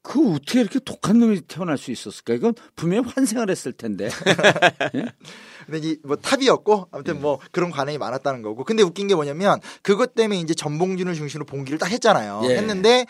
그 0.00 0.32
어떻게 0.32 0.62
이렇게 0.62 0.78
독한 0.78 1.18
놈이 1.18 1.42
태어날 1.42 1.76
수 1.76 1.90
있었을까? 1.90 2.32
이건 2.32 2.54
분명히 2.74 3.06
환생을 3.06 3.50
했을 3.50 3.72
텐데. 3.72 4.08
근데 5.66 5.78
이 5.88 5.96
뭐 6.02 6.16
탑이었고 6.16 6.88
아무튼 6.92 7.20
뭐 7.20 7.38
그런 7.52 7.70
관행이 7.70 7.98
많았다는 7.98 8.42
거고. 8.42 8.64
근데 8.64 8.82
웃긴 8.82 9.06
게 9.06 9.14
뭐냐면 9.14 9.60
그것 9.82 10.14
때문에 10.14 10.40
이제 10.40 10.54
전봉준을 10.54 11.14
중심으로 11.14 11.44
봉기를 11.46 11.78
딱 11.78 11.90
했잖아요. 11.90 12.42
예. 12.44 12.56
했는데 12.56 13.06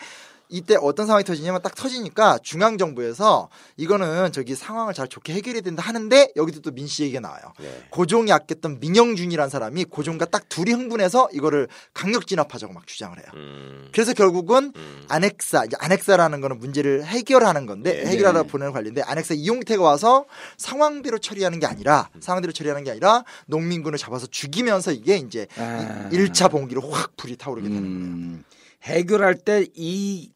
이때 0.51 0.75
어떤 0.79 1.07
상황이 1.07 1.23
터지냐면 1.23 1.61
딱 1.61 1.73
터지니까 1.73 2.37
중앙 2.43 2.77
정부에서 2.77 3.49
이거는 3.77 4.31
저기 4.33 4.53
상황을 4.53 4.93
잘 4.93 5.07
좋게 5.07 5.33
해결해야 5.33 5.61
된다 5.61 5.81
하는데 5.81 6.31
여기도 6.35 6.61
또 6.61 6.71
민 6.71 6.87
씨 6.87 7.03
얘기가 7.03 7.21
나와요. 7.21 7.41
네. 7.59 7.83
고종이 7.89 8.31
아꼈던 8.31 8.79
민영준이라는 8.81 9.49
사람이 9.49 9.85
고종과 9.85 10.25
딱 10.25 10.49
둘이 10.49 10.71
흥분해서 10.73 11.29
이거를 11.31 11.67
강력 11.93 12.27
진압하자고 12.27 12.73
막 12.73 12.85
주장을 12.85 13.17
해요. 13.17 13.25
음, 13.35 13.87
그래서 13.93 14.13
결국은 14.13 14.73
음. 14.75 15.03
아넥사, 15.07 15.65
이제 15.65 15.77
아넥사라는 15.79 16.41
거는 16.41 16.59
문제를 16.59 17.05
해결하는 17.05 17.65
건데 17.65 18.03
네. 18.03 18.09
해결하러 18.11 18.43
네. 18.43 18.47
보내는 18.47 18.73
관리인데 18.73 19.01
아넥사 19.03 19.33
이용태가 19.35 19.81
와서 19.81 20.25
상황대로 20.57 21.17
처리하는 21.17 21.59
게 21.59 21.65
아니라 21.65 22.09
상황대로 22.19 22.51
처리하는 22.51 22.83
게 22.83 22.91
아니라 22.91 23.23
농민군을 23.47 23.97
잡아서 23.97 24.27
죽이면서 24.27 24.91
이게 24.91 25.15
이제 25.17 25.47
아. 25.57 26.09
일 26.11 26.27
1차 26.29 26.51
봉기로 26.51 26.89
확 26.91 27.15
불이 27.15 27.37
타오르게 27.37 27.69
되는 27.69 27.81
거예요. 27.81 27.95
음. 27.97 28.43
해결할 28.83 29.35
때 29.35 29.65
이 29.75 30.31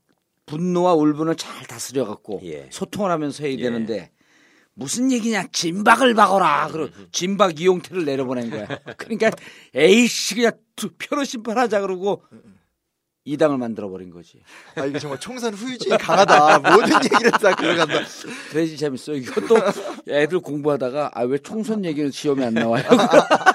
분노와 0.46 0.93
울분을 0.93 1.36
잘 1.36 1.66
다스려 1.66 2.06
갖고 2.06 2.39
예. 2.43 2.68
소통을 2.72 3.10
하면서 3.12 3.43
해야 3.43 3.54
예. 3.54 3.58
되는데 3.62 4.12
무슨 4.74 5.12
얘기냐 5.12 5.48
진박을 5.52 6.14
박어라 6.16 6.68
그러 6.72 6.89
진박 7.12 7.60
이용태를 7.60 8.06
내려보낸 8.06 8.50
거야 8.50 8.68
그러니까 8.98 9.32
에이씨 9.74 10.36
그냥 10.36 10.52
두- 10.76 10.91
표로 10.98 11.24
심판하자 11.24 11.82
그러고 11.82 12.22
이 13.28 13.38
당을 13.38 13.58
만들어 13.58 13.89
버린 13.89 14.12
거지 14.12 14.41
아 14.76 14.86
이게 14.86 15.00
정말 15.00 15.20
총선 15.20 15.54
후유증이 15.56 15.98
강하다. 15.98 16.60
모든 16.60 16.93
얘기를 17.06 17.32
다 17.32 17.56
들어간다. 17.56 18.02
그래야지 18.52 18.78
재밌어 18.78 19.14
이것도 19.14 19.56
애들 20.08 20.41
공부하다가 20.41 21.12
아 21.16 21.24
왜 21.24 21.39
총선 21.39 21.84
얘기는 21.86 22.12
시험에 22.12 22.46
안 22.46 22.54
나와요 22.54 22.84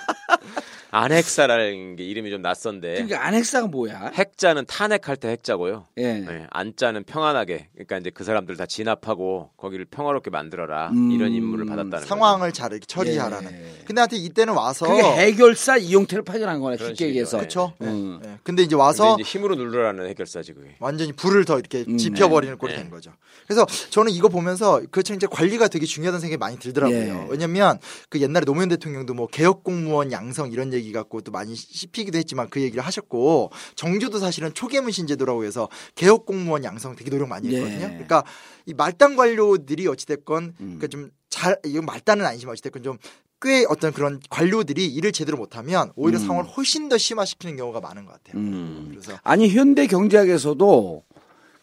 안핵사라는 0.91 1.97
게 1.97 2.05
이름이 2.05 2.31
좀 2.31 2.43
낯선데 2.43 2.93
그러니까 2.95 3.25
안핵사가 3.25 3.69
뭐야 3.69 4.11
핵자는 4.15 4.67
탄핵할 4.67 5.17
때 5.17 5.29
핵자고요. 5.29 5.87
예 5.99 6.15
네, 6.15 6.47
안자는 6.51 7.05
평안하게 7.05 7.69
그러니까 7.75 7.99
이제 7.99 8.11
그 8.11 8.25
사람들 8.25 8.57
다 8.57 8.67
진압하고 8.67 9.51
거기를 9.57 9.85
평화롭게 9.85 10.31
만들어라 10.31 10.91
음, 10.91 11.13
이런 11.13 11.33
임무를 11.33 11.67
받았다는 11.67 12.07
상황을 12.07 12.53
잘 12.53 12.73
이렇게 12.73 12.87
처리하라는. 12.87 13.53
예. 13.53 13.85
근데 13.85 14.01
하여튼 14.01 14.19
이때는 14.19 14.55
와서 14.55 14.87
그게 14.89 15.03
해결사 15.03 15.77
이용태를 15.77 16.25
파견한 16.25 16.61
거네 16.61 16.77
쉽게 16.77 17.07
얘기해서 17.09 17.39
그렇죠. 17.39 17.73
음. 17.83 18.21
예. 18.25 18.39
근데 18.43 18.63
이제. 18.63 18.75
와서 18.81 19.11
근데 19.11 19.23
이제 19.23 19.31
힘으로 19.39 19.57
누르라는 19.57 20.09
해결사지 20.09 20.55
그게. 20.55 20.75
완전히 20.81 21.13
불을 21.13 21.45
더 21.45 21.59
이렇게 21.59 21.85
음, 21.87 21.99
지펴버리는 21.99 22.57
꼴이 22.57 22.73
네. 22.73 22.79
된 22.79 22.91
거죠. 22.91 23.13
그래서 23.47 23.67
저는 23.91 24.11
이거 24.13 24.29
보면서 24.29 24.81
그처럼 24.91 25.17
이제 25.17 25.27
관리가 25.31 25.69
되게 25.69 25.85
중요하다는 25.87 26.21
생각이 26.21 26.39
많이 26.39 26.59
들더라고요. 26.59 26.99
예. 26.99 27.27
왜냐면 27.29 27.79
그 28.09 28.21
옛날에 28.21 28.45
노무현 28.45 28.69
대통령도 28.71 29.15
뭐 29.15 29.27
개혁 29.27 29.63
공무원 29.65 30.13
양성 30.13 30.51
이런 30.51 30.73
얘기 30.73 30.80
갖고 30.93 31.21
또 31.21 31.31
많이 31.33 31.55
씹히기도 31.55 32.19
했지만 32.19 32.49
그 32.51 32.61
얘기를 32.61 32.85
하셨고 32.85 33.51
정주도 33.75 34.19
사실은 34.19 34.53
초계문신 34.55 35.07
제도라고 35.07 35.45
해서 35.45 35.69
개혁 35.95 36.27
공무원 36.27 36.65
양성 36.65 36.97
되게 36.97 37.11
노력 37.11 37.29
많이 37.29 37.55
했거든요. 37.55 37.85
예. 37.85 37.89
그러니까 37.89 38.25
이 38.67 38.75
말단 38.75 39.17
관료들이 39.17 39.87
어찌됐건 39.87 40.45
음. 40.45 40.55
그러니까 40.59 40.87
좀 40.89 41.11
잘 41.31 41.57
이건 41.65 41.87
말단은 41.87 42.27
아니지만 42.27 42.53
어찌됐건 42.53 42.83
좀꽤 42.83 43.65
어떤 43.71 43.93
그런 43.93 44.21
관료들이 44.29 44.87
일을 44.87 45.13
제대로 45.13 45.39
못하면 45.39 45.93
오히려 45.97 46.19
음. 46.19 46.27
상황을 46.27 46.51
훨씬 46.51 46.89
더 46.89 46.99
심화시키는 46.99 47.57
경우가 47.57 47.81
많은 47.81 48.05
것 48.05 48.13
같아요. 48.13 48.43
음. 48.43 48.89
그래서 48.91 49.19
아니 49.23 49.49
현대 49.49 49.87
경제학에서도 49.87 51.05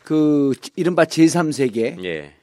그 0.04 0.54
이른바 0.76 1.04
제3세계 1.04 2.04
예. 2.06 2.34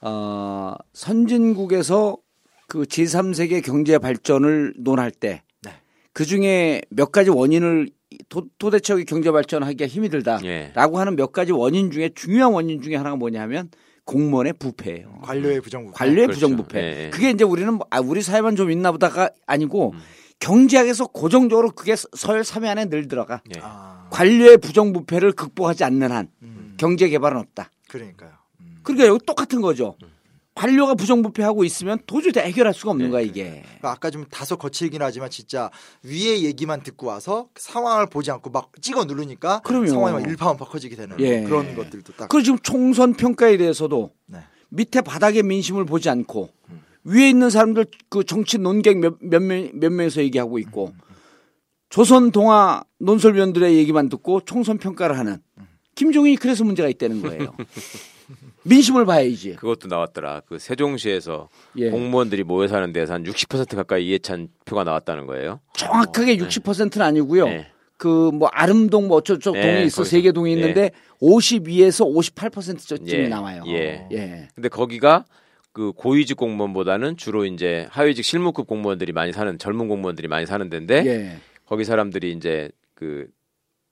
어, 0.00 0.74
선진국에서 0.92 2.18
그 2.66 2.82
제3세계 2.82 3.64
경제 3.64 3.98
발전을 3.98 4.74
논할 4.78 5.12
때 5.12 5.28
네. 5.28 5.42
그 6.12 6.24
중에 6.24 6.82
몇 6.90 7.10
가지 7.12 7.30
원인을 7.30 7.88
도, 8.28 8.44
도대체의 8.58 9.04
경제 9.04 9.30
발전하기가 9.30 9.86
힘이 9.86 10.08
들다라고 10.08 10.46
예. 10.46 10.72
하는 10.74 11.16
몇 11.16 11.32
가지 11.32 11.52
원인 11.52 11.90
중에 11.90 12.10
중요한 12.14 12.52
원인 12.52 12.82
중에 12.82 12.96
하나가 12.96 13.16
뭐냐면 13.16 13.70
공무원의 14.04 14.54
부패예요. 14.54 15.20
관료의 15.22 15.60
부정부패. 15.60 15.96
관료의 15.96 16.26
그렇죠. 16.26 16.40
부정부패. 16.40 16.78
예, 16.80 17.04
예. 17.06 17.10
그게 17.10 17.30
이제 17.30 17.44
우리는 17.44 17.72
뭐, 17.74 17.86
아, 17.90 18.00
우리 18.00 18.20
사회만 18.20 18.56
좀 18.56 18.70
있나 18.70 18.90
보다가 18.92 19.30
아니고 19.46 19.92
음. 19.94 20.00
경제학에서 20.40 21.06
고정적으로 21.06 21.70
그게 21.70 21.94
서열 21.96 22.42
3위 22.42 22.66
안에 22.66 22.86
늘 22.86 23.06
들어가. 23.06 23.40
예. 23.54 23.60
아, 23.62 24.08
관료의 24.10 24.58
부정부패를 24.58 25.32
극복하지 25.32 25.84
않는 25.84 26.10
한 26.10 26.28
음, 26.42 26.74
경제 26.76 27.08
개발은 27.08 27.38
없다. 27.38 27.70
그러니까요. 27.88 28.32
음. 28.60 28.80
그러니까 28.82 29.06
여기 29.06 29.24
똑같은 29.24 29.60
거죠. 29.60 29.96
관료가 30.54 30.94
부정부패하고 30.94 31.64
있으면 31.64 31.98
도저히 32.06 32.32
다 32.32 32.40
해결할 32.40 32.74
수가 32.74 32.90
없는 32.90 33.06
네. 33.06 33.10
거야 33.10 33.20
이게. 33.22 33.62
그러니까 33.62 33.90
아까 33.90 34.10
좀 34.10 34.24
다소 34.30 34.56
거칠긴 34.56 35.00
하지만 35.00 35.30
진짜 35.30 35.70
위의 36.02 36.44
얘기만 36.44 36.82
듣고 36.82 37.06
와서 37.06 37.48
상황을 37.56 38.06
보지 38.06 38.30
않고 38.30 38.50
막 38.50 38.70
찍어 38.80 39.04
누르니까 39.04 39.60
그럼요. 39.60 39.86
상황이 39.88 40.12
막 40.12 40.28
일파만파 40.28 40.66
커지게 40.66 40.96
되는 40.96 41.18
예. 41.20 41.42
그런 41.42 41.74
것들도 41.74 42.12
딱. 42.14 42.28
그리고 42.28 42.44
지금 42.44 42.58
총선 42.62 43.14
평가에 43.14 43.56
대해서도 43.56 44.12
네. 44.26 44.38
밑에 44.68 45.00
바닥의 45.00 45.42
민심을 45.42 45.84
보지 45.86 46.10
않고 46.10 46.50
위에 47.04 47.28
있는 47.30 47.50
사람들 47.50 47.86
그 48.08 48.24
정치 48.24 48.58
논객 48.58 48.98
몇, 48.98 49.16
몇, 49.20 49.42
명, 49.42 49.70
몇 49.74 49.90
명에서 49.90 50.22
얘기하고 50.22 50.58
있고 50.58 50.92
조선 51.88 52.30
동아 52.30 52.84
논설위원들의 53.00 53.76
얘기만 53.76 54.08
듣고 54.08 54.40
총선 54.44 54.78
평가를 54.78 55.18
하는 55.18 55.38
김종인이 55.94 56.36
그래서 56.36 56.64
문제가 56.64 56.88
있다는 56.88 57.20
거예요. 57.22 57.54
민심을 58.64 59.04
봐야지. 59.06 59.54
그것도 59.56 59.88
나왔더라. 59.88 60.42
그 60.46 60.58
세종시에서 60.58 61.48
예. 61.78 61.90
공무원들이 61.90 62.44
모여 62.44 62.68
사는 62.68 62.92
데서 62.92 63.14
한 63.14 63.24
60% 63.24 63.74
가까이 63.76 64.06
이해찬 64.08 64.48
표가 64.64 64.84
나왔다는 64.84 65.26
거예요. 65.26 65.60
정확하게 65.74 66.36
60%는 66.38 67.04
아니고요. 67.04 67.46
네. 67.46 67.66
그뭐 67.96 68.48
아름동 68.52 69.06
뭐 69.08 69.18
어쩌고 69.18 69.52
네, 69.52 69.62
동이 69.74 69.86
있어. 69.86 70.02
세 70.04 70.20
개 70.22 70.32
동이 70.32 70.52
있는데 70.54 70.90
52에서 71.20 72.04
58%쯤이 72.12 73.10
예, 73.12 73.28
나와요. 73.28 73.62
예. 73.68 74.06
예. 74.12 74.48
근데 74.54 74.68
거기가 74.68 75.24
그 75.72 75.92
고위직 75.92 76.36
공무원보다는 76.36 77.16
주로 77.16 77.44
이제 77.44 77.86
하위직 77.90 78.24
실무급 78.24 78.66
공무원들이 78.66 79.12
많이 79.12 79.32
사는 79.32 79.56
젊은 79.58 79.88
공무원들이 79.88 80.28
많이 80.28 80.46
사는 80.46 80.68
데인데 80.68 81.06
예. 81.06 81.36
거기 81.64 81.84
사람들이 81.84 82.32
이제 82.32 82.70
그 82.94 83.26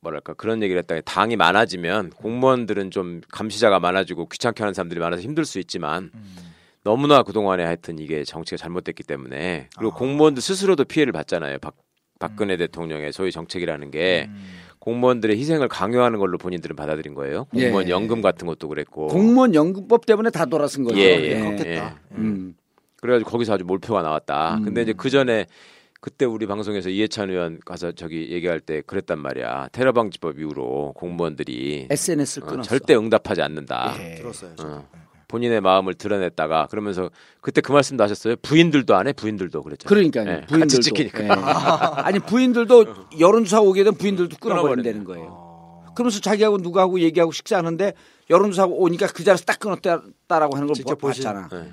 뭐랄까 0.02 0.34
그런 0.34 0.62
얘기를 0.62 0.78
했다. 0.78 1.00
당이 1.00 1.36
많아지면 1.36 2.10
공무원들은 2.10 2.90
좀 2.90 3.20
감시자가 3.30 3.80
많아지고 3.80 4.28
귀찮게 4.28 4.62
하는 4.62 4.74
사람들이 4.74 5.00
많아서 5.00 5.22
힘들 5.22 5.44
수 5.44 5.58
있지만 5.58 6.10
너무나 6.82 7.22
그동안에 7.22 7.64
하여튼 7.64 7.98
이게 7.98 8.24
정치가 8.24 8.56
잘못됐기 8.56 9.02
때문에 9.02 9.68
그리고 9.76 9.94
공무원들 9.94 10.42
스스로도 10.42 10.84
피해를 10.84 11.12
받잖아요. 11.12 11.58
박, 11.58 11.76
박근혜 12.18 12.56
대통령의 12.56 13.12
소위 13.12 13.30
정책이라는 13.30 13.90
게 13.90 14.30
공무원들의 14.78 15.36
희생을 15.36 15.68
강요하는 15.68 16.18
걸로 16.18 16.38
본인들은 16.38 16.74
받아들인 16.74 17.12
거예요. 17.14 17.44
공무원 17.44 17.86
예. 17.86 17.90
연금 17.90 18.22
같은 18.22 18.46
것도 18.46 18.68
그랬고. 18.68 19.08
공무원 19.08 19.54
연금법 19.54 20.06
때문에 20.06 20.30
다 20.30 20.46
돌아선 20.46 20.84
거죠. 20.84 20.98
예, 20.98 21.02
예. 21.02 21.32
예. 21.32 21.40
그렇겠다. 21.40 22.00
음. 22.12 22.54
그래가지고 22.96 23.30
거기서 23.30 23.54
아주 23.54 23.64
몰표가 23.64 24.00
나왔다. 24.00 24.56
음. 24.56 24.64
근데 24.64 24.82
이제 24.82 24.94
그 24.94 25.10
전에 25.10 25.46
그때 26.00 26.24
우리 26.24 26.46
방송에서 26.46 26.88
이해찬 26.88 27.28
의원 27.30 27.60
가서 27.64 27.92
저기 27.92 28.30
얘기할 28.30 28.60
때 28.60 28.80
그랬단 28.86 29.18
말이야. 29.18 29.68
테러 29.72 29.92
방지법 29.92 30.38
이후로 30.38 30.94
공무원들이 30.96 31.88
SNS를 31.90 32.46
어, 32.48 32.50
끊었어. 32.50 32.68
절대 32.68 32.94
응답하지 32.94 33.42
않는다. 33.42 33.94
예. 33.98 34.14
들었어요. 34.14 34.56
저도. 34.56 34.72
어. 34.72 34.88
본인의 35.28 35.60
마음을 35.60 35.94
드러냈다가 35.94 36.66
그러면서 36.70 37.10
그때 37.40 37.60
그 37.60 37.70
말씀도 37.70 38.02
하셨어요. 38.02 38.34
부인들도 38.42 38.96
안 38.96 39.06
해. 39.06 39.12
부인들도 39.12 39.62
그랬죠. 39.62 39.88
그러니까요. 39.88 40.28
예, 40.28 40.34
같이 40.40 40.46
부인들도. 40.48 40.82
찍히니까. 40.82 41.24
예. 41.24 41.28
아니 42.02 42.18
부인들도 42.18 42.86
여론조사 43.20 43.60
오게 43.60 43.84
되면 43.84 43.96
부인들도 43.96 44.36
끊어버린다는. 44.40 45.04
거예요. 45.04 45.84
그러면서 45.94 46.20
자기하고 46.20 46.56
누구하고 46.56 46.98
얘기하고 47.00 47.30
식사하는데 47.30 47.92
여론조사 48.30 48.64
오니까 48.66 49.06
그 49.08 49.22
자리에서 49.22 49.44
딱 49.44 49.58
끊었다라고 49.60 50.56
하는 50.56 50.66
걸 50.66 50.74
직접 50.74 50.96
보- 50.98 51.08
보시- 51.08 51.22
봤잖아. 51.22 51.48
네. 51.48 51.70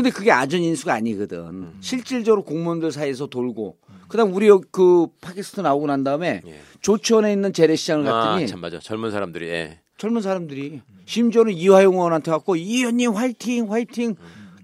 근데 0.00 0.10
그게 0.10 0.32
아전 0.32 0.62
인수가 0.62 0.94
아니거든. 0.94 1.38
음. 1.38 1.78
실질적으로 1.80 2.42
공무원들 2.42 2.90
사이에서 2.90 3.26
돌고 3.26 3.76
그다음 4.08 4.34
우리 4.34 4.48
그 4.72 5.08
팟캐스트 5.20 5.60
나오고 5.60 5.88
난 5.88 6.02
다음에 6.02 6.40
예. 6.46 6.60
조치원에 6.80 7.30
있는 7.30 7.52
재래시장을 7.52 8.08
아, 8.08 8.12
갔더니 8.12 8.46
참 8.46 8.60
맞아. 8.60 8.78
젊은 8.78 9.10
사람들이 9.10 9.48
예. 9.48 9.80
젊은 9.98 10.22
사람들이 10.22 10.80
심지어는 11.04 11.52
이화영 11.52 11.92
의원한테 11.92 12.30
갖고 12.30 12.56
이 12.56 12.78
의원님 12.78 13.12
화이팅 13.12 13.70
화이팅 13.70 14.16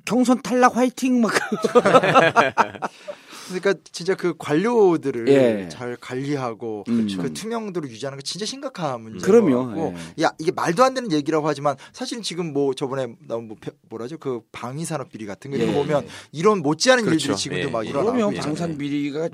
경선 0.07 0.41
탈락 0.41 0.74
화이팅 0.76 1.20
막 1.20 1.30
그러니까 3.49 3.75
진짜 3.93 4.15
그 4.15 4.35
관료들을 4.39 5.29
예. 5.29 5.69
잘 5.69 5.97
관리하고 6.01 6.85
음. 6.89 7.07
그 7.21 7.33
투명도를 7.33 7.91
유지하는 7.91 8.17
거 8.19 8.23
진짜 8.23 8.45
심각한 8.45 9.01
문제인 9.03 9.23
그럼요. 9.23 9.95
예. 10.19 10.23
야 10.25 10.33
이게 10.39 10.51
말도 10.53 10.83
안 10.85 10.95
되는 10.95 11.11
얘기라고 11.13 11.47
하지만 11.47 11.77
사실은 11.93 12.23
지금 12.23 12.53
뭐 12.53 12.75
저번에 12.75 13.15
나온 13.27 13.49
뭐 13.49 13.57
pe- 13.61 13.73
뭐라죠 13.89 14.19
그 14.19 14.41
방위산업 14.53 15.11
비리 15.11 15.27
같은 15.27 15.51
거 15.51 15.59
예. 15.59 15.73
보면 15.73 16.07
이런 16.33 16.61
못지않은 16.63 17.05
그렇죠. 17.05 17.33
일들이 17.33 17.37
지금도 17.37 17.63
예, 17.69 17.71
막 17.71 17.85
예. 17.87 17.91
일어나고 17.91 18.13
그러면. 18.17 18.35
방산 18.41 18.77
비리가 18.79 19.29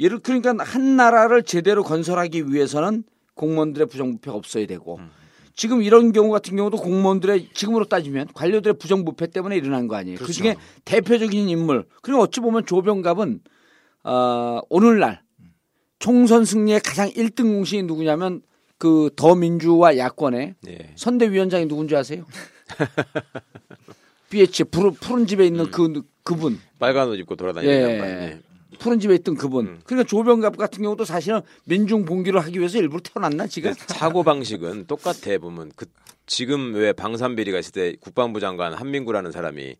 예를 0.00 0.20
그러니까 0.20 0.54
한 0.64 0.96
나라를 0.96 1.42
제대로 1.42 1.82
건설하기 1.84 2.52
위해서는 2.52 3.04
공무원들의 3.34 3.86
부정부패가 3.88 4.36
없어야 4.36 4.66
되고 4.66 4.98
지금 5.54 5.82
이런 5.82 6.12
경우 6.12 6.30
같은 6.30 6.56
경우도 6.56 6.78
공무원들의 6.78 7.50
지금으로 7.52 7.84
따지면 7.84 8.28
관료들의 8.34 8.78
부정부패 8.78 9.28
때문에 9.28 9.56
일어난 9.56 9.88
거 9.88 9.96
아니에요. 9.96 10.16
그 10.16 10.24
그렇죠. 10.24 10.42
중에 10.42 10.56
대표적인 10.84 11.48
인물 11.48 11.86
그리고 12.02 12.20
어찌 12.20 12.40
보면 12.40 12.66
조병갑은 12.66 13.40
어, 14.04 14.60
오늘날 14.68 15.22
총선 15.98 16.44
승리의 16.44 16.80
가장 16.80 17.08
1등 17.10 17.54
공신이 17.54 17.84
누구냐면 17.84 18.42
그 18.78 19.10
더민주와 19.14 19.96
야권의 19.96 20.54
예. 20.68 20.78
선대위원장이 20.96 21.66
누군지 21.66 21.94
아세요? 21.94 22.26
BH 24.30 24.64
푸른, 24.64 24.94
푸른 24.94 25.26
집에 25.26 25.46
있는 25.46 25.70
그 25.70 26.02
그분 26.24 26.58
빨간 26.78 27.08
옷 27.08 27.14
입고 27.16 27.36
돌아다니는 27.36 27.74
예. 27.74 27.92
양반. 27.92 28.08
예. 28.08 28.40
푸른 28.78 28.98
집에 29.00 29.14
있던 29.16 29.36
그분. 29.36 29.66
음. 29.66 29.80
그러니까 29.84 30.08
조병갑 30.08 30.56
같은 30.56 30.82
경우도 30.82 31.04
사실은 31.04 31.40
민중 31.64 32.04
봉기를 32.04 32.40
하기 32.40 32.58
위해서 32.58 32.78
일부러 32.78 33.00
태어났나 33.02 33.46
지금? 33.46 33.72
사고 33.74 34.22
방식은 34.22 34.86
똑같아 34.86 35.38
보면 35.40 35.72
그 35.76 35.86
지금 36.26 36.74
왜 36.74 36.92
방산 36.92 37.34
비리가 37.36 37.58
있을 37.58 37.72
때 37.72 37.96
국방부 38.00 38.40
장관 38.40 38.72
한민구라는 38.74 39.32
사람이 39.32 39.74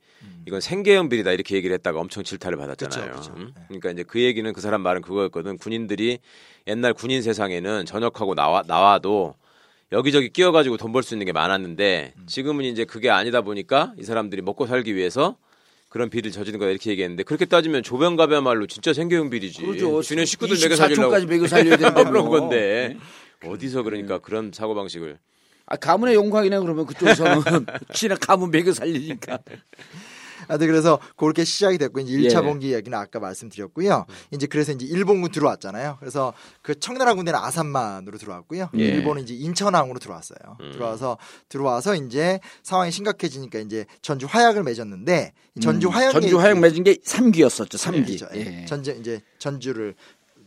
이건 0.46 0.60
생계형 0.60 1.08
비리다 1.08 1.32
이렇게 1.32 1.54
얘기를 1.56 1.72
했다가 1.74 2.00
엄청 2.00 2.24
질타를 2.24 2.58
받았잖아요. 2.58 3.12
그쵸, 3.12 3.20
그쵸. 3.32 3.34
음? 3.36 3.52
그러니까 3.68 3.90
이제 3.92 4.02
그 4.02 4.20
얘기는 4.20 4.52
그 4.52 4.60
사람 4.60 4.80
말은 4.82 5.02
그거였거든. 5.02 5.56
군인들이 5.58 6.18
옛날 6.66 6.92
군인 6.94 7.22
세상에는 7.22 7.86
전역하고 7.86 8.34
나와 8.34 8.62
나와도 8.66 9.34
여기저기 9.92 10.30
끼어가지고 10.30 10.78
돈 10.78 10.90
벌 10.92 11.02
수 11.02 11.14
있는 11.14 11.26
게 11.26 11.32
많았는데 11.32 12.14
지금은 12.26 12.64
이제 12.64 12.84
그게 12.84 13.08
아니다 13.10 13.42
보니까 13.42 13.92
이 13.98 14.04
사람들이 14.04 14.42
먹고 14.42 14.66
살기 14.66 14.94
위해서 14.96 15.36
그런 15.92 16.08
비리를 16.08 16.32
저지른 16.32 16.58
거다 16.58 16.70
이렇게 16.70 16.90
얘기했는데 16.90 17.22
그렇게 17.22 17.44
따지면 17.44 17.82
조병갑이야말로 17.82 18.66
진짜 18.66 18.94
생계형 18.94 19.28
비리지. 19.28 19.60
그러죠. 19.60 20.00
주는 20.00 20.24
식구들 20.24 20.56
먹여 20.58 20.74
살리려고 20.74 21.14
24초까지 21.14 21.26
먹여 21.28 21.46
살려야 21.46 21.76
된다며. 21.76 22.08
그런 22.10 22.28
건데 22.30 22.96
어디서 23.44 23.82
그러니까 23.82 24.18
그런 24.18 24.52
사고 24.54 24.74
방식을 24.74 25.18
아, 25.66 25.76
가문의 25.76 26.14
영광이네 26.14 26.60
그러면 26.60 26.86
그쪽에서는 26.86 27.42
지나 27.92 28.14
가문 28.16 28.50
먹여 28.50 28.72
살리니까. 28.72 29.40
아, 30.48 30.58
네, 30.58 30.66
그래서 30.66 30.98
그렇게 31.16 31.44
시작이 31.44 31.78
됐고 31.78 32.00
이제 32.00 32.12
1차 32.16 32.42
예. 32.42 32.46
봉기 32.46 32.72
얘기는 32.72 32.96
아까 32.96 33.20
말씀드렸고요. 33.20 34.06
이제 34.30 34.46
그래서 34.46 34.72
이제 34.72 34.86
일본군 34.86 35.30
들어왔잖아요. 35.30 35.96
그래서 36.00 36.32
그 36.62 36.78
청나라 36.78 37.14
군대는 37.14 37.38
아산만으로 37.38 38.18
들어왔고요. 38.18 38.70
예. 38.78 38.84
일본은 38.84 39.22
이제 39.22 39.34
인천항으로 39.34 39.98
들어왔어요. 39.98 40.56
음. 40.60 40.72
들어와서 40.72 41.18
들어와서 41.48 41.94
이제 41.94 42.40
상황이 42.62 42.90
심각해지니까 42.90 43.58
이제 43.60 43.86
전주 44.00 44.26
화약을 44.28 44.62
맺었는데 44.62 45.32
이 45.56 45.60
전주 45.60 45.88
화약에 45.88 46.18
음. 46.18 46.20
전주 46.20 46.40
화약 46.40 46.58
맺은 46.60 46.84
게 46.84 46.94
3기였었죠. 46.94 47.74
3기. 47.74 48.18
그렇죠. 48.18 48.28
예. 48.34 48.64
전주 48.66 48.92
이제 48.92 49.20
전주를 49.38 49.94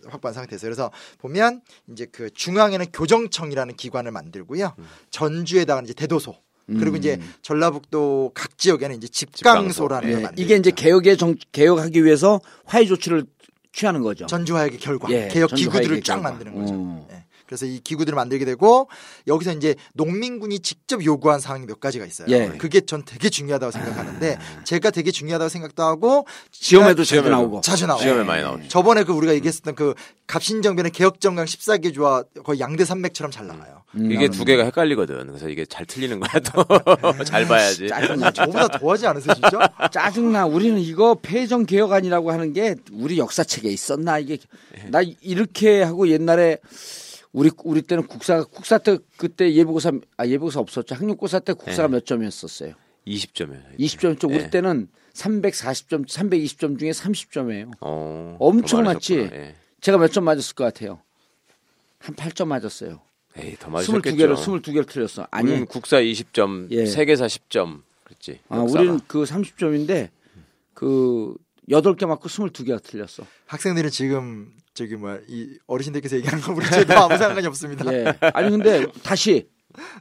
확보한 0.07 0.33
상태에서 0.33 0.67
그래서 0.67 0.91
보면 1.17 1.61
이제 1.91 2.05
그 2.11 2.29
중앙에는 2.29 2.87
교정청이라는 2.93 3.75
기관을 3.75 4.11
만들고요. 4.11 4.73
음. 4.77 4.85
전주에다가 5.09 5.81
이제 5.81 5.93
대도소 5.93 6.35
그리고 6.67 6.91
음. 6.91 6.95
이제 6.97 7.19
전라북도 7.41 8.31
각 8.33 8.57
지역에는 8.57 8.97
이제 8.97 9.07
집강소라는 9.07 10.07
예. 10.09 10.13
걸 10.13 10.21
만들고 10.23 10.41
이게 10.41 10.55
이제 10.55 10.71
개혁의 10.71 11.17
정, 11.17 11.35
개혁하기 11.51 12.03
위해서 12.03 12.41
화해 12.65 12.85
조치를 12.85 13.25
취하는 13.71 14.01
거죠. 14.01 14.25
전주 14.25 14.55
화약의 14.55 14.79
결과 14.79 15.09
예, 15.11 15.27
개혁 15.27 15.53
기구들을 15.53 16.01
쫙 16.01 16.15
결과. 16.15 16.29
만드는 16.29 16.55
거죠. 16.55 16.73
음. 16.73 17.05
예. 17.11 17.25
그래서 17.45 17.67
이 17.67 17.79
기구들을 17.79 18.15
만들게 18.15 18.43
되고 18.43 18.89
여기서 19.27 19.53
이제 19.53 19.75
농민군이 19.93 20.59
직접 20.59 21.05
요구한 21.05 21.39
사항이 21.39 21.67
몇 21.67 21.79
가지가 21.79 22.05
있어요. 22.05 22.27
예. 22.29 22.47
그게 22.57 22.81
전 22.81 23.03
되게 23.05 23.29
중요하다고 23.29 23.71
생각하는데 23.71 24.39
제가 24.63 24.89
되게 24.89 25.11
중요하다고 25.11 25.49
생각도 25.49 25.83
하고 25.83 26.25
제가 26.51 26.95
자주 26.95 27.21
나오고. 27.29 27.61
자주 27.61 27.85
나오고 27.85 28.01
시험에 28.01 28.23
많이 28.23 28.41
나오죠. 28.41 28.67
저번에 28.67 29.03
그 29.03 29.13
우리가 29.13 29.35
얘기했었던 29.35 29.75
그 29.75 29.93
갑신정변의 30.25 30.91
개혁정강 30.91 31.45
14개 31.45 31.93
조와 31.93 32.23
거의 32.43 32.59
양대 32.59 32.83
산맥처럼 32.83 33.29
잘 33.31 33.45
나가요. 33.45 33.83
음, 33.97 34.11
이게 34.11 34.27
두 34.29 34.43
개가 34.45 34.63
헷갈리거든. 34.65 35.27
그래서 35.27 35.47
이게 35.49 35.65
잘 35.65 35.85
틀리는 35.85 36.19
거야 36.19 36.39
또. 36.41 36.65
잘 37.25 37.47
봐야지. 37.47 37.87
짜증나. 37.87 38.31
저보다 38.31 38.67
더하지 38.67 39.07
않으세요, 39.07 39.33
진짜? 39.35 39.69
짜증나. 39.91 40.45
우리는 40.45 40.77
이거 40.79 41.15
폐정 41.21 41.65
개혁안이라고 41.65 42.31
하는 42.31 42.53
게 42.53 42.75
우리 42.91 43.17
역사책에 43.17 43.69
있었나 43.69 44.19
이게 44.19 44.37
나 44.89 45.01
이렇게 45.21 45.81
하고 45.83 46.07
옛날에 46.09 46.57
우리 47.31 47.49
우리 47.63 47.81
때는 47.81 48.07
국사 48.07 48.43
국사 48.43 48.77
때 48.77 48.97
그때 49.17 49.53
예비고사 49.53 49.91
아 50.17 50.25
예비고사 50.25 50.59
없었죠. 50.59 50.95
학력고사 50.95 51.39
때 51.39 51.53
국사가 51.53 51.87
네. 51.87 51.93
몇 51.93 52.05
점이었었어요. 52.05 52.73
20점이요. 53.07 53.79
20점이죠. 53.79 54.29
우리 54.29 54.37
네. 54.39 54.49
때는 54.49 54.87
340점, 55.13 56.07
320점 56.07 56.77
중에 56.79 56.91
30점이에요. 56.91 57.71
어, 57.79 58.35
엄청 58.39 58.83
더 58.83 58.93
맞지? 58.93 59.29
예. 59.31 59.55
제가 59.79 59.97
몇 59.97 60.11
점 60.11 60.23
맞았을 60.25 60.55
것 60.55 60.63
같아요. 60.65 60.99
한 61.99 62.15
8점 62.15 62.47
맞았어요. 62.47 62.99
에이, 63.37 63.55
더 63.59 63.69
맞으셨겠죠. 63.69 64.15
22개를 64.15 64.35
22개를 64.35 64.87
틀렸어. 64.87 65.27
아니, 65.31 65.49
우리는 65.49 65.65
국사 65.67 65.97
20점, 66.01 66.67
예. 66.71 66.85
세계사 66.85 67.25
10점. 67.25 67.81
그렇지. 68.05 68.39
아, 68.49 68.57
역사가. 68.59 68.79
우리는 68.79 68.99
그 69.07 69.23
30점인데 69.23 70.09
그 70.73 71.35
8개 71.69 72.05
맞고 72.05 72.29
22개가 72.29 72.81
틀렸어. 72.83 73.25
학생들은 73.47 73.89
지금 73.89 74.53
저기 74.73 74.95
뭐야 74.95 75.19
이 75.27 75.57
어르신들께서 75.67 76.17
얘기하는 76.17 76.43
거 76.43 76.53
우리 76.53 76.65
저도 76.65 76.93
아무 76.93 77.17
상관이 77.17 77.47
없습니다. 77.47 77.91
예. 77.93 78.13
아니 78.33 78.49
근데 78.51 78.85
다시 79.03 79.47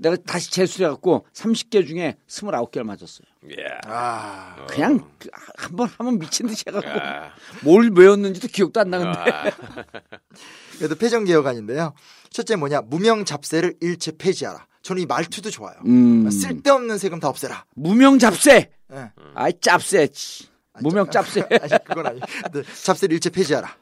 내가 0.00 0.16
다시 0.16 0.50
재수해 0.50 0.88
갖고 0.88 1.26
30개 1.32 1.86
중에 1.86 2.16
29개를 2.28 2.82
맞았어요. 2.84 3.26
예. 3.50 3.64
아, 3.86 4.66
그냥 4.68 5.06
그 5.18 5.28
한번 5.56 5.88
하면 5.98 6.18
미친 6.18 6.46
듯이 6.46 6.64
해 6.66 6.72
갖고 6.72 6.88
아, 6.88 7.30
뭘 7.62 7.90
외웠는지도 7.94 8.48
기억도 8.48 8.80
안 8.80 8.90
나는데. 8.90 9.18
아, 9.18 9.50
그래도 10.78 10.94
폐정 10.94 11.24
개혁안인데요. 11.24 11.94
첫째 12.30 12.56
뭐냐 12.56 12.82
무명 12.82 13.24
잡세를 13.24 13.76
일체 13.80 14.12
폐지하라. 14.16 14.66
저는 14.82 15.02
이 15.02 15.06
말투도 15.06 15.50
좋아요. 15.50 15.76
음. 15.86 16.28
쓸데없는 16.30 16.98
세금 16.98 17.20
다 17.20 17.28
없애라. 17.28 17.64
무명 17.74 18.18
잡세. 18.18 18.70
예. 18.92 19.12
아이 19.34 19.52
짭세. 19.60 20.08
치. 20.08 20.46
무명 20.80 21.10
짭세. 21.10 21.40
아니 21.62 21.84
그건 21.84 22.06
아니. 22.06 22.20
네, 22.20 22.62
잡세를 22.82 23.14
일체 23.14 23.30
폐지하라. 23.30 23.76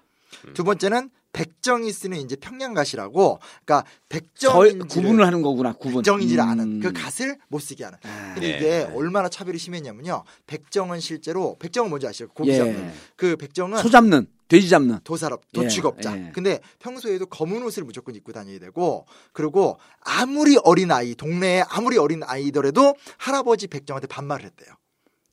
두 0.55 0.65
번째는 0.65 1.11
백정이 1.33 1.91
쓰는 1.93 2.19
이제 2.19 2.37
평양갓이라고, 2.37 3.39
그러니까 3.65 3.89
저 4.35 4.61
백정인지를 4.61 4.87
구분을 4.87 5.27
하는 5.27 5.43
거구나. 5.43 5.73
구분. 5.73 6.03
백정인지를 6.03 6.43
음. 6.45 6.49
아는 6.49 6.81
그 6.81 6.93
갓을 6.93 7.39
못 7.49 7.61
쓰게 7.61 7.85
하는. 7.85 7.99
아, 8.03 8.35
근데 8.35 8.51
네. 8.53 8.57
이게 8.57 8.93
얼마나 8.95 9.29
차별이 9.29 9.59
심했냐면요. 9.59 10.25
백정은 10.47 11.01
실제로 11.01 11.57
백정은 11.59 11.89
뭔지 11.89 12.07
아시죠? 12.07 12.29
고기 12.29 12.57
잡는. 12.57 12.79
예. 12.79 12.93
그 13.17 13.37
백정은 13.37 13.79
소 13.83 13.89
잡는, 13.89 14.27
돼지 14.49 14.69
잡는. 14.69 14.99
도살업, 15.05 15.43
예, 15.55 15.61
도축업자. 15.61 16.17
예. 16.19 16.31
근데 16.35 16.61
평소에도 16.81 17.27
검은 17.27 17.63
옷을 17.63 17.85
무조건 17.85 18.15
입고 18.15 18.33
다녀야 18.33 18.59
되고, 18.59 19.07
그리고 19.33 19.79
아무리 20.01 20.59
어린 20.65 20.91
아이, 20.91 21.15
동네에 21.15 21.65
아무리 21.69 21.97
어린 21.97 22.23
아이더라도 22.25 22.95
할아버지 23.17 23.69
백정한테 23.69 24.07
반말을 24.07 24.45
했대요. 24.45 24.75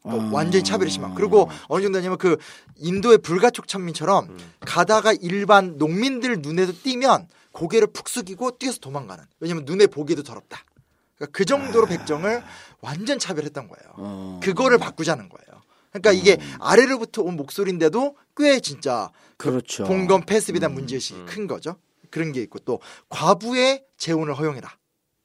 어, 0.04 0.12
아. 0.12 0.30
완전히 0.32 0.64
차별이 0.64 0.90
심한. 0.90 1.14
그리고 1.16 1.50
어느 1.68 1.84
정도냐면 1.84 2.18
그 2.18 2.38
인도의 2.78 3.20
불가촉 3.20 3.68
천민처럼 3.68 4.38
가다가 4.62 5.14
일반 5.14 5.78
농민들 5.78 6.42
눈에도 6.42 6.74
띄면 6.74 7.28
고개를 7.52 7.88
푹 7.88 8.08
숙이고 8.08 8.58
뛰어서 8.58 8.80
도망가는. 8.80 9.24
왜냐면 9.40 9.66
눈에 9.66 9.88
보기에도 9.88 10.24
더럽다. 10.24 10.64
그러니까 11.16 11.38
그 11.38 11.46
정도로 11.46 11.88
백정을 11.88 12.44
완전 12.82 13.20
차별했던 13.20 13.68
거예요. 13.68 13.94
어. 13.98 14.40
그거를 14.42 14.78
바꾸자는 14.78 15.28
거예요. 15.28 15.62
그러니까 15.92 16.12
이게 16.12 16.38
아래로부터 16.60 17.24
온 17.24 17.36
목소리인데도 17.36 18.16
꽤 18.38 18.60
진짜 18.60 19.10
그렇죠. 19.38 19.84
봉건 19.86 20.26
패습에 20.26 20.60
대한 20.60 20.74
문제의식이 20.74 21.26
큰 21.26 21.48
거죠. 21.48 21.76
그런 22.12 22.32
게 22.32 22.42
있고 22.42 22.60
또 22.60 22.80
과부의 23.10 23.84
재혼을 23.98 24.34
허용해라. 24.36 24.70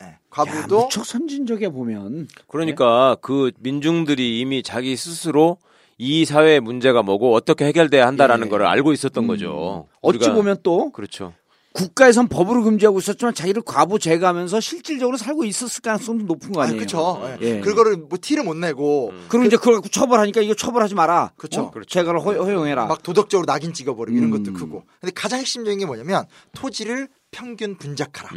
예, 0.02 0.06
야, 0.06 0.18
과부도 0.30 0.84
무척 0.84 1.06
선진적이야 1.06 1.70
보면. 1.70 2.28
그러니까 2.48 3.16
그 3.20 3.52
민중들이 3.60 4.40
이미 4.40 4.62
자기 4.62 4.96
스스로 4.96 5.58
이 5.98 6.24
사회의 6.24 6.60
문제가 6.60 7.02
뭐고 7.02 7.34
어떻게 7.34 7.66
해결돼야 7.66 8.06
한다라는 8.06 8.46
예. 8.46 8.50
거를 8.50 8.66
알고 8.66 8.92
있었던 8.92 9.26
거죠. 9.26 9.86
어찌 10.00 10.30
보면 10.30 10.58
또 10.62 10.90
그렇죠. 10.90 11.32
국가에선 11.74 12.28
법으로 12.28 12.62
금지하고 12.62 13.00
있었지만 13.00 13.34
자기를 13.34 13.62
과부 13.62 13.98
제거하면서 13.98 14.60
실질적으로 14.60 15.16
살고 15.16 15.44
있었을 15.44 15.82
가능성도 15.82 16.24
높은 16.24 16.52
거 16.52 16.60
아, 16.60 16.64
아니에요. 16.64 16.78
그렇죠. 16.78 17.36
예. 17.40 17.60
그거를 17.60 17.96
뭐 17.96 18.16
티를 18.20 18.44
못 18.44 18.54
내고 18.54 19.12
그리고 19.28 19.46
이제 19.46 19.56
그걸 19.56 19.82
처벌하니까 19.82 20.40
이거 20.40 20.54
처벌하지 20.54 20.94
마라. 20.94 21.32
그렇죠. 21.36 21.62
어? 21.62 21.70
그렇죠. 21.72 21.88
제거를 21.88 22.20
허, 22.20 22.32
허용해라. 22.32 22.86
막 22.86 23.02
도덕적으로 23.02 23.44
낙인 23.46 23.72
찍어버리고 23.72 24.16
이런 24.16 24.32
음. 24.32 24.44
것도 24.44 24.56
크고. 24.56 24.84
근데 25.00 25.12
가장 25.12 25.40
핵심적인 25.40 25.80
게 25.80 25.86
뭐냐면 25.86 26.26
토지를 26.52 27.08
평균 27.32 27.76
분작하라. 27.76 28.30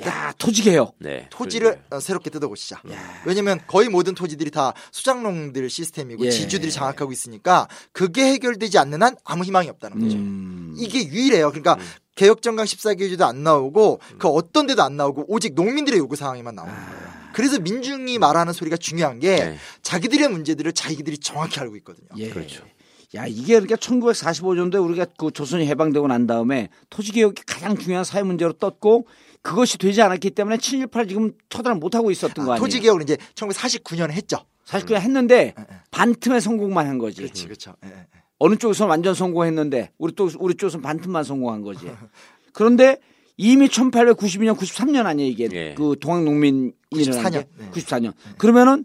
음. 0.00 0.06
야 0.06 0.32
토지개혁. 0.38 0.94
네. 0.98 1.26
토지를 1.30 1.70
그러네요. 1.70 1.86
어, 1.90 2.00
새롭게 2.00 2.30
뜯어보시자. 2.30 2.80
왜냐면 3.26 3.60
거의 3.66 3.88
모든 3.88 4.14
토지들이 4.14 4.50
다 4.50 4.72
수장농들 4.92 5.68
시스템이고 5.68 6.24
예. 6.26 6.30
지주들이 6.30 6.70
장악하고 6.70 7.12
있으니까 7.12 7.68
그게 7.92 8.24
해결되지 8.32 8.78
않는 8.78 9.02
한 9.02 9.16
아무 9.24 9.44
희망이 9.44 9.68
없다는 9.68 10.00
거죠. 10.00 10.16
음. 10.16 10.74
이게 10.78 11.06
유일해요. 11.06 11.50
그러니까 11.50 11.76
개혁정강 12.14 12.64
14개조도 12.66 13.22
안 13.22 13.42
나오고 13.42 14.00
그 14.18 14.28
어떤 14.28 14.66
데도 14.66 14.82
안 14.82 14.96
나오고 14.96 15.26
오직 15.28 15.54
농민들의 15.54 15.98
요구 15.98 16.16
사항에만 16.16 16.54
나오는 16.54 16.74
거예요. 16.74 17.08
그래서 17.32 17.60
민중이 17.60 18.18
말하는 18.18 18.52
소리가 18.52 18.76
중요한 18.76 19.20
게 19.20 19.36
네. 19.36 19.58
자기들의 19.82 20.28
문제들을 20.28 20.72
자기들이 20.72 21.18
정확히 21.18 21.60
알고 21.60 21.76
있거든요. 21.76 22.08
예. 22.16 22.28
그렇죠. 22.30 22.64
야 23.14 23.26
이게 23.26 23.54
그러니까 23.54 23.76
1945년도에 23.76 24.84
우리가 24.84 25.06
그 25.16 25.30
조선이 25.30 25.66
해방되고 25.66 26.06
난 26.08 26.26
다음에 26.26 26.68
토지 26.90 27.12
개혁이 27.12 27.42
가장 27.46 27.76
중요한 27.78 28.04
사회 28.04 28.22
문제로 28.22 28.52
떴고 28.52 29.06
그것이 29.42 29.78
되지 29.78 30.02
않았기 30.02 30.30
때문에 30.30 30.56
7.18 30.56 31.08
지금 31.08 31.32
처단을 31.48 31.78
못 31.78 31.94
하고 31.94 32.10
있었던 32.10 32.44
거 32.44 32.52
아, 32.52 32.54
아니에요. 32.54 32.64
토지 32.64 32.80
개혁을 32.80 33.02
이제 33.02 33.16
1949년에 33.34 34.10
했죠. 34.10 34.38
사실 34.64 34.86
그냥 34.86 35.02
했는데 35.02 35.54
예, 35.58 35.62
예. 35.62 35.80
반틈에 35.90 36.40
성공만 36.40 36.86
한 36.86 36.98
거지. 36.98 37.22
그렇지, 37.22 37.44
그렇죠. 37.44 37.74
예, 37.84 37.88
예. 37.88 38.06
어느 38.38 38.56
쪽에서는 38.56 38.88
완전 38.90 39.14
성공했는데 39.14 39.92
우리 39.98 40.14
또 40.14 40.30
우리 40.38 40.54
쪽에서는 40.54 40.82
반틈만 40.82 41.24
성공한 41.24 41.62
거지. 41.62 41.90
그런데 42.52 42.98
이미 43.36 43.68
1892년 43.68 44.56
93년 44.56 45.06
아니에요 45.06 45.30
이게 45.30 45.48
예. 45.52 45.74
그 45.74 45.96
동학농민 46.00 46.72
94년. 46.92 47.46
네. 47.56 47.70
94년. 47.70 48.12
그러면은 48.36 48.84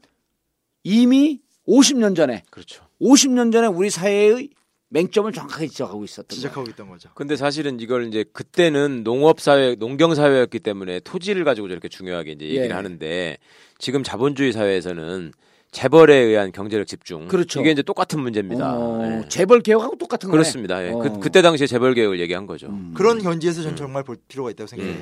이미 0.84 1.42
50년 1.68 2.16
전에 2.16 2.44
그렇죠. 2.50 2.84
50년 3.02 3.52
전에 3.52 3.68
우리 3.68 3.90
사회의 3.90 4.50
맹점을 4.94 5.32
정확하게 5.34 5.68
지적하고 5.68 6.04
있었던 6.04 6.28
거예요. 6.28 6.36
지적하고 6.40 6.70
있던 6.70 6.88
거죠. 6.88 7.10
근데 7.16 7.36
사실은 7.36 7.80
이걸 7.80 8.08
이제 8.08 8.24
그때는 8.32 9.04
농업 9.04 9.42
사회, 9.42 9.74
농경 9.76 10.14
사회였기 10.14 10.60
때문에 10.60 11.00
토지를 11.00 11.44
가지고 11.44 11.68
저렇게 11.68 11.88
중요하게 11.90 12.34
이제 12.34 12.46
얘기를 12.46 12.70
예. 12.70 12.74
하는데 12.74 13.38
지금 13.80 14.04
자본주의 14.04 14.54
사회에서는 14.54 15.34
재벌에 15.72 16.16
의한 16.16 16.52
경제력 16.52 16.86
집중. 16.86 17.28
그렇죠. 17.28 17.60
이게 17.62 17.72
이제 17.72 17.82
똑같은 17.82 18.20
문제입니다. 18.20 18.78
어, 18.78 19.24
예. 19.24 19.28
재벌 19.30 19.62
개혁하고 19.62 19.98
똑같은 19.98 20.30
거네. 20.30 20.38
그렇습니다. 20.38 20.86
예. 20.86 20.92
어. 20.92 21.00
그, 21.00 21.20
그때 21.20 21.42
당시에 21.42 21.66
재벌 21.66 21.96
개혁을 21.96 22.20
얘기한 22.20 22.46
거죠. 22.46 22.68
음. 22.68 22.94
그런 22.96 23.20
현지에서 23.20 23.64
전 23.64 23.76
정말 23.76 24.04
볼 24.04 24.18
필요가 24.28 24.52
있다고 24.52 24.68
생각해요. 24.68 24.96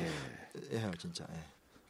예, 0.74 0.92
진짜. 0.98 1.26
예. 1.30 1.36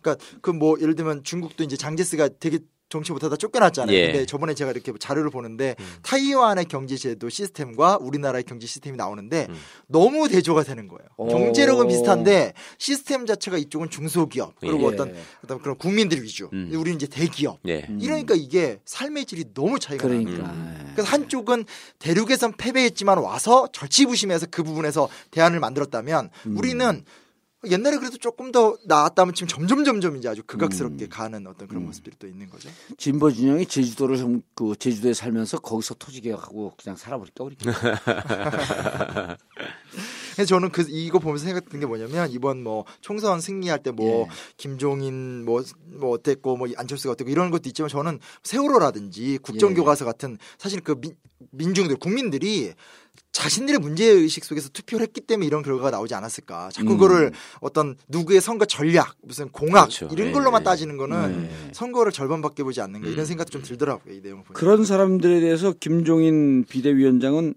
그러니까 0.01 0.25
그 0.41 0.49
뭐 0.51 0.79
예를 0.81 0.95
들면 0.95 1.23
중국도 1.23 1.63
이제 1.63 1.77
장제스가 1.77 2.29
되게 2.39 2.57
정치 2.91 3.13
못하다 3.13 3.37
쫓겨났잖아요. 3.37 3.95
예. 3.95 4.11
근데 4.11 4.25
저번에 4.25 4.53
제가 4.53 4.71
이렇게 4.71 4.91
자료를 4.99 5.31
보는데 5.31 5.75
타이완의 6.03 6.65
경제제도 6.65 7.29
시스템과 7.29 7.97
우리나라의 8.01 8.43
경제 8.43 8.67
시스템이 8.67 8.97
나오는데 8.97 9.47
음. 9.49 9.55
너무 9.87 10.27
대조가 10.27 10.63
되는 10.63 10.87
거예요. 10.89 11.07
오. 11.15 11.27
경제력은 11.27 11.87
비슷한데 11.87 12.53
시스템 12.77 13.25
자체가 13.25 13.57
이쪽은 13.57 13.89
중소기업 13.89 14.59
그리고 14.59 14.81
예. 14.81 14.85
어떤, 14.87 15.15
어떤 15.43 15.59
그런 15.59 15.77
국민들 15.77 16.21
위주, 16.21 16.49
음. 16.51 16.69
우리는 16.73 16.97
이제 16.97 17.07
대기업. 17.07 17.59
예. 17.65 17.85
음. 17.89 17.99
이러니까 18.01 18.35
이게 18.35 18.79
삶의 18.83 19.25
질이 19.25 19.53
너무 19.53 19.79
차이가 19.79 20.07
나요. 20.07 20.23
그러니까. 20.23 20.53
그래서 20.93 21.09
한쪽은 21.09 21.65
대륙에선 21.99 22.57
패배했지만 22.57 23.17
와서 23.19 23.69
절치부심해서 23.71 24.47
그 24.51 24.63
부분에서 24.63 25.07
대안을 25.31 25.61
만들었다면 25.61 26.29
음. 26.45 26.57
우리는 26.57 27.05
옛날에 27.69 27.97
그래도 27.97 28.17
조금 28.17 28.51
더 28.51 28.77
나았다면 28.85 29.33
지금 29.35 29.47
점점 29.47 29.83
점점 29.83 30.17
이제 30.17 30.27
아주 30.27 30.41
음. 30.41 30.47
극악스럽게 30.47 31.07
가는 31.07 31.45
어떤 31.45 31.67
그런 31.67 31.85
모습들이 31.85 32.15
또 32.17 32.27
있는 32.27 32.49
거죠. 32.49 32.69
진보 32.97 33.31
진영이 33.31 33.65
제주도를 33.67 34.17
좀 34.17 34.41
그 34.61 34.75
제주도에 34.77 35.13
살면서 35.13 35.59
거기서 35.59 35.95
토지 35.95 36.21
개혁하고 36.21 36.73
그냥 36.81 36.95
살아버릴까 36.95 37.43
우리. 37.43 37.57
그래서 40.35 40.47
저는 40.47 40.71
그 40.71 40.85
이거 40.87 41.17
보면서 41.19 41.45
생각했던 41.45 41.79
게 41.79 41.85
뭐냐면 41.85 42.29
이번 42.31 42.63
뭐 42.63 42.85
총선 43.01 43.41
승리할 43.41 43.81
때뭐 43.83 44.27
예. 44.27 44.27
김종인 44.57 45.43
뭐뭐 45.45 46.11
어땠고 46.11 46.57
뭐 46.57 46.67
안철수가 46.75 47.13
어땠고 47.13 47.31
이런 47.31 47.49
것도 47.49 47.69
있지만 47.69 47.89
저는 47.89 48.19
세월호라든지 48.43 49.39
국정교과서 49.39 50.05
같은 50.05 50.37
사실 50.57 50.81
그 50.81 50.95
민, 51.01 51.15
민중들 51.51 51.97
국민들이 51.97 52.73
자신들의 53.31 53.79
문제 53.79 54.05
의식 54.05 54.43
속에서 54.43 54.69
투표를 54.69 55.05
했기 55.05 55.21
때문에 55.21 55.47
이런 55.47 55.63
결과가 55.63 55.89
나오지 55.91 56.13
않았을까. 56.13 56.69
자꾸 56.71 56.91
음. 56.93 56.97
그거를 56.97 57.31
어떤 57.61 57.95
누구의 58.09 58.41
선거 58.41 58.65
전략, 58.65 59.15
무슨 59.21 59.49
공학 59.49 59.83
그렇죠. 59.85 60.09
이런 60.11 60.27
예, 60.27 60.31
걸로만 60.33 60.61
예. 60.61 60.63
따지는 60.65 60.97
거는 60.97 61.43
네. 61.43 61.69
선거를 61.73 62.11
절반밖에 62.11 62.63
보지 62.63 62.81
않는가 62.81 63.07
이런 63.07 63.19
음. 63.21 63.25
생각도 63.25 63.51
좀 63.51 63.61
들더라고요. 63.61 64.13
이 64.13 64.19
내용을 64.21 64.43
보니까. 64.43 64.59
그런 64.59 64.83
사람들에 64.83 65.39
대해서 65.39 65.71
김종인 65.79 66.65
비대위원장은 66.65 67.53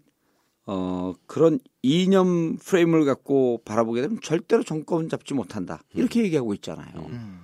어, 0.66 1.12
그런 1.26 1.58
이념 1.82 2.56
프레임을 2.56 3.04
갖고 3.04 3.60
바라보게 3.64 4.00
되면 4.00 4.18
절대로 4.22 4.62
정권 4.62 5.08
잡지 5.08 5.34
못한다. 5.34 5.82
이렇게 5.92 6.22
얘기하고 6.22 6.54
있잖아요. 6.54 6.88
음, 7.10 7.40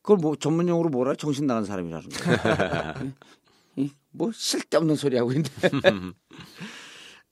그걸 0.00 0.16
뭐 0.18 0.36
전문용어로 0.36 0.88
뭐라 0.90 1.14
정신 1.16 1.46
나간 1.46 1.64
사람이라는 1.64 2.08
거야. 2.08 2.94
이- 3.76 3.90
뭐 4.12 4.30
쓸데없는 4.32 4.94
소리 4.96 5.16
하고 5.18 5.32
있는데. 5.32 5.50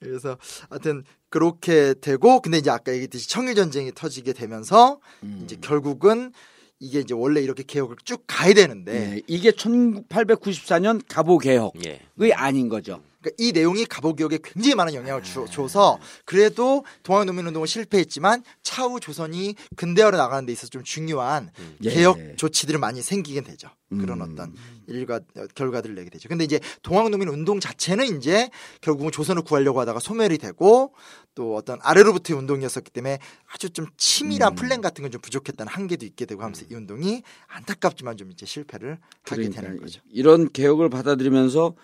그래서 0.01 0.39
하여튼 0.69 1.05
그렇게 1.29 1.95
되고 1.95 2.41
근데 2.41 2.59
이제 2.59 2.71
아까 2.71 2.93
얘기했듯이 2.93 3.29
청일 3.29 3.55
전쟁이 3.55 3.93
터지게 3.95 4.33
되면서 4.33 5.01
음. 5.23 5.43
이제 5.45 5.57
결국은 5.61 6.33
이게 6.81 7.01
이제 7.01 7.15
원래 7.15 7.41
이렇게 7.41 7.63
개혁을 7.63 7.97
쭉 8.05 8.25
가야 8.27 8.55
되는데 8.55 8.93
네, 8.93 9.23
이게 9.27 9.51
1894년 9.51 11.03
갑오 11.07 11.39
개혁이 11.39 11.79
예. 11.87 12.33
아닌 12.33 12.69
거죠. 12.71 13.03
그러니까 13.21 13.31
이 13.39 13.53
내용이 13.53 13.85
갑오 13.85 14.15
개혁에 14.15 14.39
굉장히 14.43 14.75
많은 14.75 14.95
영향을 14.95 15.23
주, 15.23 15.45
줘서 15.51 15.99
그래도 16.25 16.85
동학농민운동은 17.03 17.67
실패했지만 17.67 18.43
차후 18.63 19.01
조선이 19.01 19.55
근대화로 19.77 20.17
나가는 20.17 20.47
데 20.47 20.53
있어서 20.53 20.69
좀 20.69 20.83
중요한 20.83 21.51
예. 21.85 21.91
개혁 21.91 22.19
조치들을 22.37 22.81
많이 22.81 23.03
생기게 23.03 23.43
되죠. 23.43 23.69
그런 23.91 24.21
음. 24.21 24.33
어떤 24.33 24.55
일과 24.87 25.17
어, 25.17 25.47
결과들을 25.55 25.97
내게 25.97 26.11
되죠. 26.11 26.29
근데 26.29 26.45
이제 26.45 26.61
동학농민 26.83 27.29
운동 27.29 27.59
자체는 27.59 28.17
이제 28.17 28.49
결국은 28.81 29.11
조선을 29.11 29.43
구하려고 29.43 29.81
하다가 29.81 29.99
소멸이 29.99 30.39
되고 30.39 30.95
또 31.35 31.57
어떤 31.57 31.79
아래로부터의 31.83 32.39
운동이었었기 32.39 32.91
때문에 32.93 33.19
아주 33.53 33.71
좀 33.71 33.87
치밀한 33.97 34.53
음. 34.53 34.55
플랜 34.55 34.81
같은 34.81 35.03
건 35.03 35.11
좀 35.11 35.21
부족했다는 35.21 35.71
한계도 35.73 36.07
있게 36.07 36.25
되고 36.25 36.43
하면서 36.43 36.65
이 36.71 36.75
운동이 36.75 37.23
안타깝지만 37.49 38.17
좀 38.17 38.31
이제 38.31 38.47
실패를 38.47 38.99
하게 39.25 39.43
되는 39.43 39.55
그러니까 39.55 39.83
거죠. 39.85 40.01
이런 40.11 40.51
개혁을 40.51 40.89
받아들이면서 40.89 41.75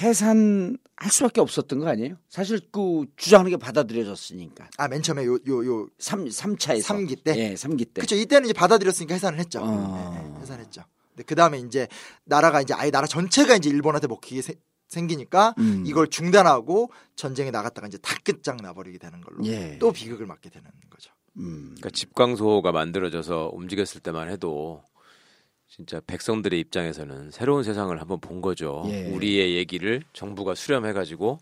해산할 0.00 1.10
수밖에 1.10 1.40
없었던 1.40 1.78
거 1.80 1.88
아니에요? 1.88 2.16
사실 2.28 2.60
그 2.72 3.04
주장하는 3.16 3.50
게 3.50 3.56
받아들여졌으니까. 3.56 4.70
아 4.78 4.88
맨 4.88 5.02
처음에 5.02 5.24
요 5.26 5.38
요요 5.46 5.88
삼삼차에서 5.98 6.86
삼기 6.86 7.16
때? 7.16 7.34
예, 7.36 7.54
3기 7.54 7.86
때. 7.86 8.00
그렇죠. 8.00 8.16
이때는 8.16 8.46
이제 8.46 8.52
받아들였으니까 8.54 9.14
해산을 9.14 9.38
했죠. 9.38 9.60
어. 9.62 10.14
네, 10.14 10.28
네, 10.34 10.40
해산했죠. 10.40 10.82
근데 11.10 11.22
그 11.24 11.34
다음에 11.34 11.58
이제 11.58 11.88
나라가 12.24 12.60
이제 12.62 12.72
아예 12.74 12.90
나라 12.90 13.06
전체가 13.06 13.54
이제 13.56 13.68
일본한테 13.68 14.06
먹히게 14.06 14.40
세- 14.42 14.54
생기니까 14.88 15.54
음. 15.58 15.84
이걸 15.86 16.08
중단하고 16.08 16.90
전쟁에 17.16 17.50
나갔다가 17.50 17.86
이제 17.86 17.98
다 17.98 18.14
끝장 18.24 18.56
나버리게 18.58 18.98
되는 18.98 19.20
걸로 19.20 19.44
예. 19.46 19.78
또 19.78 19.90
비극을 19.92 20.26
맞게 20.26 20.50
되는 20.50 20.70
거죠. 20.90 21.10
음. 21.38 21.62
그러니까 21.76 21.90
집광소가 21.90 22.72
만들어져서 22.72 23.50
움직였을 23.54 24.00
때만 24.02 24.28
해도 24.28 24.82
진짜 25.74 26.02
백성들의 26.06 26.60
입장에서는 26.60 27.30
새로운 27.30 27.62
세상을 27.62 27.98
한번 27.98 28.20
본 28.20 28.42
거죠. 28.42 28.82
예. 28.88 29.10
우리의 29.10 29.56
얘기를 29.56 30.02
정부가 30.12 30.54
수렴해가지고 30.54 31.38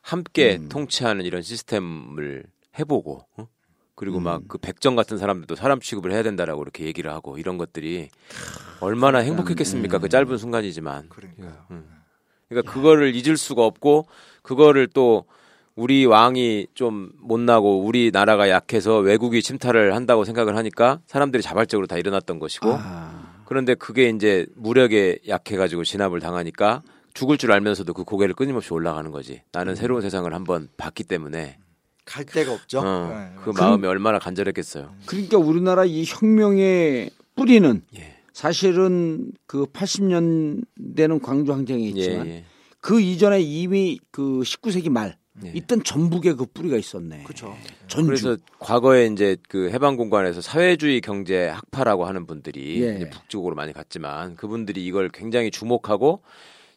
함께 0.00 0.56
음. 0.56 0.70
통치하는 0.70 1.26
이런 1.26 1.42
시스템을 1.42 2.44
해보고 2.78 3.26
어? 3.36 3.46
그리고 3.94 4.16
음. 4.18 4.22
막그 4.22 4.56
백정 4.56 4.96
같은 4.96 5.18
사람들도 5.18 5.54
사람 5.54 5.80
취급을 5.80 6.12
해야 6.12 6.22
된다라고 6.22 6.62
이렇게 6.62 6.86
얘기를 6.86 7.10
하고 7.10 7.36
이런 7.36 7.58
것들이 7.58 8.08
얼마나 8.80 9.18
행복했겠습니까? 9.18 9.98
음. 9.98 10.00
그 10.00 10.08
짧은 10.08 10.38
순간이지만. 10.38 11.10
그러니까요. 11.10 11.66
음. 11.70 11.86
그러니까 12.48 12.72
그거를 12.72 13.14
잊을 13.14 13.36
수가 13.36 13.66
없고 13.66 14.06
그거를 14.40 14.86
또 14.86 15.26
우리 15.74 16.06
왕이 16.06 16.68
좀 16.72 17.10
못나고 17.18 17.84
우리 17.84 18.10
나라가 18.10 18.48
약해서 18.48 18.96
외국이 18.96 19.42
침탈을 19.42 19.94
한다고 19.94 20.24
생각을 20.24 20.56
하니까 20.56 21.00
사람들이 21.06 21.42
자발적으로 21.42 21.86
다 21.86 21.98
일어났던 21.98 22.38
것이고 22.38 22.78
아. 22.80 23.13
그런데 23.46 23.74
그게 23.74 24.08
이제 24.08 24.46
무력에 24.54 25.18
약해가지고 25.28 25.84
진압을 25.84 26.20
당하니까 26.20 26.82
죽을 27.14 27.38
줄 27.38 27.52
알면서도 27.52 27.92
그 27.94 28.04
고개를 28.04 28.34
끊임없이 28.34 28.72
올라가는 28.72 29.10
거지. 29.10 29.42
나는 29.52 29.74
새로운 29.74 30.02
세상을 30.02 30.32
한번 30.34 30.68
봤기 30.76 31.04
때문에 31.04 31.58
갈 32.04 32.24
데가 32.24 32.52
없죠. 32.52 32.80
어, 32.80 33.08
네, 33.08 33.40
그 33.42 33.50
네. 33.50 33.60
마음이 33.60 33.86
얼마나 33.86 34.18
간절했겠어요. 34.18 34.94
그러니까 35.06 35.38
우리나라 35.38 35.84
이 35.84 36.04
혁명의 36.06 37.10
뿌리는 37.34 37.82
예. 37.96 38.16
사실은 38.32 39.32
그 39.46 39.64
80년대는 39.66 41.22
광주 41.22 41.52
항쟁이 41.52 41.84
예, 41.84 41.88
있지만 41.88 42.26
예. 42.26 42.44
그 42.80 43.00
이전에 43.00 43.40
이미 43.40 43.98
그 44.10 44.40
19세기 44.40 44.90
말 44.90 45.16
예. 45.44 45.50
있던 45.54 45.82
전북에 45.82 46.34
그 46.34 46.46
뿌리가 46.46 46.76
있었네. 46.76 47.24
그렇죠. 47.24 47.56
전주. 47.88 48.06
그래서 48.06 48.36
과거에 48.60 49.06
이제 49.06 49.36
그 49.48 49.70
해방공관에서 49.70 50.40
사회주의 50.40 51.00
경제 51.00 51.48
학파라고 51.48 52.04
하는 52.04 52.26
분들이 52.26 52.80
예. 52.82 53.10
북쪽으로 53.10 53.54
많이 53.56 53.72
갔지만 53.72 54.36
그분들이 54.36 54.84
이걸 54.84 55.08
굉장히 55.08 55.50
주목하고 55.50 56.22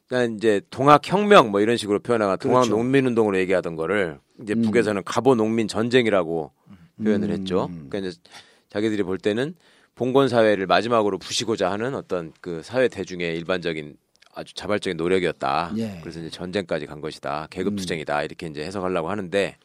그냥 0.08 0.36
이제 0.36 0.62
동학혁명 0.70 1.52
뭐 1.52 1.62
이런 1.62 1.78
식으로 1.78 2.00
표현하가 2.00 2.38
그렇죠. 2.38 2.54
동학 2.54 2.70
농민운동으로 2.70 3.38
얘기하던 3.40 3.76
거를 3.76 4.20
이제 4.42 4.54
음. 4.54 4.64
북에서는 4.64 5.04
갑오 5.04 5.36
농민 5.36 5.68
전쟁이라고 5.68 6.52
표현을 7.04 7.30
음. 7.30 7.34
했죠. 7.34 7.68
그러니까 7.90 8.00
이제 8.00 8.18
자기들이 8.70 9.04
볼 9.04 9.18
때는 9.18 9.56
봉건 9.96 10.30
사회를 10.30 10.66
마지막으로 10.68 11.18
부시고자 11.18 11.72
하는 11.72 11.96
어떤 11.96 12.32
그 12.42 12.62
사회 12.64 12.88
대중의 12.88 13.36
일반적인 13.38 13.98
아주 14.38 14.54
자발적인 14.54 14.98
노력이었다. 14.98 15.74
예. 15.78 15.86
음. 15.86 16.00
그래서 16.02 16.20
이제 16.20 16.30
전쟁까지 16.30 16.86
간 16.86 17.02
것이다. 17.02 17.48
계급 17.50 17.76
투쟁이다. 17.76 18.22
이렇게 18.22 18.46
이제 18.46 18.64
해석하려고 18.64 19.10
하는데 19.10 19.58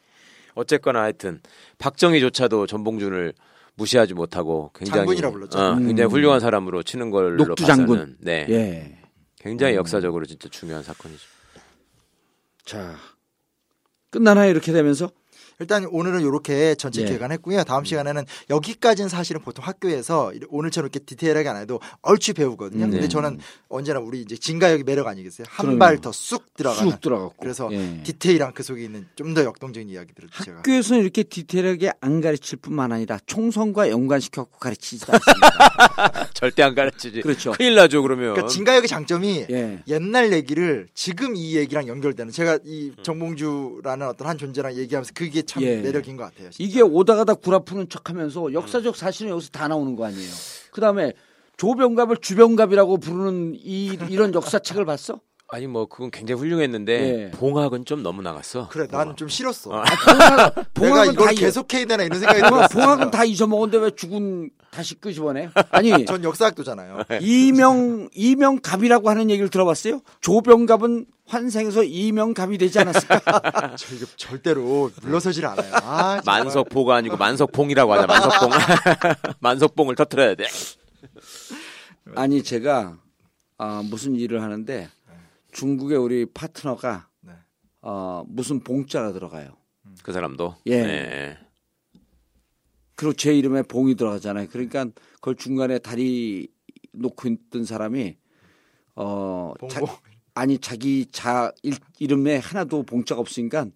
어쨌거나 0.55 1.03
하여튼 1.03 1.41
박정희조차도 1.77 2.65
전봉준을 2.65 3.33
무시하지 3.75 4.15
못하고 4.15 4.71
굉장히 4.73 4.99
장군이라 5.01 5.29
불렀죠. 5.31 5.59
어, 5.59 5.73
음. 5.73 5.87
굉장히 5.87 6.09
훌륭한 6.09 6.39
사람으로 6.39 6.81
치는 6.81 7.11
걸로 7.11 7.45
녹두 7.45 7.65
장군. 7.65 7.97
봐서는 7.97 8.17
네. 8.19 8.45
예. 8.49 8.97
굉장히 9.39 9.75
역사적으로 9.75 10.25
진짜 10.25 10.49
중요한 10.49 10.81
사건이죠. 10.83 11.23
자. 12.65 12.95
끝나나요? 14.09 14.49
이렇게 14.49 14.71
되면서? 14.71 15.11
일단 15.59 15.85
오늘은 15.85 16.21
이렇게 16.21 16.75
전체 16.75 17.01
예. 17.01 17.05
개관했고요. 17.05 17.63
다음 17.63 17.83
시간에는 17.85 18.25
여기까지는 18.49 19.09
사실은 19.09 19.41
보통 19.41 19.65
학교에서 19.65 20.31
오늘처럼 20.49 20.87
이렇게 20.91 20.99
디테일하게 21.05 21.49
안 21.49 21.57
해도 21.57 21.79
얼추 22.01 22.33
배우거든요. 22.33 22.85
음. 22.85 22.89
근데 22.91 23.01
네. 23.03 23.07
저는 23.07 23.39
언제나 23.69 23.99
우리 23.99 24.21
이제 24.21 24.35
진가역의 24.37 24.83
매력 24.83 25.07
아니겠어요? 25.07 25.45
한. 25.49 25.77
발 25.79 25.97
더 26.01 26.11
쑥 26.11 26.53
들어가는. 26.55 26.91
쑥 26.91 27.01
들어갔고. 27.01 27.35
그래서 27.39 27.69
예. 27.71 28.01
디테일한 28.03 28.53
그 28.53 28.63
속에 28.63 28.83
있는 28.83 29.07
좀 29.15 29.33
더 29.33 29.43
역동적인 29.43 29.89
이야기들을 29.89 30.29
제가 30.43 30.57
학교에서는 30.59 31.01
이렇게 31.01 31.23
디테일하게 31.23 31.91
안 32.01 32.21
가르칠 32.21 32.59
뿐만 32.59 32.91
아니라 32.91 33.17
총선과 33.25 33.89
연관시켜 33.89 34.43
갖고 34.43 34.59
가르치지도 34.59 35.11
않습니다. 35.13 36.29
절대 36.33 36.61
안 36.63 36.75
가르치지. 36.75 37.21
그렇죠. 37.21 37.51
큰일 37.53 37.75
나죠 37.75 38.01
그러면. 38.01 38.33
그러니까 38.33 38.47
진가역의 38.47 38.87
장점이 38.87 39.45
예. 39.49 39.79
옛날 39.87 40.31
얘기를 40.33 40.87
지금 40.93 41.35
이 41.35 41.55
얘기랑 41.55 41.87
연결되는 41.87 42.31
제가 42.31 42.59
이 42.63 42.89
음. 42.97 43.03
정봉주라는 43.03 44.07
어떤 44.07 44.27
한 44.27 44.37
존재랑 44.37 44.75
얘기하면서 44.75 45.11
그게 45.15 45.42
참 45.43 45.63
예. 45.63 45.81
매력인 45.81 46.17
것 46.17 46.23
같아요. 46.23 46.49
이게 46.59 46.81
오다 46.81 47.15
가다 47.15 47.35
구라 47.35 47.59
푸는 47.59 47.89
척 47.89 48.09
하면서 48.09 48.51
역사적 48.53 48.95
사실은 48.95 49.31
여기서 49.31 49.49
다 49.49 49.67
나오는 49.67 49.95
거 49.95 50.05
아니에요. 50.05 50.31
그 50.71 50.81
다음에 50.81 51.13
조병갑을 51.57 52.17
주병갑이라고 52.17 52.97
부르는 52.97 53.53
이, 53.55 53.97
이런 54.09 54.33
역사책을 54.33 54.85
봤어? 54.85 55.19
아니 55.49 55.67
뭐 55.67 55.85
그건 55.85 56.09
굉장히 56.09 56.39
훌륭했는데 56.39 57.25
예. 57.27 57.31
봉학은 57.31 57.85
좀 57.85 58.01
너무 58.01 58.21
나갔어. 58.23 58.67
그래, 58.69 58.87
나는 58.89 59.15
좀 59.15 59.27
싫었어. 59.27 59.69
어. 59.69 59.83
봉학은, 59.83 59.93
내가 60.55 60.63
봉학은 60.73 61.13
이걸 61.13 61.25
다, 61.27 61.31
잊- 61.31 61.35
계속해야 61.39 61.85
되나 61.85 62.03
이런 62.03 62.19
생각이 62.19 62.41
봉학, 62.41 62.69
들었어. 62.69 62.73
봉학은 62.73 63.11
다 63.11 63.23
잊어먹었는데 63.23 63.85
왜 63.85 63.91
죽은 63.91 64.49
다시 64.71 64.95
끄집어내? 64.95 65.49
아니, 65.69 65.91
전 66.07 66.23
역사학도잖아요. 66.23 67.03
이명, 67.21 68.09
이명갑이라고 68.15 69.09
하는 69.09 69.29
얘기를 69.29 69.49
들어봤어요? 69.49 70.01
조병갑은 70.21 71.05
환생해서 71.27 71.83
이명갑이 71.83 72.57
되지 72.57 72.79
않았을까? 72.79 73.21
저 73.77 73.95
이거 73.95 74.05
절대로 74.15 74.89
물러서질 75.03 75.45
않아요. 75.45 75.71
아, 75.83 76.19
정말. 76.23 76.43
만석포가 76.45 76.95
아니고 76.95 77.17
만석봉이라고 77.17 77.93
하자. 77.93 78.07
만석봉. 78.07 78.49
만석봉을 79.39 79.95
터트려야 79.95 80.33
돼. 80.35 80.45
아니, 82.15 82.43
제가, 82.43 82.97
아, 83.59 83.83
무슨 83.85 84.15
일을 84.15 84.41
하는데 84.41 84.89
중국의 85.53 85.97
우리 85.97 86.25
파트너가 86.25 87.07
네. 87.21 87.33
어, 87.81 88.23
무슨 88.27 88.59
봉자가 88.59 89.13
들어가요. 89.13 89.55
그 90.03 90.11
사람도. 90.11 90.55
예. 90.67 90.83
네. 90.83 91.37
그리고 92.95 93.13
제 93.13 93.35
이름에 93.35 93.63
봉이 93.63 93.95
들어가잖아요. 93.95 94.47
그러니까 94.51 94.85
그걸 95.15 95.35
중간에 95.35 95.79
다리 95.79 96.47
놓고 96.93 97.27
있던 97.27 97.65
사람이 97.65 98.17
어 98.95 99.53
자-. 99.69 99.81
아니 100.35 100.57
자기 100.59 101.07
자 101.11 101.51
일, 101.63 101.75
이름에 101.99 102.37
하나도 102.37 102.83
봉자가 102.83 103.19
없으니까 103.19 103.67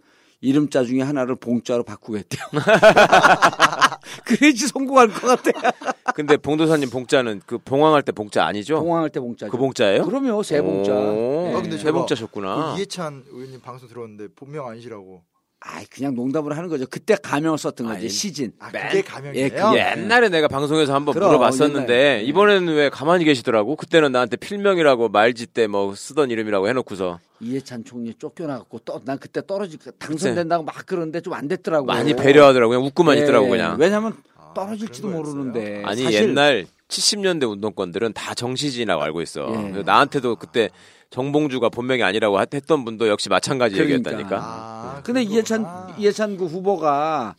이름자 0.41 0.83
중에 0.83 1.01
하나를 1.01 1.35
봉자로 1.35 1.83
바꾸겠대요. 1.83 2.41
그래야지 4.25 4.67
성공할 4.67 5.07
것 5.09 5.41
같아. 5.43 5.71
근데 6.15 6.37
봉도사님 6.37 6.89
봉자는 6.89 7.41
그 7.45 7.57
봉황할 7.57 8.01
때 8.03 8.11
봉자 8.11 8.45
아니죠? 8.45 8.79
봉황할 8.79 9.09
때 9.09 9.19
봉자죠. 9.19 9.51
그 9.51 9.57
봉자예요? 9.57 10.05
그럼요, 10.05 10.43
세 10.43 10.61
봉자. 10.61 10.93
오. 10.93 11.49
예. 11.51 11.55
아, 11.55 11.61
근데 11.61 11.77
세 11.77 11.91
봉자셨구나. 11.91 12.73
그 12.73 12.77
이해찬 12.79 13.23
의원님 13.31 13.61
방송 13.61 13.87
들었는데 13.89 14.27
본명 14.35 14.67
아니시라고. 14.67 15.21
아, 15.59 15.81
그냥 15.89 16.13
농담을 16.13 16.55
하는 16.55 16.69
거죠. 16.69 16.85
그때 16.87 17.15
가명을 17.15 17.57
썼던 17.57 17.87
거지 17.87 17.97
아니, 18.01 18.09
시진. 18.09 18.51
아, 18.59 18.69
맨- 18.71 18.87
그게 18.89 19.01
가명이에요? 19.01 19.43
예, 19.45 19.49
그게- 19.49 19.91
옛날에 19.97 20.29
내가 20.29 20.47
방송에서 20.47 20.93
한번 20.93 21.15
그럼, 21.15 21.29
물어봤었는데 21.29 21.93
옛날에. 21.93 22.23
이번에는 22.25 22.73
왜 22.75 22.89
가만히 22.89 23.25
계시더라고? 23.25 23.75
그때는 23.75 24.11
나한테 24.11 24.37
필명이라고 24.37 25.09
말지 25.09 25.47
때 25.47 25.65
뭐 25.67 25.95
쓰던 25.95 26.29
이름이라고 26.29 26.69
해놓고서 26.69 27.19
이해찬 27.39 27.83
총리 27.83 28.13
쫓겨나갖고 28.15 28.79
또 28.79 28.99
난 29.05 29.17
그때 29.19 29.41
떨어질 29.45 29.79
당선된다고 29.99 30.63
막 30.63 30.85
그러는데 30.85 31.21
좀 31.21 31.33
안 31.33 31.47
됐더라고. 31.47 31.85
많이 31.85 32.15
배려하더라고 32.15 32.71
그냥 32.71 32.85
웃고만 32.85 33.17
예, 33.17 33.21
있더라고 33.23 33.47
그냥. 33.49 33.77
왜냐면 33.79 34.13
아, 34.35 34.51
떨어질지도 34.55 35.09
거였어요? 35.11 35.35
모르는데. 35.35 35.83
아니 35.85 36.03
사실 36.03 36.29
옛날 36.29 36.65
70년대 36.87 37.49
운동권들은 37.49 38.13
다 38.13 38.33
정시진이라고 38.33 39.01
알고 39.03 39.21
있어. 39.21 39.71
예. 39.75 39.83
나한테도 39.83 40.37
그때 40.37 40.69
정봉주가 41.09 41.69
본명이 41.69 42.01
아니라고 42.03 42.41
했- 42.41 42.53
했던 42.53 42.83
분도 42.85 43.07
역시 43.07 43.29
마찬가지 43.29 43.75
그러니까. 43.75 43.95
얘기였다니까. 44.11 44.37
아, 44.41 45.01
근데 45.03 45.21
그런 45.23 45.33
이해찬. 45.33 45.65
이해찬 45.99 46.37
그 46.37 46.45
후보가 46.45 47.35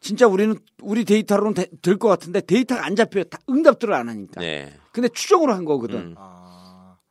진짜 0.00 0.26
우리는 0.26 0.56
우리 0.82 1.04
데이터로는 1.04 1.54
될 1.82 1.98
것 1.98 2.08
같은데 2.08 2.40
데이터가 2.40 2.84
안 2.86 2.94
잡혀요. 2.96 3.24
다 3.24 3.38
응답들을 3.48 3.92
안 3.94 4.08
하니까. 4.08 4.40
네. 4.40 4.72
근데 4.92 5.08
추정으로 5.08 5.52
한 5.54 5.64
거거든. 5.64 5.98
음. 5.98 6.14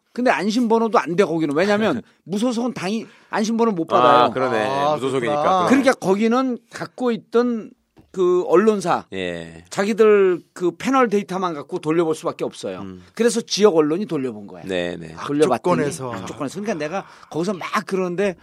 아, 0.10 0.14
근데 0.14 0.32
안심번호도 0.32 0.97
안 0.99 1.16
돼 1.16 1.24
거기는 1.24 1.55
왜냐면 1.55 2.01
무소속은 2.26 2.74
당이 2.74 3.05
안심번호 3.30 3.72
못 3.72 3.86
받아요. 3.88 4.26
아 4.26 4.30
그러네. 4.30 4.66
아, 4.68 4.95
무소속이니까. 4.95 5.41
그렇구나. 5.41 5.66
그러니까 5.68 5.93
거기는 5.93 6.57
갖고 6.72 7.12
있던 7.12 7.72
그 8.12 8.43
언론사 8.47 9.05
예. 9.14 9.66
자기들 9.70 10.41
그 10.53 10.72
패널 10.78 11.10
데이터만 11.10 11.53
갖고 11.53 11.78
돌려볼 11.80 12.16
수밖에 12.16 12.43
없어요. 12.43 12.80
음. 12.80 13.03
그래서 13.14 13.39
지역 13.41 13.76
언론이 13.76 14.07
돌려본 14.07 14.47
거야. 14.47 14.64
네네. 14.64 15.16
돌려봤더니 15.28 15.84
악조건에서. 15.84 16.14
악조건에서 16.14 16.62
그러니까 16.62 16.74
내가 16.86 17.05
거기서 17.30 17.53
막 17.53 17.68
그러는데 17.86 18.36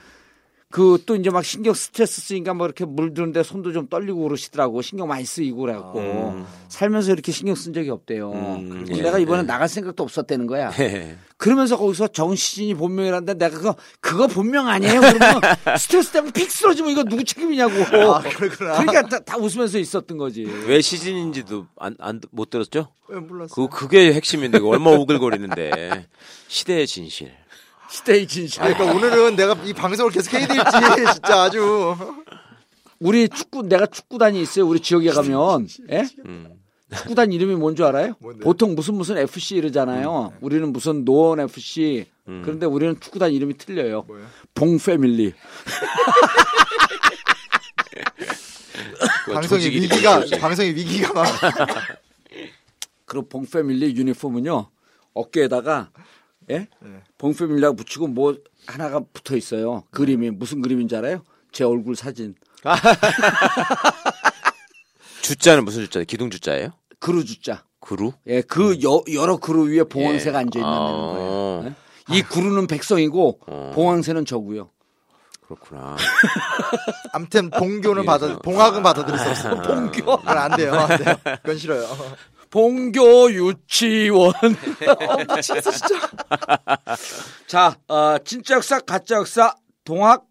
그 0.70 0.98
또 1.06 1.14
이제 1.14 1.30
막 1.30 1.44
신경 1.44 1.72
스트레스 1.74 2.20
쓰니까 2.20 2.52
뭐 2.52 2.66
이렇게 2.66 2.84
물드는데 2.84 3.42
손도 3.44 3.72
좀 3.72 3.86
떨리고 3.88 4.22
그러시더라고 4.24 4.82
신경 4.82 5.06
많이 5.08 5.24
쓰이고 5.24 5.58
그래갖고 5.58 6.00
음. 6.00 6.46
살면서 6.68 7.12
이렇게 7.12 7.30
신경 7.32 7.54
쓴 7.54 7.72
적이 7.72 7.90
없대요. 7.90 8.32
음, 8.32 8.84
그래서 8.84 8.98
예, 8.98 9.02
내가 9.02 9.18
이번에 9.18 9.42
예. 9.42 9.46
나갈 9.46 9.68
생각도 9.68 10.02
없었다는 10.02 10.46
거야. 10.46 10.72
예. 10.80 11.16
그러면서 11.36 11.76
거기서 11.76 12.08
정시진이 12.08 12.74
본명이라는데 12.74 13.34
내가 13.34 13.56
그거 13.56 13.76
그거 14.00 14.26
본명 14.26 14.66
아니에요? 14.68 15.00
그러면 15.00 15.40
스트레스 15.78 16.10
때문에 16.12 16.32
픽 16.32 16.50
쓰러지면 16.50 16.90
이거 16.90 17.04
누구 17.04 17.22
책임이냐고. 17.24 17.72
아. 17.96 18.20
그러니까 18.22 19.02
다, 19.08 19.18
다 19.20 19.36
웃으면서 19.38 19.78
있었던 19.78 20.18
거지. 20.18 20.42
왜 20.66 20.80
시즌인지도 20.80 21.66
안 21.76 21.94
안 22.00 22.20
못 22.32 22.50
들었죠? 22.50 22.88
왜 23.08 23.20
몰랐어? 23.20 23.54
그 23.54 23.68
그게 23.68 24.12
핵심인데 24.12 24.58
얼마나 24.58 24.96
오글거리는데 24.98 26.06
시대의 26.48 26.86
진실. 26.88 27.32
시대의 27.91 28.26
진실. 28.26 28.62
아, 28.62 28.68
그러니까 28.72 28.97
오늘은 28.97 29.37
내가 29.37 29.55
이 29.64 29.72
방송을 29.72 30.11
계속 30.11 30.32
해야 30.34 30.47
될지 30.47 30.62
진짜 31.14 31.43
아주 31.43 31.97
우리 32.99 33.28
축구 33.28 33.62
내가 33.62 33.87
축구단이 33.87 34.41
있어요. 34.41 34.66
우리 34.66 34.80
지역에 34.80 35.11
가면 35.11 35.68
예? 35.91 36.05
음. 36.26 36.53
축구단 36.95 37.32
이름이 37.32 37.57
뭔 37.57 37.74
줄 37.76 37.84
알아요? 37.87 38.14
뭔데요? 38.20 38.45
보통 38.45 38.74
무슨 38.74 38.95
무슨 38.95 39.18
FC 39.18 39.57
이러잖아요. 39.57 40.32
우리는 40.41 40.72
무슨 40.72 41.05
노원 41.05 41.41
FC. 41.41 42.07
음. 42.28 42.43
그런데 42.45 42.66
우리는 42.66 42.99
축구단 43.01 43.32
이름이 43.32 43.57
틀려요. 43.59 44.03
뭐예요? 44.07 44.26
봉 44.55 44.78
패밀리. 44.78 45.32
방송의 49.32 49.70
위기가. 49.70 50.22
방송의 50.41 50.74
위기가 50.74 51.12
막 51.12 51.26
그리고 53.05 53.28
봉 53.28 53.47
패밀리 53.47 53.95
유니폼은요. 53.97 54.68
어깨에다가 55.14 55.91
예? 56.51 56.68
네. 56.80 57.03
봉 57.18 57.34
패밀리라고 57.34 57.76
붙이고 57.76 58.07
뭐 58.09 58.36
하나가 58.66 59.01
붙어 59.12 59.36
있어요. 59.36 59.84
그림이 59.90 60.30
무슨 60.30 60.62
그림인지 60.62 60.97
알아요? 60.97 61.22
제 61.53 61.64
얼굴 61.64 61.97
사진. 61.97 62.34
주자는 65.22 65.64
무슨 65.64 65.82
주자예요? 65.82 66.05
기둥 66.05 66.30
주자예요? 66.30 66.70
그루 66.99 67.24
주자. 67.24 67.64
그루? 67.80 68.12
예, 68.26 68.42
그 68.42 68.78
여, 68.82 69.03
여러 69.12 69.36
그루 69.36 69.68
위에 69.68 69.84
봉황새가 69.84 70.38
예. 70.38 70.42
앉아 70.42 70.59
있는 70.59 70.72
아. 70.72 70.78
거예요. 70.78 71.64
예? 71.66 71.74
이 72.16 72.22
구루는 72.22 72.66
백성이고 72.66 73.40
어. 73.47 73.72
봉황새는 73.74 74.24
저고요. 74.24 74.70
그렇구나. 75.47 75.97
아무튼 77.12 77.51
봉교는 77.51 78.03
예. 78.03 78.07
받아 78.07 78.38
봉학은 78.38 78.82
받아들일 78.82 79.18
수 79.18 79.30
없어. 79.30 79.62
봉교. 79.62 80.20
안 80.24 80.57
돼요. 80.57 80.74
안 80.74 80.99
돼요. 80.99 81.16
그건 81.42 81.59
싫어요. 81.59 81.86
봉교 82.51 83.32
유치원. 83.32 84.32
어, 84.34 85.34
미치겠어 85.36 85.70
진짜. 85.70 86.11
자, 87.47 87.76
어, 87.88 88.16
진짜 88.24 88.55
역사, 88.57 88.80
가짜 88.80 89.16
역사, 89.16 89.55
동학 89.84 90.24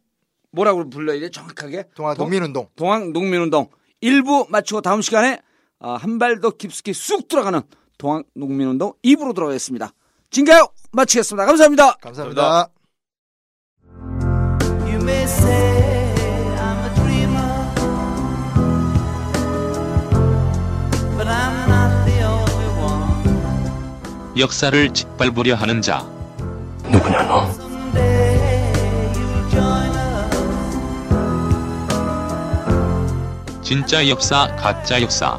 뭐라고 0.52 0.90
불러야 0.90 1.20
돼 1.20 1.30
정확하게? 1.30 1.86
동아 1.96 2.14
동- 2.14 2.26
동민운동. 2.26 2.68
동학 2.76 3.12
농민운동 3.12 3.70
1부 4.02 4.50
마치고 4.50 4.82
다음 4.82 5.02
시간에 5.02 5.40
어, 5.80 5.96
한발 5.96 6.40
더 6.40 6.52
깊숙이 6.52 6.94
쑥 6.94 7.28
들어가는 7.28 7.62
동학 7.98 8.26
농민운동 8.36 8.94
2부로 9.04 9.34
들어가겠습니다. 9.36 9.92
진가요? 10.32 10.68
마치겠습니다. 10.92 11.46
감사합니다. 11.46 11.94
감사합니다. 12.02 12.70
I'm 14.98 15.65
역사를 24.38 24.94
짓밟으려 24.94 25.56
하는 25.56 25.82
자. 25.82 26.06
Join 26.92 27.16
us. 27.32 27.66
진짜 33.62 34.08
역사, 34.08 34.48
가짜 34.58 35.02
역사. 35.02 35.38